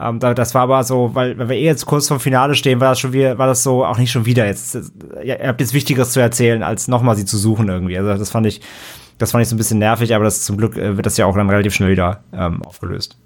[0.00, 2.80] Ähm, da, das war aber so, weil, weil wir eh jetzt kurz vom Finale stehen,
[2.80, 4.78] war das schon wieder, war das so auch nicht schon wieder jetzt.
[5.24, 7.98] Ihr habt jetzt Wichtigeres zu erzählen, als nochmal sie zu suchen irgendwie.
[7.98, 8.60] Also das fand ich,
[9.18, 11.26] das fand ich so ein bisschen nervig, aber das zum Glück äh, wird das ja
[11.26, 13.16] auch dann relativ schnell wieder ähm, aufgelöst.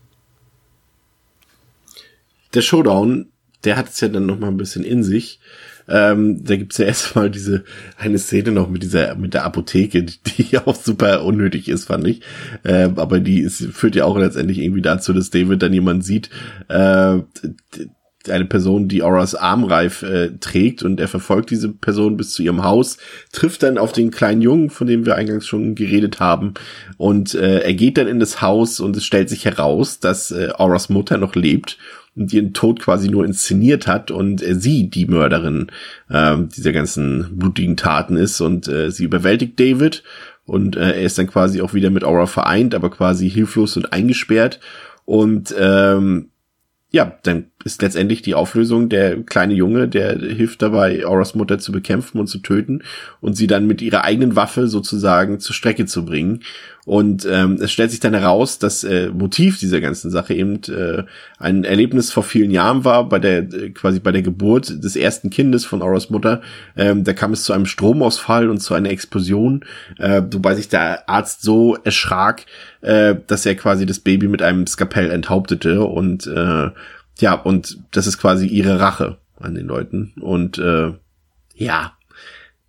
[2.55, 3.27] der Showdown,
[3.64, 5.41] der hat es ja dann noch mal ein bisschen in sich.
[5.89, 7.64] Ähm, da gibt's ja erstmal diese
[7.99, 12.07] eine Szene noch mit dieser mit der Apotheke, die, die auch super unnötig ist, fand
[12.07, 12.22] ich.
[12.64, 16.30] Ähm, aber die ist, führt ja auch letztendlich irgendwie dazu, dass David dann jemand sieht,
[16.68, 17.18] äh,
[18.30, 22.62] eine Person, die Auras Armreif äh, trägt und er verfolgt diese Person bis zu ihrem
[22.62, 22.99] Haus,
[23.33, 26.55] trifft dann auf den kleinen Jungen, von dem wir eingangs schon geredet haben
[26.99, 30.51] und äh, er geht dann in das Haus und es stellt sich heraus, dass äh,
[30.55, 31.78] Auras Mutter noch lebt
[32.15, 35.69] und ihren Tod quasi nur inszeniert hat und äh, sie die Mörderin
[36.09, 40.03] äh, dieser ganzen blutigen Taten ist und äh, sie überwältigt David
[40.45, 43.93] und äh, er ist dann quasi auch wieder mit Aura vereint, aber quasi hilflos und
[43.93, 44.61] eingesperrt
[45.05, 46.31] und ähm,
[46.91, 51.73] ja, dann ist letztendlich die Auflösung der kleine Junge, der hilft dabei, Auras Mutter zu
[51.73, 52.83] bekämpfen und zu töten
[53.21, 56.41] und sie dann mit ihrer eigenen Waffe sozusagen zur Strecke zu bringen.
[56.85, 61.05] Und ähm, es stellt sich dann heraus, dass äh, Motiv dieser ganzen Sache eben äh,
[61.39, 65.31] ein Erlebnis vor vielen Jahren war, bei der äh, quasi bei der Geburt des ersten
[65.31, 66.43] Kindes von Auras Mutter.
[66.77, 69.65] Ähm, da kam es zu einem Stromausfall und zu einer Explosion,
[69.99, 72.47] äh, wobei sich der Arzt so erschrak,
[72.81, 76.71] äh, dass er quasi das Baby mit einem Skapell enthauptete und äh,
[77.19, 80.13] ja, und das ist quasi ihre Rache an den Leuten.
[80.21, 80.93] Und äh,
[81.55, 81.93] ja,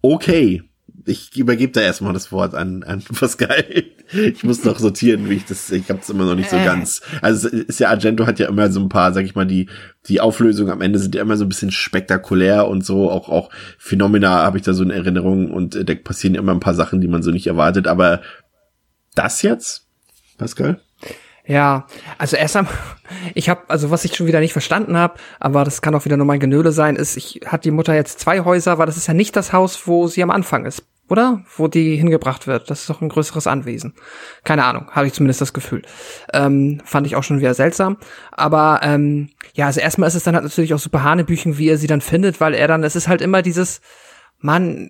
[0.02, 0.64] okay.
[1.06, 3.66] Ich übergebe da erstmal das Wort an, an Pascal.
[4.14, 7.02] Ich muss noch sortieren, wie ich das, ich habe es immer noch nicht so ganz.
[7.22, 9.70] Also es ist ja, Argento hat ja immer so ein paar, sag ich mal, die,
[10.08, 13.50] die Auflösungen am Ende sind ja immer so ein bisschen spektakulär und so, auch, auch
[13.78, 17.02] Phänomena habe ich da so in Erinnerung und äh, da passieren immer ein paar Sachen,
[17.02, 18.22] die man so nicht erwartet, aber
[19.16, 19.88] das jetzt,
[20.38, 20.80] Pascal?
[21.46, 21.88] Ja,
[22.18, 22.74] also erst einmal,
[23.34, 26.18] ich habe, also was ich schon wieder nicht verstanden habe, aber das kann auch wieder
[26.18, 29.08] nur mein Genöle sein, ist, ich hat die Mutter jetzt zwei Häuser, weil das ist
[29.08, 31.44] ja nicht das Haus, wo sie am Anfang ist, oder?
[31.58, 32.70] Wo die hingebracht wird.
[32.70, 33.94] Das ist doch ein größeres Anwesen.
[34.46, 35.82] Keine Ahnung, habe ich zumindest das Gefühl.
[36.32, 37.98] Ähm, fand ich auch schon wieder seltsam.
[38.32, 41.78] Aber ähm, ja, also erstmal ist es dann halt natürlich auch super Hanebüchen, wie er
[41.78, 43.82] sie dann findet, weil er dann, es ist halt immer dieses,
[44.44, 44.90] Mann,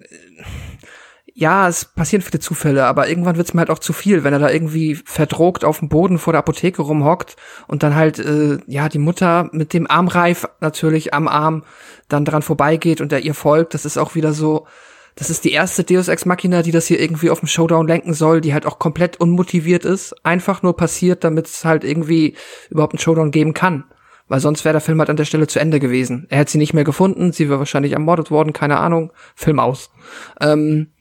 [1.35, 4.39] ja, es passieren viele Zufälle, aber irgendwann wird's mir halt auch zu viel, wenn er
[4.39, 7.35] da irgendwie verdrogt auf dem Boden vor der Apotheke rumhockt
[7.67, 11.63] und dann halt, äh, ja, die Mutter mit dem Armreif natürlich am Arm
[12.07, 13.73] dann dran vorbeigeht und er ihr folgt.
[13.73, 14.67] Das ist auch wieder so,
[15.15, 18.13] das ist die erste Deus Ex Machina, die das hier irgendwie auf dem Showdown lenken
[18.13, 22.35] soll, die halt auch komplett unmotiviert ist, einfach nur passiert, damit es halt irgendwie
[22.69, 23.85] überhaupt einen Showdown geben kann.
[24.27, 26.27] Weil sonst wäre der Film halt an der Stelle zu Ende gewesen.
[26.29, 29.11] Er hätte sie nicht mehr gefunden, sie wäre wahrscheinlich ermordet worden, keine Ahnung.
[29.35, 29.91] Film aus.
[30.39, 30.92] Ähm,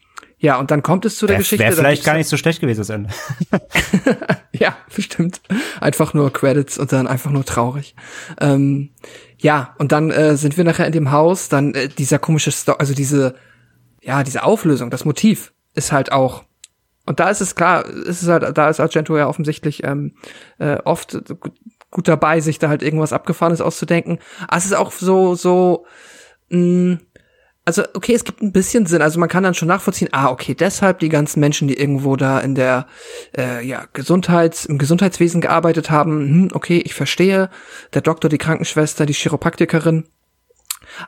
[0.43, 1.63] ja, und dann kommt es zu der Wär, Geschichte.
[1.63, 3.09] Wäre vielleicht ich- gar nicht so schlecht gewesen, das Ende.
[4.51, 5.41] ja, bestimmt.
[5.79, 7.95] Einfach nur Credits und dann einfach nur traurig.
[8.41, 8.89] Ähm,
[9.37, 12.73] ja, und dann äh, sind wir nachher in dem Haus, dann äh, dieser komische, Sto
[12.73, 13.35] also diese,
[14.01, 16.43] ja, diese Auflösung, das Motiv ist halt auch.
[17.05, 20.13] Und da ist es klar, ist es halt, da ist Argento ja offensichtlich ähm,
[20.59, 21.49] äh, oft gu-
[21.89, 24.19] gut dabei, sich da halt irgendwas Abgefahrenes auszudenken.
[24.47, 25.85] Aber es ist auch so, so,
[26.49, 26.97] mh,
[27.65, 29.01] also okay, es gibt ein bisschen Sinn.
[29.01, 32.39] Also man kann dann schon nachvollziehen, ah, okay, deshalb die ganzen Menschen, die irgendwo da
[32.39, 32.87] in der
[33.37, 37.49] äh, ja, Gesundheits, im Gesundheitswesen gearbeitet haben, hm, okay, ich verstehe.
[37.93, 40.05] Der Doktor, die Krankenschwester, die Chiropraktikerin.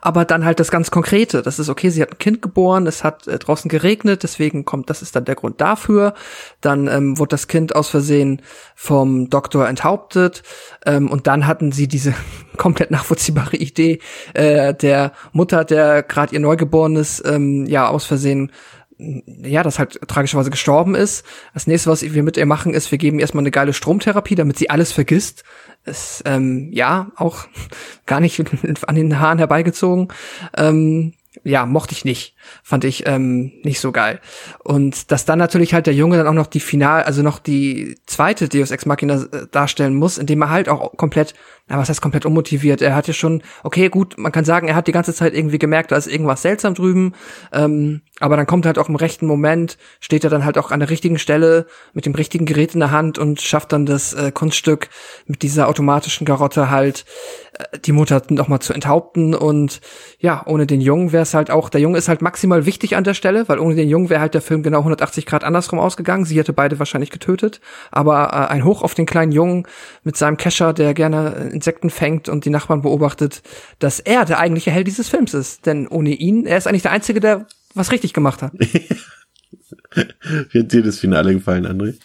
[0.02, 1.42] Aber dann halt das ganz Konkrete.
[1.42, 4.90] Das ist okay, sie hat ein Kind geboren, es hat äh, draußen geregnet, deswegen kommt,
[4.90, 6.14] das ist dann der Grund dafür.
[6.62, 8.42] Dann ähm, wurde das Kind aus Versehen
[8.76, 10.44] vom Doktor enthauptet.
[10.86, 12.14] Ähm, und dann hatten sie diese
[12.58, 14.00] komplett nachvollziehbare Idee
[14.34, 18.52] äh, der Mutter, der gerade ihr Neugeborenes ähm, ja aus Versehen
[18.98, 21.26] ja, das halt tragischerweise gestorben ist.
[21.54, 24.58] Das nächste, was wir mit ihr machen, ist, wir geben erstmal eine geile Stromtherapie, damit
[24.58, 25.44] sie alles vergisst.
[25.86, 27.46] Ist, ähm, ja, auch
[28.06, 28.42] gar nicht
[28.88, 30.08] an den Haaren herbeigezogen.
[30.56, 32.36] Ähm, ja, mochte ich nicht.
[32.64, 34.22] Fand ich ähm, nicht so geil.
[34.64, 37.98] Und dass dann natürlich halt der Junge dann auch noch die Final, also noch die
[38.06, 41.34] zweite Deus Ex Machina äh, darstellen muss, indem er halt auch komplett,
[41.68, 44.76] na was heißt komplett unmotiviert, er hat ja schon, okay, gut, man kann sagen, er
[44.76, 47.14] hat die ganze Zeit irgendwie gemerkt, da ist irgendwas seltsam drüben,
[47.52, 50.80] ähm, aber dann kommt halt auch im rechten Moment, steht er dann halt auch an
[50.80, 54.32] der richtigen Stelle mit dem richtigen Gerät in der Hand und schafft dann das äh,
[54.32, 54.90] Kunststück
[55.26, 57.06] mit dieser automatischen Garotte halt
[57.54, 59.36] äh, die Mutter nochmal zu enthaupten.
[59.36, 59.82] Und
[60.20, 63.04] ja, ohne den Jungen wäre es halt auch, der Junge ist halt maximal wichtig an
[63.04, 66.24] der Stelle, weil ohne den Jungen wäre halt der Film genau 180 Grad andersrum ausgegangen.
[66.24, 67.60] Sie hätte beide wahrscheinlich getötet,
[67.92, 69.68] aber äh, ein Hoch auf den kleinen Jungen
[70.04, 73.42] mit seinem Kescher, der gerne äh, Insekten fängt und die Nachbarn beobachtet,
[73.80, 76.92] dass er der eigentliche Held dieses Films ist, denn ohne ihn, er ist eigentlich der
[76.92, 78.54] Einzige, der was richtig gemacht hat.
[80.52, 81.96] Wie hat dir das Finale gefallen, André?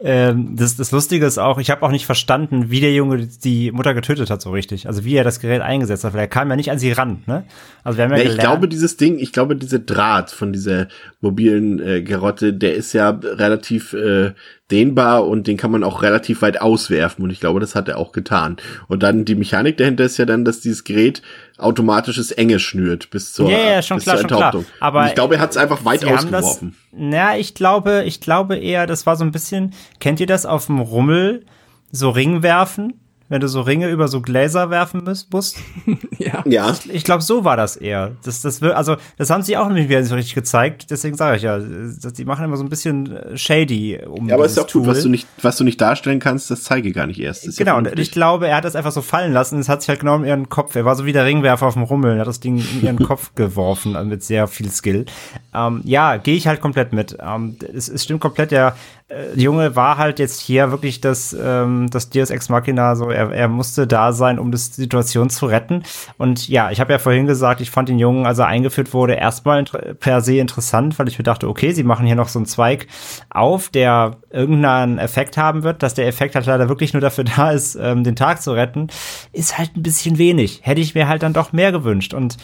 [0.00, 3.72] Ähm, das, das Lustige ist auch, ich habe auch nicht verstanden, wie der Junge die
[3.72, 4.86] Mutter getötet hat so richtig.
[4.86, 7.24] Also wie er das Gerät eingesetzt hat, weil er kam ja nicht an sie ran.
[7.26, 7.44] Ne?
[7.82, 10.52] Also wir haben ja, Ja, ich gelernt, glaube, dieses Ding, ich glaube, dieser Draht von
[10.52, 10.86] dieser
[11.20, 14.34] mobilen äh, Garotte, der ist ja relativ äh,
[14.70, 17.98] dehnbar und den kann man auch relativ weit auswerfen und ich glaube, das hat er
[17.98, 18.56] auch getan.
[18.86, 21.22] Und dann die Mechanik dahinter ist ja dann, dass dieses Gerät
[21.58, 24.54] automatisches Enge schnürt bis zur, Ja, ja, schon bis klar, zur schon klar.
[24.54, 24.72] Enthauptung.
[24.80, 26.76] Aber und ich glaube, er hat es einfach weit Sie haben das, ausgeworfen.
[26.92, 30.66] na, ich glaube, ich glaube eher, das war so ein bisschen, kennt ihr das auf
[30.66, 31.44] dem Rummel,
[31.90, 32.94] so Ring werfen?
[33.28, 35.32] Wenn du so Ringe über so Gläser werfen musst.
[35.32, 35.56] musst.
[36.18, 36.42] Ja.
[36.46, 36.70] Ja.
[36.72, 38.10] Ich, ich glaube, so war das eher.
[38.24, 40.90] Das, das wird, also, das haben sie auch nicht mehr so richtig gezeigt.
[40.90, 44.34] Deswegen sage ich ja, dass die machen immer so ein bisschen äh, shady um Ja,
[44.34, 45.04] aber es ist dieses auch gut, was Tool.
[45.04, 47.42] du nicht, was du nicht darstellen kannst, das zeige ich gar nicht erst.
[47.44, 49.60] Das ist ja Genau, und ich glaube, er hat das einfach so fallen lassen.
[49.60, 50.74] Es hat sich halt genau in ihren Kopf.
[50.74, 52.14] Er war so wie der Ringwerfer auf dem Rummel.
[52.14, 55.06] Er hat das Ding in ihren Kopf geworfen äh, mit sehr viel Skill.
[55.54, 57.16] Ähm, ja, gehe ich halt komplett mit.
[57.20, 58.50] Ähm, es, es stimmt komplett.
[58.50, 58.74] Der
[59.08, 62.96] äh, Junge war halt jetzt hier wirklich das, ähm, das Deus Ex Machina.
[62.96, 65.82] So, er, er musste da sein, um die Situation zu retten.
[66.16, 69.14] Und ja, ich habe ja vorhin gesagt, ich fand den Jungen, als er eingeführt wurde,
[69.14, 72.46] erstmal per se interessant, weil ich mir dachte, okay, sie machen hier noch so einen
[72.46, 72.86] Zweig
[73.30, 77.50] auf, der irgendeinen Effekt haben wird, dass der Effekt halt leider wirklich nur dafür da
[77.50, 78.88] ist, ähm, den Tag zu retten,
[79.32, 80.60] ist halt ein bisschen wenig.
[80.62, 82.14] Hätte ich mir halt dann doch mehr gewünscht.
[82.14, 82.36] Und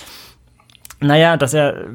[1.06, 1.86] naja, dass er,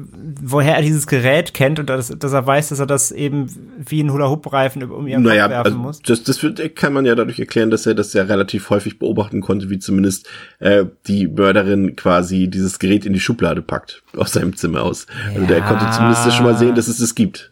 [0.42, 3.46] woher er dieses Gerät kennt und dass, dass er weiß, dass er das eben
[3.78, 6.02] wie ein Hula-Hoop-Reifen um ihren Naja, Kopf werfen also muss.
[6.02, 6.40] das, das
[6.74, 10.28] kann man ja dadurch erklären, dass er das ja relativ häufig beobachten konnte, wie zumindest
[10.58, 15.06] äh, die Mörderin quasi dieses Gerät in die Schublade packt, aus seinem Zimmer aus.
[15.34, 15.64] Also der Ja.
[15.66, 17.50] konnte zumindest schon mal sehen, dass es es gibt.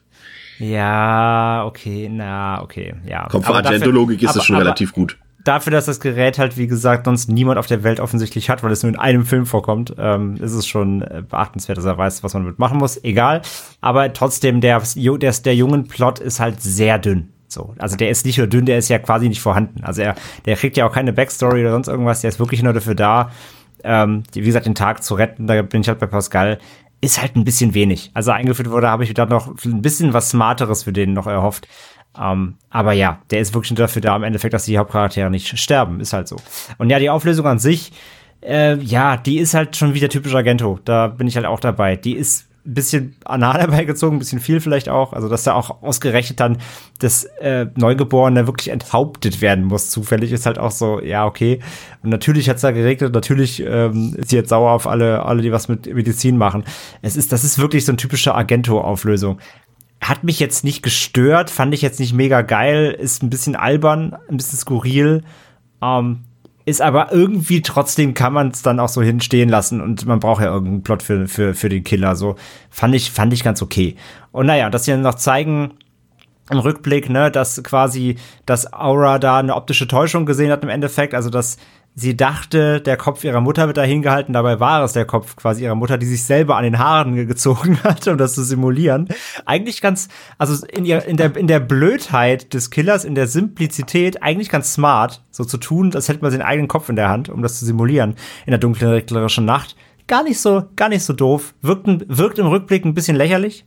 [0.59, 3.29] Ja, okay, na, okay, ja.
[3.31, 5.17] Komm, für Argento-Logik ist aber- das schon aber relativ gut.
[5.45, 8.73] Dafür, dass das Gerät halt, wie gesagt, sonst niemand auf der Welt offensichtlich hat, weil
[8.73, 12.25] es nur in einem Film vorkommt, ähm, ist es schon äh, beachtenswert, dass er weiß,
[12.25, 13.03] was man damit machen muss.
[13.05, 13.43] Egal.
[13.81, 17.29] Aber trotzdem, der, der, der jungen Plot ist halt sehr dünn.
[17.49, 19.83] So, also der ist nicht nur dünn, der ist ja quasi nicht vorhanden.
[19.83, 22.21] Also er, der kriegt ja auch keine Backstory oder sonst irgendwas.
[22.21, 23.31] Der ist wirklich nur dafür da,
[23.85, 25.47] ähm, wie gesagt, den Tag zu retten.
[25.47, 26.59] Da bin ich halt bei Pascal.
[27.01, 28.11] Ist halt ein bisschen wenig.
[28.13, 31.69] Also eingeführt wurde, habe ich dann noch ein bisschen was Smarteres für den noch erhofft.
[32.17, 36.01] Ähm, aber ja, der ist wirklich dafür da, im Endeffekt, dass die Hauptcharaktere nicht sterben.
[36.01, 36.37] Ist halt so.
[36.79, 37.93] Und ja, die Auflösung an sich,
[38.43, 40.79] äh, ja, die ist halt schon wieder typisch Argento.
[40.85, 41.97] Da bin ich halt auch dabei.
[41.97, 45.13] Die ist ein bisschen anal herbeigezogen, ein bisschen viel vielleicht auch.
[45.13, 46.59] Also, dass da auch ausgerechnet dann
[46.99, 49.91] das äh, Neugeborene wirklich enthauptet werden muss.
[49.91, 51.61] Zufällig ist halt auch so, ja, okay.
[52.03, 55.53] Und natürlich hat's da geregnet, natürlich ähm, ist sie jetzt sauer auf alle, alle, die
[55.53, 56.65] was mit Medizin machen.
[57.03, 59.39] Es ist, das ist wirklich so eine typische Argento-Auflösung.
[60.01, 64.17] Hat mich jetzt nicht gestört, fand ich jetzt nicht mega geil, ist ein bisschen albern,
[64.29, 65.25] ein bisschen skurril.
[65.83, 66.25] Ähm,
[66.65, 70.43] ist aber irgendwie trotzdem kann man es dann auch so hinstehen lassen und man braucht
[70.43, 72.15] ja irgendeinen Plot für, für, für den Killer.
[72.15, 72.37] So
[72.71, 73.97] fand ich, fand ich ganz okay.
[74.33, 75.73] Und naja, dass sie dann noch zeigen,
[76.51, 81.15] im Rückblick, ne, dass quasi, dass Aura da eine optische Täuschung gesehen hat im Endeffekt,
[81.15, 81.59] also dass
[82.01, 85.65] sie dachte, der Kopf ihrer Mutter wird da hingehalten, dabei war es der Kopf quasi
[85.65, 89.09] ihrer Mutter, die sich selber an den Haaren ge- gezogen hat, um das zu simulieren.
[89.47, 94.23] Eigentlich ganz, also in, ihr, in, der, in der Blödheit des Killers, in der Simplizität,
[94.23, 97.29] eigentlich ganz smart, so zu tun, als hätte man seinen eigenen Kopf in der Hand,
[97.29, 98.15] um das zu simulieren
[98.47, 99.75] in der dunklen, reglerischen Nacht.
[100.07, 101.53] Gar nicht so, gar nicht so doof.
[101.61, 103.67] Wirkt, wirkt im Rückblick ein bisschen lächerlich.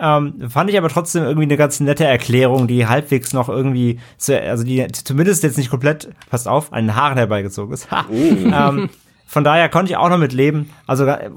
[0.00, 4.40] Ähm, fand ich aber trotzdem irgendwie eine ganz nette Erklärung, die halbwegs noch irgendwie, zu,
[4.40, 7.88] also die zumindest jetzt nicht komplett, passt auf, an den Haaren herbeigezogen ist.
[7.98, 8.04] Ha.
[8.10, 8.90] ähm,
[9.26, 10.70] von daher konnte ich auch noch mit leben.
[10.86, 11.30] Also äh,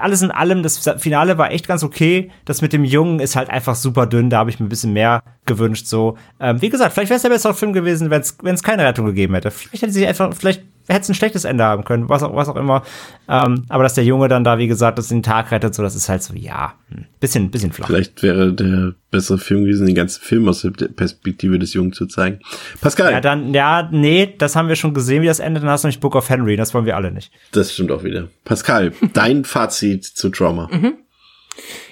[0.00, 2.30] alles in allem, das Finale war echt ganz okay.
[2.46, 4.30] Das mit dem Jungen ist halt einfach super dünn.
[4.30, 5.86] Da habe ich mir ein bisschen mehr gewünscht.
[5.86, 9.04] So, ähm, wie gesagt, vielleicht wäre es der bessere Film gewesen, wenn es keine Rettung
[9.04, 9.50] gegeben hätte.
[9.50, 12.48] Vielleicht hätte sie einfach, vielleicht hätte es ein schlechtes Ende haben können, was auch, was
[12.48, 12.82] auch immer.
[13.28, 15.94] Ähm, aber dass der Junge dann da, wie gesagt, das den Tag rettet, so, das
[15.94, 17.86] ist halt so, ja, hm, bisschen, bisschen flach.
[17.86, 22.06] Vielleicht wäre der bessere Film gewesen, den ganzen Film aus der Perspektive des Jungen zu
[22.06, 22.40] zeigen.
[22.80, 25.62] Pascal, Ja, dann, ja, nee, das haben wir schon gesehen, wie das endet.
[25.62, 27.32] Dann hast du nämlich Book of Henry, das wollen wir alle nicht.
[27.52, 28.28] das stimmt auch wieder.
[28.44, 30.68] Pascal, dein Fazit zu Trauma.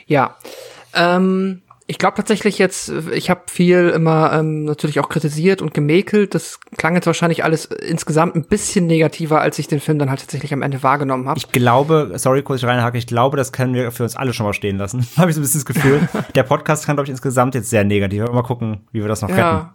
[0.07, 0.37] Ja.
[0.95, 6.35] Ähm, ich glaube tatsächlich jetzt, ich habe viel immer ähm, natürlich auch kritisiert und gemäkelt.
[6.35, 10.21] Das klang jetzt wahrscheinlich alles insgesamt ein bisschen negativer, als ich den Film dann halt
[10.21, 11.39] tatsächlich am Ende wahrgenommen habe.
[11.39, 14.47] Ich glaube, sorry, kurz ich reinhake, ich glaube, das können wir für uns alle schon
[14.47, 15.07] mal stehen lassen.
[15.17, 16.09] Habe ich so ein bisschen das Gefühl.
[16.35, 18.25] Der Podcast kann, glaube ich, insgesamt jetzt sehr negativ.
[18.33, 19.69] Mal gucken, wie wir das noch retten.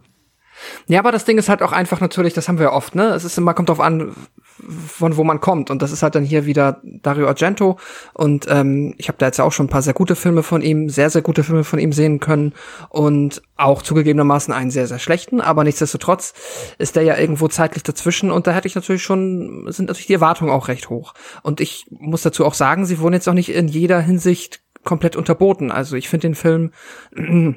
[0.88, 1.01] Ja.
[1.01, 3.07] Ja, aber das Ding ist halt auch einfach natürlich, das haben wir ja oft, ne?
[3.16, 4.14] Es ist immer, kommt drauf an,
[4.88, 5.70] von wo man kommt.
[5.70, 7.80] Und das ist halt dann hier wieder Dario Argento.
[8.14, 10.89] Und ähm, ich habe da jetzt auch schon ein paar sehr gute Filme von ihm,
[10.89, 12.53] sehr, sehr gute Filme von ihm sehen können.
[12.89, 15.41] Und auch zugegebenermaßen einen sehr, sehr schlechten.
[15.41, 16.34] Aber nichtsdestotrotz
[16.78, 18.32] ist der ja irgendwo zeitlich dazwischen.
[18.32, 21.14] Und da hätte ich natürlich schon, sind natürlich die Erwartungen auch recht hoch.
[21.41, 25.15] Und ich muss dazu auch sagen, sie wurden jetzt auch nicht in jeder Hinsicht komplett
[25.15, 25.72] unterboten.
[25.72, 26.72] Also ich finde den Film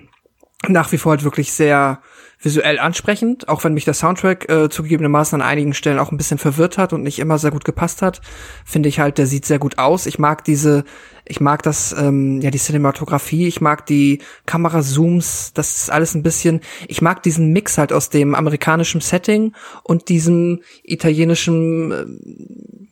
[0.69, 2.01] nach wie vor halt wirklich sehr
[2.45, 6.39] visuell ansprechend, auch wenn mich der Soundtrack äh, zugegebenermaßen an einigen Stellen auch ein bisschen
[6.39, 8.21] verwirrt hat und nicht immer sehr gut gepasst hat,
[8.65, 10.07] finde ich halt, der sieht sehr gut aus.
[10.07, 10.85] Ich mag diese,
[11.27, 16.23] ich mag das, ähm, ja, die Cinematografie, ich mag die Kamerazooms, das ist alles ein
[16.23, 22.05] bisschen, ich mag diesen Mix halt aus dem amerikanischen Setting und diesem italienischen, äh,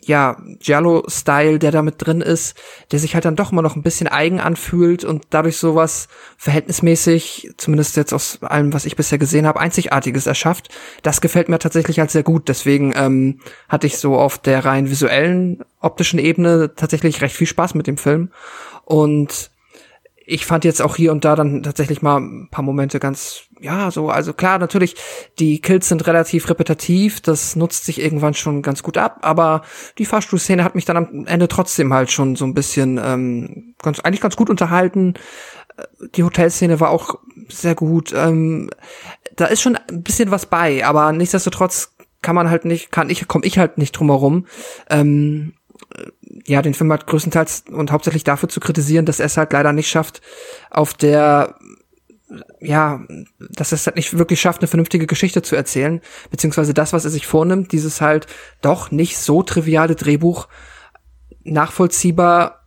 [0.04, 2.56] ja, Giallo-Style, der da mit drin ist,
[2.90, 7.50] der sich halt dann doch immer noch ein bisschen eigen anfühlt und dadurch sowas verhältnismäßig,
[7.56, 10.70] zumindest jetzt aus allem, was ich bisher gesehen habe, Einzigartiges erschafft.
[11.02, 12.48] Das gefällt mir tatsächlich als sehr gut.
[12.48, 17.74] Deswegen ähm, hatte ich so auf der rein visuellen, optischen Ebene tatsächlich recht viel Spaß
[17.74, 18.21] mit dem Film.
[18.84, 19.50] Und
[20.24, 23.90] ich fand jetzt auch hier und da dann tatsächlich mal ein paar Momente ganz, ja,
[23.90, 24.94] so, also klar, natürlich,
[25.38, 29.62] die Kills sind relativ repetitiv, das nutzt sich irgendwann schon ganz gut ab, aber
[29.98, 34.00] die Fahrstuhlszene hat mich dann am Ende trotzdem halt schon so ein bisschen, ähm, ganz,
[34.00, 35.14] eigentlich ganz gut unterhalten.
[36.14, 37.16] Die Hotelszene war auch
[37.48, 38.12] sehr gut.
[38.14, 38.70] Ähm,
[39.36, 43.26] da ist schon ein bisschen was bei, aber nichtsdestotrotz kann man halt nicht, kann ich,
[43.26, 44.46] komme ich halt nicht drum herum.
[44.88, 45.54] Ähm,
[46.46, 49.72] ja, den Film halt größtenteils und hauptsächlich dafür zu kritisieren, dass er es halt leider
[49.72, 50.20] nicht schafft,
[50.70, 51.56] auf der
[52.60, 53.04] ja,
[53.50, 56.00] dass er es halt nicht wirklich schafft, eine vernünftige Geschichte zu erzählen,
[56.30, 58.26] beziehungsweise das, was er sich vornimmt, dieses halt
[58.62, 60.48] doch nicht so triviale Drehbuch
[61.44, 62.61] nachvollziehbar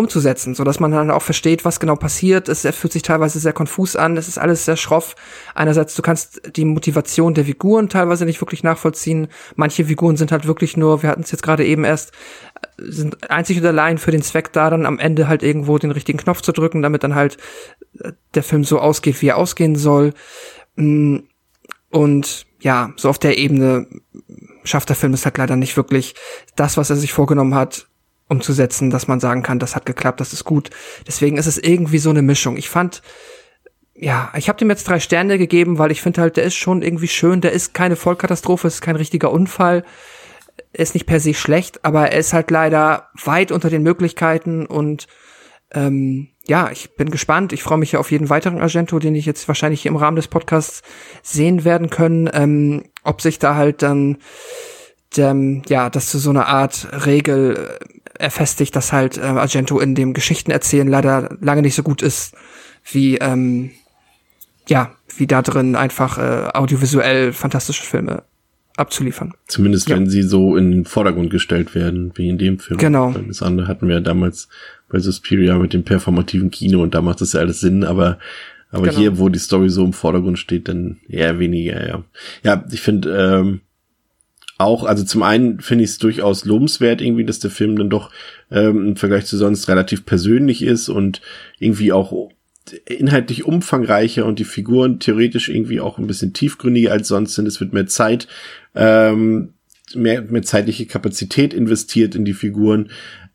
[0.00, 2.48] umzusetzen, so dass man dann auch versteht, was genau passiert.
[2.48, 4.16] Es fühlt sich teilweise sehr konfus an.
[4.16, 5.14] Es ist alles sehr schroff.
[5.54, 9.28] Einerseits, du kannst die Motivation der Figuren teilweise nicht wirklich nachvollziehen.
[9.54, 12.12] Manche Figuren sind halt wirklich nur, wir hatten es jetzt gerade eben erst,
[12.78, 16.18] sind einzig und allein für den Zweck da, dann am Ende halt irgendwo den richtigen
[16.18, 17.36] Knopf zu drücken, damit dann halt
[18.00, 20.14] äh, der Film so ausgeht, wie er ausgehen soll.
[20.76, 21.18] Mm,
[21.90, 23.86] und ja, so auf der Ebene
[24.64, 26.14] schafft der Film es halt leider nicht wirklich,
[26.56, 27.89] das, was er sich vorgenommen hat,
[28.30, 30.70] umzusetzen, dass man sagen kann, das hat geklappt, das ist gut.
[31.06, 32.56] Deswegen ist es irgendwie so eine Mischung.
[32.56, 33.02] Ich fand,
[33.94, 36.82] ja, ich habe dem jetzt drei Sterne gegeben, weil ich finde halt, der ist schon
[36.82, 37.40] irgendwie schön.
[37.40, 39.84] Der ist keine Vollkatastrophe, ist kein richtiger Unfall.
[40.72, 44.64] Er ist nicht per se schlecht, aber er ist halt leider weit unter den Möglichkeiten
[44.66, 45.06] und
[45.72, 47.52] ähm, ja, ich bin gespannt.
[47.52, 50.26] Ich freue mich ja auf jeden weiteren Argento, den ich jetzt wahrscheinlich im Rahmen des
[50.26, 50.82] Podcasts
[51.22, 52.28] sehen werden können.
[52.32, 54.18] Ähm, ob sich da halt dann
[55.16, 57.78] ähm, ja, dass zu so einer Art Regel
[58.20, 62.34] erfestigt, dass halt äh, Argento in dem Geschichtenerzählen leider lange nicht so gut ist,
[62.90, 63.70] wie ähm,
[64.68, 68.22] ja, wie da drin einfach äh, audiovisuell fantastische Filme
[68.76, 69.34] abzuliefern.
[69.46, 69.96] Zumindest ja.
[69.96, 72.78] wenn sie so in den Vordergrund gestellt werden, wie in dem Film.
[72.78, 73.14] Genau.
[73.28, 74.48] Das andere hatten wir ja damals
[74.88, 78.18] bei Suspiria mit dem performativen Kino und da macht das ja alles Sinn, aber
[78.72, 78.98] aber genau.
[78.98, 82.04] hier, wo die Story so im Vordergrund steht, dann eher weniger, ja.
[82.44, 83.60] Ja, ich finde, ähm,
[84.60, 88.10] auch, also zum einen finde ich es durchaus lobenswert irgendwie, dass der Film dann doch
[88.50, 91.20] ähm, im Vergleich zu sonst relativ persönlich ist und
[91.58, 92.30] irgendwie auch
[92.86, 97.46] inhaltlich umfangreicher und die Figuren theoretisch irgendwie auch ein bisschen tiefgründiger als sonst sind.
[97.46, 98.28] Es wird mehr Zeit,
[98.74, 99.54] ähm,
[99.94, 102.90] mehr, mehr zeitliche Kapazität investiert in die Figuren.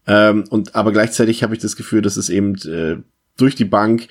[0.08, 2.98] Ähm, und aber gleichzeitig habe ich das Gefühl, dass es eben äh,
[3.38, 4.08] durch die Bank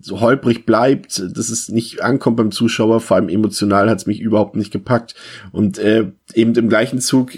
[0.00, 4.20] so holprig bleibt, dass es nicht ankommt beim Zuschauer, vor allem emotional hat es mich
[4.20, 5.14] überhaupt nicht gepackt.
[5.50, 7.32] Und äh, eben im gleichen Zug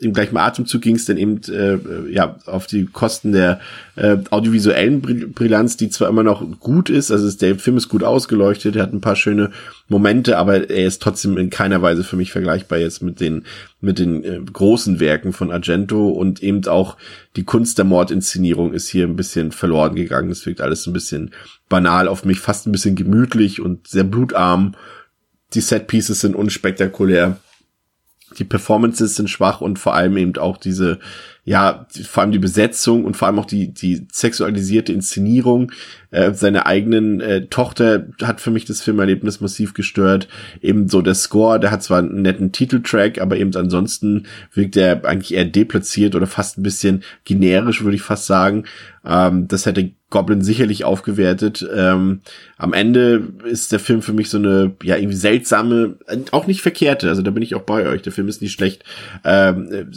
[0.00, 3.60] im gleichen Atemzug ging es dann eben äh, ja auf die Kosten der
[3.96, 8.76] äh, audiovisuellen Brillanz, die zwar immer noch gut ist, also der Film ist gut ausgeleuchtet,
[8.76, 9.50] er hat ein paar schöne
[9.88, 13.44] Momente, aber er ist trotzdem in keiner Weise für mich vergleichbar jetzt mit den
[13.80, 16.96] mit den äh, großen Werken von Argento und eben auch
[17.36, 20.28] die Kunst der Mordinszenierung ist hier ein bisschen verloren gegangen.
[20.28, 21.30] Das wirkt alles ein bisschen
[21.68, 24.74] banal auf mich, fast ein bisschen gemütlich und sehr blutarm.
[25.54, 27.38] Die Set Pieces sind unspektakulär
[28.38, 30.98] die Performances sind schwach und vor allem eben auch diese,
[31.44, 35.72] ja, vor allem die Besetzung und vor allem auch die, die sexualisierte Inszenierung.
[36.10, 40.28] Äh, seine eigenen äh, Tochter hat für mich das Filmerlebnis massiv gestört.
[40.60, 45.34] Ebenso der Score, der hat zwar einen netten Titeltrack, aber eben ansonsten wirkt er eigentlich
[45.34, 48.64] eher deplatziert oder fast ein bisschen generisch, würde ich fast sagen.
[49.04, 51.66] Ähm, das hätte Goblin sicherlich aufgewertet.
[51.72, 52.20] Ähm,
[52.58, 55.96] am Ende ist der Film für mich so eine, ja, irgendwie seltsame,
[56.32, 58.84] auch nicht verkehrte, also da bin ich auch bei euch, der Film ist nicht schlecht,
[59.24, 59.90] ähm,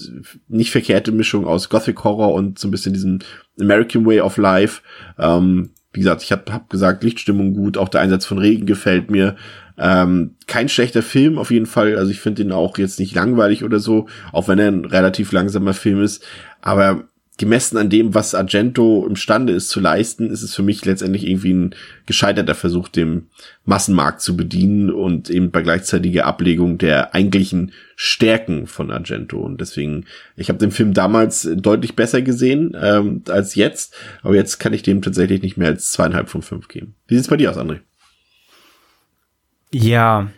[0.48, 3.20] nicht verkehrte Mischung aus Gothic Horror und so ein bisschen diesem
[3.60, 4.82] American Way of Life.
[5.18, 9.12] Ähm, wie gesagt, ich habe hab gesagt, Lichtstimmung gut, auch der Einsatz von Regen gefällt
[9.12, 9.36] mir.
[9.78, 13.64] Ähm, kein schlechter Film auf jeden Fall, also ich finde ihn auch jetzt nicht langweilig
[13.64, 16.24] oder so, auch wenn er ein relativ langsamer Film ist,
[16.62, 17.06] aber
[17.38, 21.54] gemessen an dem, was Argento imstande ist zu leisten, ist es für mich letztendlich irgendwie
[21.54, 23.28] ein gescheiterter Versuch, dem
[23.66, 29.40] Massenmarkt zu bedienen und eben bei gleichzeitiger Ablegung der eigentlichen Stärken von Argento.
[29.40, 30.06] Und deswegen,
[30.36, 34.84] ich habe den Film damals deutlich besser gesehen ähm, als jetzt, aber jetzt kann ich
[34.84, 36.94] dem tatsächlich nicht mehr als zweieinhalb von fünf geben.
[37.08, 37.80] Wie sieht's bei dir aus, André?
[39.72, 40.30] Ja,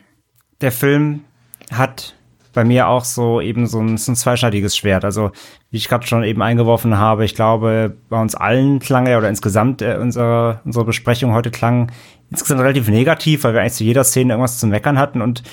[0.61, 1.25] der Film
[1.69, 2.15] hat
[2.55, 5.05] bei mir auch so eben so ein, so ein zweischneidiges Schwert.
[5.05, 5.31] Also
[5.69, 9.29] wie ich gerade schon eben eingeworfen habe, ich glaube, bei uns allen klang er oder
[9.29, 11.91] insgesamt äh, unsere, unsere Besprechung heute klang
[12.31, 15.43] insgesamt relativ negativ, weil wir eigentlich zu jeder Szene irgendwas zu meckern hatten und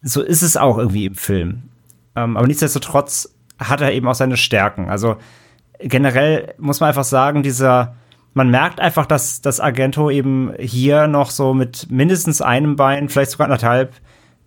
[0.00, 1.64] so ist es auch irgendwie im Film.
[2.14, 4.88] Ähm, aber nichtsdestotrotz hat er eben auch seine Stärken.
[4.88, 5.16] Also
[5.80, 7.96] generell muss man einfach sagen, dieser
[8.34, 13.32] man merkt einfach, dass das Argento eben hier noch so mit mindestens einem Bein, vielleicht
[13.32, 13.94] sogar anderthalb,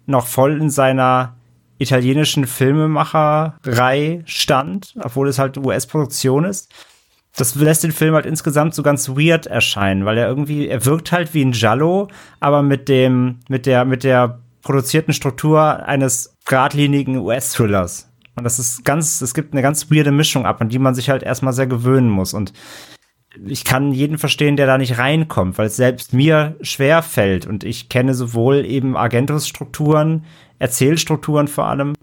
[0.05, 1.35] noch voll in seiner
[1.81, 6.71] italienischen Filmemacherei stand, obwohl es halt US-Produktion ist.
[7.35, 11.11] Das lässt den Film halt insgesamt so ganz weird erscheinen, weil er irgendwie, er wirkt
[11.11, 12.09] halt wie ein Giallo,
[12.39, 18.09] aber mit dem, mit der, mit der produzierten Struktur eines geradlinigen US-Thrillers.
[18.35, 21.09] Und das ist ganz, es gibt eine ganz weirde Mischung ab, an die man sich
[21.09, 22.33] halt erstmal sehr gewöhnen muss.
[22.33, 22.53] Und
[23.45, 27.45] ich kann jeden verstehen, der da nicht reinkommt, weil es selbst mir schwer fällt.
[27.45, 30.25] Und ich kenne sowohl eben Agentus-Strukturen,
[30.61, 31.95] Erzählstrukturen vor allem,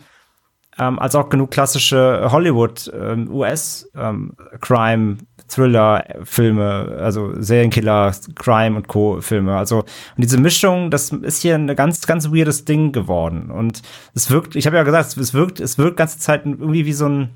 [0.78, 5.18] ähm, als auch genug klassische Hollywood, ähm, US-Crime, ähm,
[5.48, 9.56] Thriller-Filme, also Serienkiller, Crime und Co-Filme.
[9.56, 9.86] Also und
[10.16, 13.50] diese Mischung, das ist hier ein ganz, ganz weirdes Ding geworden.
[13.50, 13.82] Und
[14.14, 17.08] es wirkt, ich habe ja gesagt, es wirkt, es wirkt ganze Zeit irgendwie wie so
[17.08, 17.30] ein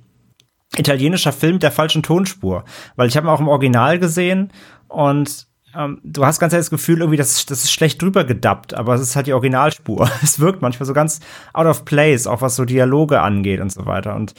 [0.77, 2.65] italienischer Film der falschen Tonspur,
[2.97, 4.53] weil ich habe ihn auch im Original gesehen
[4.89, 5.47] und
[5.77, 9.01] ähm, du hast ganz das Gefühl irgendwie, das, das ist schlecht drüber gedubbt, aber es
[9.01, 10.11] ist halt die Originalspur.
[10.23, 11.20] Es wirkt manchmal so ganz
[11.53, 14.15] out of place, auch was so Dialoge angeht und so weiter.
[14.15, 14.32] Und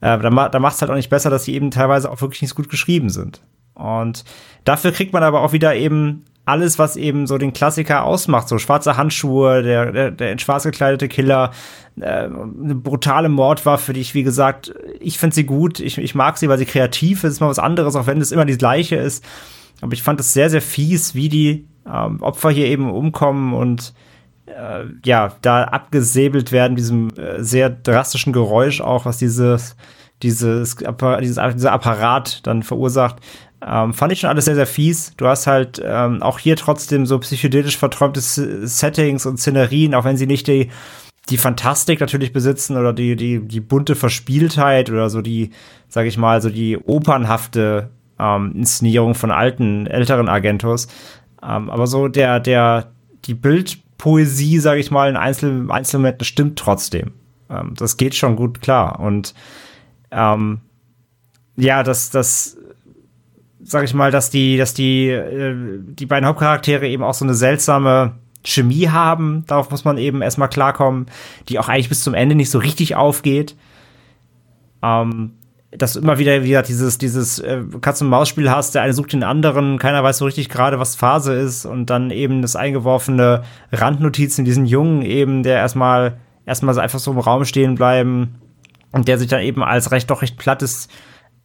[0.00, 2.42] äh, da, da macht es halt auch nicht besser, dass die eben teilweise auch wirklich
[2.42, 3.40] nicht gut geschrieben sind.
[3.74, 4.24] Und
[4.64, 8.58] dafür kriegt man aber auch wieder eben alles, was eben so den Klassiker ausmacht, so
[8.58, 11.52] schwarze Handschuhe, der, der, der in schwarz gekleidete Killer,
[11.98, 16.36] äh, eine brutale Mordwaffe, die ich, wie gesagt, ich finde sie gut, ich, ich mag
[16.36, 18.96] sie, weil sie kreativ ist, ist mal was anderes, auch wenn es immer die gleiche
[18.96, 19.24] ist.
[19.80, 23.94] Aber ich fand es sehr, sehr fies, wie die ähm, Opfer hier eben umkommen und
[24.46, 29.76] äh, ja, da abgesäbelt werden, diesem äh, sehr drastischen Geräusch auch, was dieses,
[30.22, 33.16] dieses, dieses, dieser Apparat dann verursacht.
[33.66, 35.14] Ähm, fand ich schon alles sehr, sehr fies.
[35.16, 40.18] Du hast halt ähm, auch hier trotzdem so psychedelisch verträumte Settings und Szenerien, auch wenn
[40.18, 40.70] sie nicht die,
[41.30, 45.50] die Fantastik natürlich besitzen oder die, die, die bunte Verspieltheit oder so die,
[45.88, 50.88] sag ich mal, so die opernhafte ähm, Inszenierung von alten, älteren Agentos.
[51.42, 52.92] Ähm, aber so der, der,
[53.24, 57.12] die Bildpoesie, sag ich mal, in Einzel Einzelmomenten stimmt trotzdem.
[57.50, 59.00] Ähm, das geht schon gut klar.
[59.00, 59.34] Und
[60.10, 60.60] ähm,
[61.56, 62.56] ja, das, das,
[63.62, 67.34] sag ich mal, dass die, dass die, äh, die beiden Hauptcharaktere eben auch so eine
[67.34, 68.14] seltsame
[68.44, 71.06] Chemie haben, darauf muss man eben erstmal klarkommen,
[71.48, 73.56] die auch eigentlich bis zum Ende nicht so richtig aufgeht.
[74.82, 75.32] Ähm,
[75.76, 79.78] dass du immer wieder wieder dieses dieses äh, Katz-und-Maus-Spiel hast, der eine sucht den anderen,
[79.78, 83.42] keiner weiß so richtig gerade, was Phase ist und dann eben das eingeworfene
[83.72, 88.36] Randnotizen diesen Jungen eben, der erstmal erstmal einfach so im Raum stehen bleiben
[88.92, 90.88] und der sich dann eben als recht doch recht plattes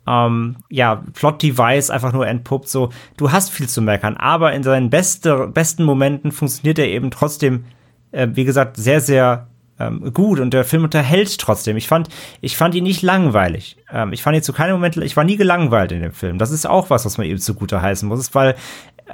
[0.07, 2.67] ähm, ja, Plot-Device einfach nur entpuppt.
[2.67, 7.11] So, du hast viel zu meckern, aber in seinen beste, besten Momenten funktioniert er eben
[7.11, 7.65] trotzdem,
[8.11, 9.47] äh, wie gesagt, sehr, sehr
[9.79, 11.77] ähm, gut und der Film unterhält trotzdem.
[11.77, 12.09] Ich fand,
[12.41, 13.77] ich fand ihn nicht langweilig.
[13.91, 16.37] Ähm, ich fand ihn zu keinem Moment, ich war nie gelangweilt in dem Film.
[16.37, 18.55] Das ist auch was, was man eben zugute heißen muss, weil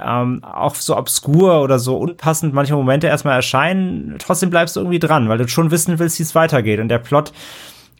[0.02, 4.98] ähm, auch so obskur oder so unpassend manche Momente erstmal erscheinen, trotzdem bleibst du irgendwie
[4.98, 6.80] dran, weil du schon wissen willst, wie es weitergeht.
[6.80, 7.32] Und der Plot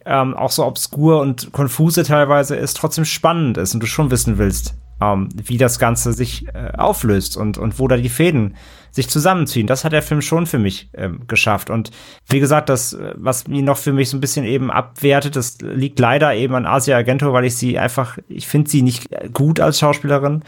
[0.05, 4.38] ähm, auch so obskur und konfuse teilweise ist, trotzdem spannend ist und du schon wissen
[4.38, 8.55] willst, ähm, wie das Ganze sich äh, auflöst und, und wo da die Fäden
[8.97, 9.66] sich zusammenziehen.
[9.66, 11.70] Das hat der Film schon für mich ähm, geschafft.
[11.70, 11.90] Und
[12.28, 15.98] wie gesagt, das, was ihn noch für mich so ein bisschen eben abwertet, das liegt
[15.98, 19.78] leider eben an Asia Argento, weil ich sie einfach, ich finde sie nicht gut als
[19.78, 20.43] Schauspielerin.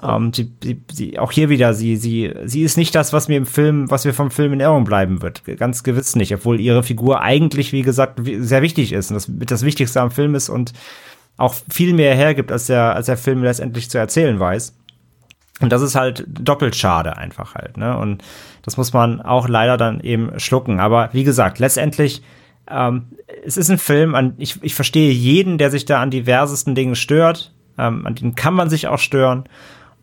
[0.00, 3.36] Ähm, sie, sie, sie, auch hier wieder, sie, sie, sie ist nicht das, was mir
[3.36, 5.42] im Film, was mir vom Film in Erinnerung bleiben wird.
[5.58, 9.64] Ganz gewiss nicht, obwohl ihre Figur eigentlich, wie gesagt, sehr wichtig ist und das das
[9.64, 10.72] Wichtigste am Film ist und
[11.36, 14.77] auch viel mehr hergibt, als der, als der Film letztendlich zu erzählen weiß.
[15.60, 17.96] Und das ist halt doppelt schade einfach halt, ne?
[17.98, 18.22] Und
[18.62, 20.78] das muss man auch leider dann eben schlucken.
[20.78, 22.22] Aber wie gesagt, letztendlich,
[22.70, 23.06] ähm,
[23.44, 26.94] es ist ein Film, an, ich, ich verstehe jeden, der sich da an diversesten Dingen
[26.94, 27.52] stört.
[27.76, 29.44] Ähm, an denen kann man sich auch stören.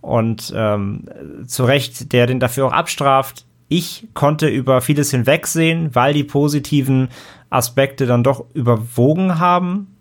[0.02, 1.06] Und ähm,
[1.48, 3.46] zu Recht, der den dafür auch abstraft.
[3.68, 7.10] Ich konnte über vieles hinwegsehen, weil die positiven
[7.50, 9.96] Aspekte dann doch überwogen haben.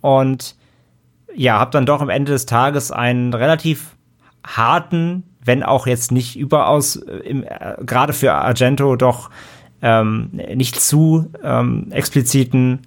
[0.00, 0.56] Und
[1.34, 3.95] ja, habe dann doch am Ende des Tages einen relativ
[4.46, 9.30] harten, wenn auch jetzt nicht überaus, äh, äh, gerade für Argento doch
[9.82, 12.82] ähm, nicht zu ähm, expliziten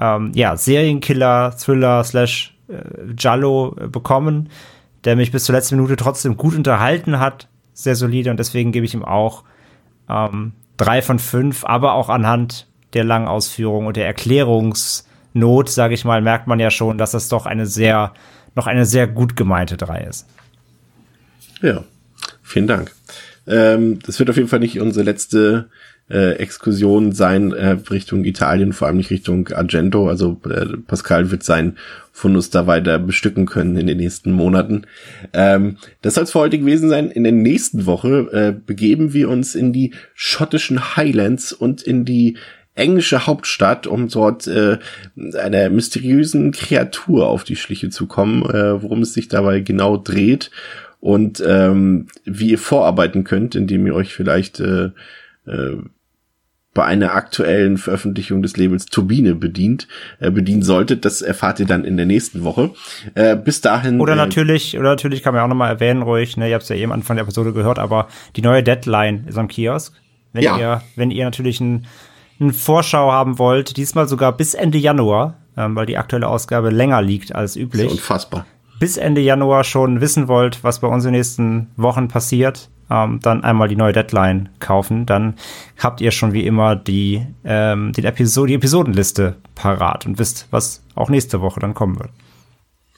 [0.00, 4.48] ähm, ja, Serienkiller, Thriller slash äh, Giallo äh, bekommen,
[5.04, 8.86] der mich bis zur letzten Minute trotzdem gut unterhalten hat, sehr solide und deswegen gebe
[8.86, 9.44] ich ihm auch
[10.08, 16.04] ähm, drei von fünf, aber auch anhand der langen Ausführung und der Erklärungsnot, sage ich
[16.04, 18.12] mal, merkt man ja schon, dass das doch eine sehr,
[18.56, 20.26] noch eine sehr gut gemeinte drei ist.
[21.62, 21.84] Ja,
[22.42, 22.92] vielen Dank.
[23.46, 25.68] Ähm, das wird auf jeden Fall nicht unsere letzte
[26.10, 30.08] äh, Exkursion sein äh, Richtung Italien, vor allem nicht Richtung Argento.
[30.08, 31.76] Also äh, Pascal wird sein
[32.12, 34.82] Fundus da weiter bestücken können in den nächsten Monaten.
[35.32, 37.10] Ähm, das soll es für heute gewesen sein.
[37.10, 42.36] In der nächsten Woche äh, begeben wir uns in die schottischen Highlands und in die
[42.74, 44.78] englische Hauptstadt, um dort äh,
[45.38, 50.50] einer mysteriösen Kreatur auf die Schliche zu kommen, äh, worum es sich dabei genau dreht
[51.00, 54.90] und ähm, wie ihr vorarbeiten könnt, indem ihr euch vielleicht äh,
[55.46, 55.76] äh,
[56.72, 59.88] bei einer aktuellen Veröffentlichung des Labels Turbine bedient,
[60.20, 61.04] äh, bedienen solltet.
[61.04, 62.70] Das erfahrt ihr dann in der nächsten Woche.
[63.14, 64.00] Äh, bis dahin.
[64.00, 66.68] Oder äh, natürlich, oder natürlich kann man auch nochmal erwähnen, ruhig, ne, ihr habt es
[66.68, 68.06] ja eben am Anfang der Episode gehört, aber
[68.36, 69.94] die neue Deadline ist am Kiosk.
[70.32, 70.58] Wenn Ja.
[70.58, 71.86] ihr, wenn ihr natürlich ein,
[72.38, 77.02] ein Vorschau haben wollt, diesmal sogar bis Ende Januar, ähm, weil die aktuelle Ausgabe länger
[77.02, 77.86] liegt als ist üblich.
[77.86, 78.46] ja unfassbar.
[78.80, 83.20] Bis Ende Januar schon wissen wollt, was bei uns in den nächsten Wochen passiert, ähm,
[83.22, 85.06] dann einmal die neue Deadline kaufen.
[85.06, 85.34] Dann
[85.78, 90.82] habt ihr schon wie immer die, ähm, die, Episode, die Episodenliste parat und wisst, was
[90.94, 92.10] auch nächste Woche dann kommen wird.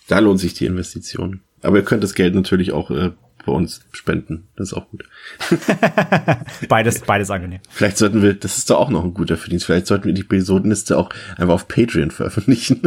[0.07, 1.41] Da lohnt sich die Investition.
[1.63, 3.11] Aber ihr könnt das Geld natürlich auch äh,
[3.45, 4.49] bei uns spenden.
[4.57, 5.05] Das ist auch gut.
[6.69, 7.61] Beides, beides angenehm.
[7.69, 10.23] Vielleicht sollten wir, das ist doch auch noch ein guter Verdienst, vielleicht sollten wir die
[10.23, 12.83] Episodenliste auch einfach auf Patreon veröffentlichen.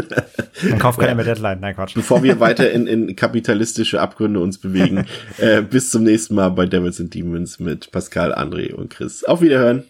[0.61, 1.59] Dann kauft keiner mehr Deadline.
[1.59, 1.93] Nein, Quatsch.
[1.93, 5.05] Bevor wir weiter in, in kapitalistische Abgründe uns bewegen.
[5.37, 9.23] äh, bis zum nächsten Mal bei Devils and Demons mit Pascal, André und Chris.
[9.23, 9.83] Auf Wiederhören.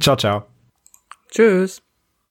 [0.00, 0.46] Ciao, ciao.
[1.30, 1.82] Tschüss.